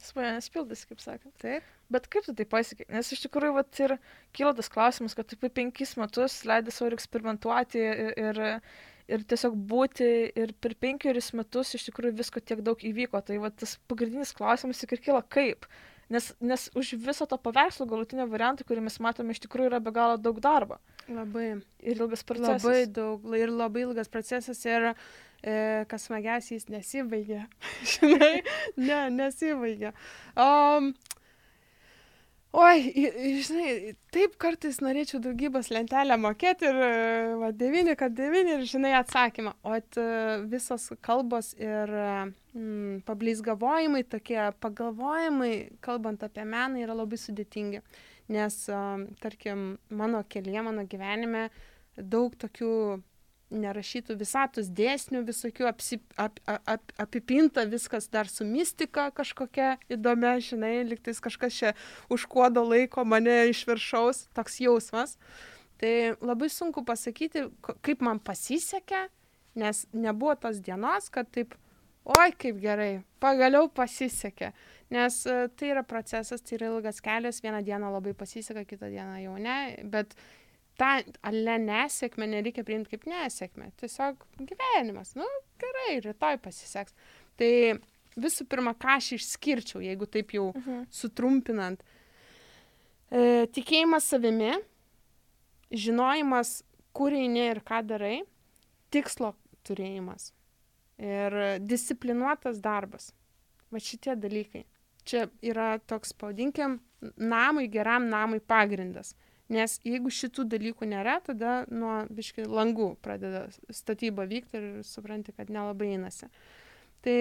Svajonės 0.00 0.48
pildosi, 0.52 0.86
kaip 0.88 1.02
sakant. 1.02 1.34
Taip. 1.42 1.66
Bet 1.92 2.06
kaip 2.10 2.24
tu 2.24 2.32
tai 2.36 2.46
pasiekai? 2.48 2.86
Nes 2.94 3.10
iš 3.12 3.26
tikrųjų, 3.26 3.52
vat, 3.58 3.80
ir 3.84 3.96
kilo 4.36 4.52
tas 4.56 4.70
klausimas, 4.72 5.14
kad 5.18 5.28
tu 5.28 5.36
penkis 5.42 5.96
metus 6.00 6.40
leidai 6.48 6.72
savo 6.72 6.90
eksperimentuoti 6.96 7.82
ir, 7.84 8.14
ir 8.18 8.40
ir 9.10 9.24
tiesiog 9.28 9.54
būti 9.70 10.08
ir 10.38 10.54
per 10.62 10.76
penkerius 10.80 11.32
metus 11.36 11.74
iš 11.76 11.88
tikrųjų 11.88 12.16
visko 12.20 12.42
tiek 12.42 12.62
daug 12.66 12.80
įvyko. 12.80 13.20
Tai 13.26 13.38
va 13.42 13.50
tas 13.50 13.76
pagrindinis 13.90 14.34
klausimas 14.36 14.82
tik 14.82 14.96
ir 14.96 15.04
kyla 15.08 15.22
kaip. 15.26 15.66
Nes, 16.10 16.32
nes 16.42 16.66
už 16.74 16.96
viso 16.98 17.26
to 17.30 17.36
paveikslo 17.38 17.86
galutinio 17.86 18.26
varianto, 18.26 18.64
kurį 18.66 18.82
mes 18.82 18.96
matome, 19.02 19.30
iš 19.30 19.44
tikrųjų 19.44 19.70
yra 19.70 19.78
be 19.82 19.92
galo 19.94 20.16
daug 20.18 20.40
darbo. 20.42 20.80
Labai. 21.06 21.60
Ir 21.82 22.00
ilgas 22.02 22.24
procesas. 22.26 22.64
Labai 22.66 22.88
daug. 22.90 23.28
Ir 23.38 23.52
labai 23.54 23.84
ilgas 23.84 24.10
procesas. 24.10 24.64
Ir 24.66 24.90
e, 24.90 25.54
kas 25.90 26.08
smagiausiai 26.08 26.58
jis 26.58 26.66
nesibaigia. 26.72 27.44
Žinai, 27.92 28.32
ne, 28.82 29.00
nesibaigia. 29.20 29.94
Um, 30.34 30.90
Oi, 32.50 32.80
žinai, 33.46 33.92
taip 34.10 34.32
kartais 34.42 34.80
norėčiau 34.82 35.20
daugybos 35.22 35.68
lentelę 35.70 36.16
mokėti 36.18 36.66
ir, 36.66 36.78
va, 37.38 37.52
9, 37.54 37.92
kad 37.98 38.16
9 38.18 38.50
ir, 38.56 38.64
žinai, 38.66 38.90
atsakymą. 38.98 39.52
O 39.62 39.76
at, 39.76 39.98
visos 40.50 40.88
kalbos 41.06 41.52
ir 41.54 41.92
mm, 41.94 43.04
pablizgavojimai, 43.06 44.02
tokie 44.10 44.40
pagalvojimai, 44.66 45.52
kalbant 45.86 46.26
apie 46.26 46.42
meną, 46.42 46.82
yra 46.82 46.96
labai 46.98 47.20
sudėtingi. 47.22 47.84
Nes, 48.34 48.58
tarkim, 49.22 49.76
mano 50.02 50.24
kelyje, 50.26 50.66
mano 50.66 50.82
gyvenime 50.90 51.46
daug 51.94 52.34
tokių 52.34 52.74
nerašytų 53.50 54.16
visatos 54.20 54.70
dėsnių 54.74 55.22
visokių, 55.26 55.66
apsi, 55.70 56.00
ap, 56.20 56.38
ap, 56.46 56.92
apipinta 57.02 57.64
viskas 57.68 58.08
dar 58.12 58.30
su 58.30 58.46
mistika 58.46 59.08
kažkokia 59.14 59.74
įdomia, 59.90 60.36
žinai, 60.44 60.80
liktais 60.88 61.20
kažkas 61.22 61.56
čia 61.56 61.72
užkuodo 62.12 62.64
laiko 62.66 63.04
mane 63.04 63.50
iš 63.50 63.64
viršaus, 63.68 64.26
toks 64.36 64.60
jausmas. 64.62 65.16
Tai 65.80 65.94
labai 66.20 66.50
sunku 66.52 66.84
pasakyti, 66.84 67.46
kaip 67.64 68.02
man 68.04 68.20
pasisekė, 68.20 69.06
nes 69.60 69.86
nebuvo 69.96 70.36
tos 70.38 70.60
dienos, 70.62 71.08
kad 71.12 71.30
taip, 71.32 71.56
oi 72.04 72.34
kaip 72.36 72.60
gerai, 72.60 73.00
pagaliau 73.22 73.70
pasisekė. 73.72 74.52
Nes 74.90 75.20
e, 75.30 75.46
tai 75.54 75.70
yra 75.70 75.84
procesas, 75.86 76.42
tai 76.42 76.58
yra 76.58 76.68
ilgas 76.72 77.00
kelias, 77.04 77.40
vieną 77.44 77.62
dieną 77.64 77.92
labai 77.94 78.12
pasiseka, 78.18 78.66
kitą 78.66 78.90
dieną 78.90 79.20
jau 79.22 79.36
ne, 79.38 79.58
bet 79.86 80.16
tą 80.80 80.90
ale 81.26 81.58
nesėkmę 81.60 82.28
nereikia 82.30 82.64
priimti 82.66 82.94
kaip 82.94 83.06
nesėkmę. 83.10 83.70
Tiesiog 83.80 84.24
gyvenimas. 84.38 85.14
Nu, 85.18 85.28
gerai, 85.60 86.00
rytoj 86.04 86.40
pasiseks. 86.42 86.96
Tai 87.40 87.52
visų 88.20 88.46
pirma, 88.50 88.74
ką 88.78 88.96
aš 88.98 89.12
išskirčiau, 89.18 89.82
jeigu 89.84 90.08
taip 90.10 90.34
jau 90.36 90.50
mhm. 90.54 90.88
sutrumpinant. 90.94 91.84
E, 93.10 93.46
tikėjimas 93.54 94.08
savimi, 94.10 94.52
žinojimas, 95.70 96.60
kur 96.96 97.14
eini 97.14 97.50
ir 97.52 97.62
ką 97.66 97.82
darai, 97.86 98.20
tikslo 98.90 99.34
turėjimas. 99.66 100.32
ir 101.00 101.32
disciplinuotas 101.64 102.58
darbas. 102.60 103.14
Va 103.72 103.80
šitie 103.80 104.12
dalykai. 104.20 104.66
Čia 105.08 105.28
yra 105.40 105.78
toks, 105.88 106.12
pavadinkim, 106.12 106.74
namui, 107.16 107.70
geram 107.72 108.10
namui 108.12 108.40
pagrindas. 108.40 109.14
Nes 109.50 109.78
jeigu 109.82 110.12
šitų 110.14 110.44
dalykų 110.46 110.86
nėra, 110.92 111.16
tada 111.26 111.64
nuo 111.74 112.04
biški 112.14 112.44
langų 112.46 112.92
pradeda 113.02 113.48
statyba 113.74 114.28
vykti 114.30 114.60
ir 114.60 114.68
supranti, 114.86 115.34
kad 115.34 115.50
nelabai 115.50 115.88
einasi. 115.96 116.28
Tai, 117.02 117.16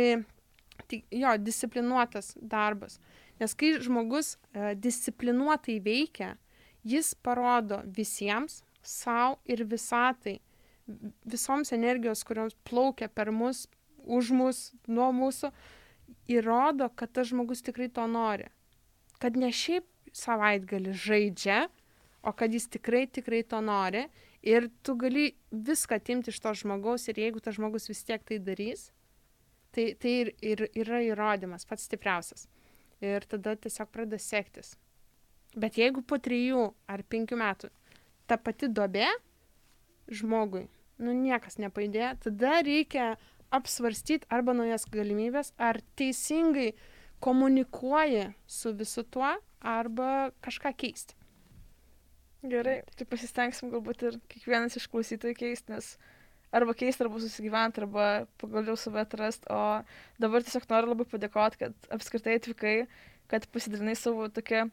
tai 0.86 1.00
jo, 1.10 1.32
disciplinuotas 1.42 2.36
darbas. 2.38 3.00
Nes 3.42 3.56
kai 3.58 3.72
žmogus 3.82 4.36
e, 4.36 4.76
disciplinuotai 4.78 5.80
veikia, 5.82 6.36
jis 6.86 7.16
parodo 7.26 7.82
visiems, 7.98 8.62
savo 8.86 9.40
ir 9.50 9.66
visatai, 9.66 10.38
visoms 11.26 11.74
energijos, 11.74 12.24
kurios 12.24 12.56
plaukia 12.68 13.10
per 13.10 13.32
mus, 13.34 13.66
už 14.06 14.32
mus, 14.38 14.62
nuo 14.88 15.10
mūsų, 15.16 15.52
įrodo, 16.30 16.90
kad 16.96 17.14
tas 17.14 17.30
žmogus 17.30 17.66
tikrai 17.66 17.90
to 17.94 18.06
nori. 18.10 18.50
Kad 19.22 19.38
ne 19.38 19.52
šiaip 19.54 19.86
savaitgalį 20.16 20.96
žaidžia, 20.98 21.68
o 22.24 22.34
kad 22.36 22.54
jis 22.54 22.68
tikrai, 22.72 23.06
tikrai 23.08 23.44
to 23.48 23.62
nori. 23.62 24.08
Ir 24.46 24.70
tu 24.84 24.96
gali 24.96 25.34
viską 25.52 26.00
atimti 26.00 26.32
iš 26.32 26.40
to 26.40 26.54
žmogaus 26.62 27.10
ir 27.12 27.20
jeigu 27.20 27.42
tas 27.44 27.58
žmogus 27.58 27.90
vis 27.90 28.06
tiek 28.08 28.24
tai 28.24 28.40
darys, 28.40 28.90
tai, 29.76 29.92
tai 30.00 30.14
ir, 30.24 30.32
ir 30.42 30.64
yra 30.80 31.02
įrodymas, 31.04 31.68
pats 31.68 31.90
stipriausias. 31.90 32.48
Ir 33.04 33.28
tada 33.28 33.56
tiesiog 33.60 33.92
pradeda 33.92 34.20
sektis. 34.20 34.76
Bet 35.60 35.80
jeigu 35.80 36.04
po 36.06 36.20
trijų 36.22 36.70
ar 36.88 37.04
penkių 37.04 37.40
metų 37.40 37.72
ta 38.30 38.38
pati 38.38 38.70
dobė 38.70 39.08
žmogui, 40.14 40.68
nu 41.02 41.14
niekas 41.16 41.58
nepaidė, 41.62 42.14
tada 42.24 42.60
reikia 42.66 43.16
apsvarstyti 43.56 44.30
arba 44.30 44.54
naujas 44.54 44.86
galimybės, 44.92 45.54
ar 45.58 45.82
teisingai 45.98 46.74
komunikuoji 47.24 48.30
su 48.48 48.74
visu 48.78 49.04
tuo, 49.04 49.32
arba 49.60 50.30
kažką 50.46 50.72
keisti. 50.78 51.19
Gerai, 52.40 52.78
tai 52.96 53.04
pasistengsim 53.04 53.68
galbūt 53.74 54.04
ir 54.08 54.18
kiekvienas 54.32 54.78
iš 54.80 54.86
klausytojų 54.88 55.36
keisti, 55.36 55.74
nes 55.74 55.90
arba 56.56 56.72
keisti, 56.78 57.04
arba 57.04 57.20
susigyventi, 57.20 57.82
arba 57.84 58.06
pagaliau 58.40 58.78
save 58.80 59.02
atrasti. 59.04 59.50
O 59.52 59.82
dabar 60.24 60.46
tiesiog 60.46 60.68
noriu 60.72 60.94
labai 60.94 61.08
padėkoti, 61.12 61.60
kad 61.66 61.90
apskritai 61.92 62.38
atvykai, 62.40 62.76
kad 63.30 63.48
pasidalinai 63.52 63.98
savo 64.00 64.30
tokia 64.32 64.70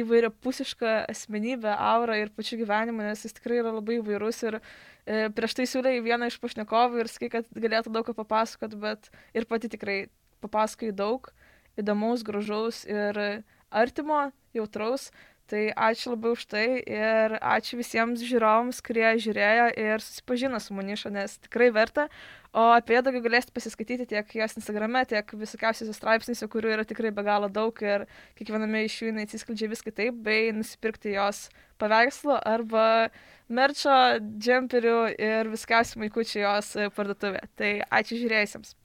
įvairiapusišką 0.00 0.96
asmenybę, 1.10 1.70
aurą 1.78 2.18
ir 2.18 2.34
pačių 2.34 2.58
gyvenimą, 2.64 3.06
nes 3.06 3.22
jis 3.22 3.38
tikrai 3.38 3.60
yra 3.62 3.72
labai 3.76 4.00
įvairus 4.00 4.42
ir 4.48 4.58
e, 4.58 5.30
prieš 5.34 5.56
tai 5.58 5.66
siūlė 5.70 5.94
į 5.98 6.04
vieną 6.08 6.26
iš 6.30 6.40
pašnekovų 6.42 7.04
ir 7.04 7.10
sakai, 7.10 7.30
kad 7.38 7.54
galėtų 7.54 7.94
daug 7.94 8.06
ką 8.06 8.14
papasakot, 8.18 8.74
bet 8.82 9.10
ir 9.34 9.46
pati 9.50 9.70
tikrai 9.70 9.98
papasakai 10.42 10.90
daug 10.90 11.30
įdomaus, 11.78 12.26
gražaus 12.26 12.82
ir 12.90 13.42
artimo, 13.70 14.30
jautraus. 14.54 15.10
Tai 15.50 15.62
ačiū 15.74 16.12
labai 16.12 16.30
už 16.36 16.44
tai 16.46 16.66
ir 16.78 17.32
ačiū 17.42 17.80
visiems 17.80 18.20
žiūrovams, 18.22 18.78
kurie 18.86 19.08
žiūrėjo 19.18 19.64
ir 19.82 20.04
susipažino 20.04 20.60
su 20.62 20.76
Muniša, 20.76 21.10
nes 21.10 21.34
tikrai 21.42 21.72
verta. 21.74 22.04
O 22.54 22.68
apie 22.74 22.94
ją 22.94 23.02
daugiau 23.06 23.24
galėsite 23.24 23.54
pasiskaityti 23.56 24.06
tiek 24.12 24.30
jos 24.38 24.54
Instagrame, 24.58 25.02
tiek 25.10 25.34
visokiausiose 25.42 25.94
straipsniuose, 25.96 26.46
kurių 26.50 26.74
yra 26.76 26.86
tikrai 26.86 27.10
be 27.14 27.24
galo 27.26 27.50
daug 27.50 27.82
ir 27.82 28.06
kiekviename 28.38 28.84
iš 28.86 29.00
jų 29.00 29.10
jinai 29.10 29.26
atsiskleidžia 29.26 29.70
viską 29.74 29.94
taip, 29.98 30.18
bei 30.26 30.50
nusipirkti 30.54 31.16
jos 31.16 31.48
paveikslų 31.82 32.38
arba 32.46 32.86
merčio, 33.50 33.96
džemperių 34.22 34.98
ir 35.18 35.50
viskiausių 35.50 36.04
maikučių 36.04 36.44
jos 36.44 36.76
parduotuvė. 36.94 37.42
Tai 37.58 37.72
ačiū 38.00 38.22
žiūrėjusiems. 38.22 38.76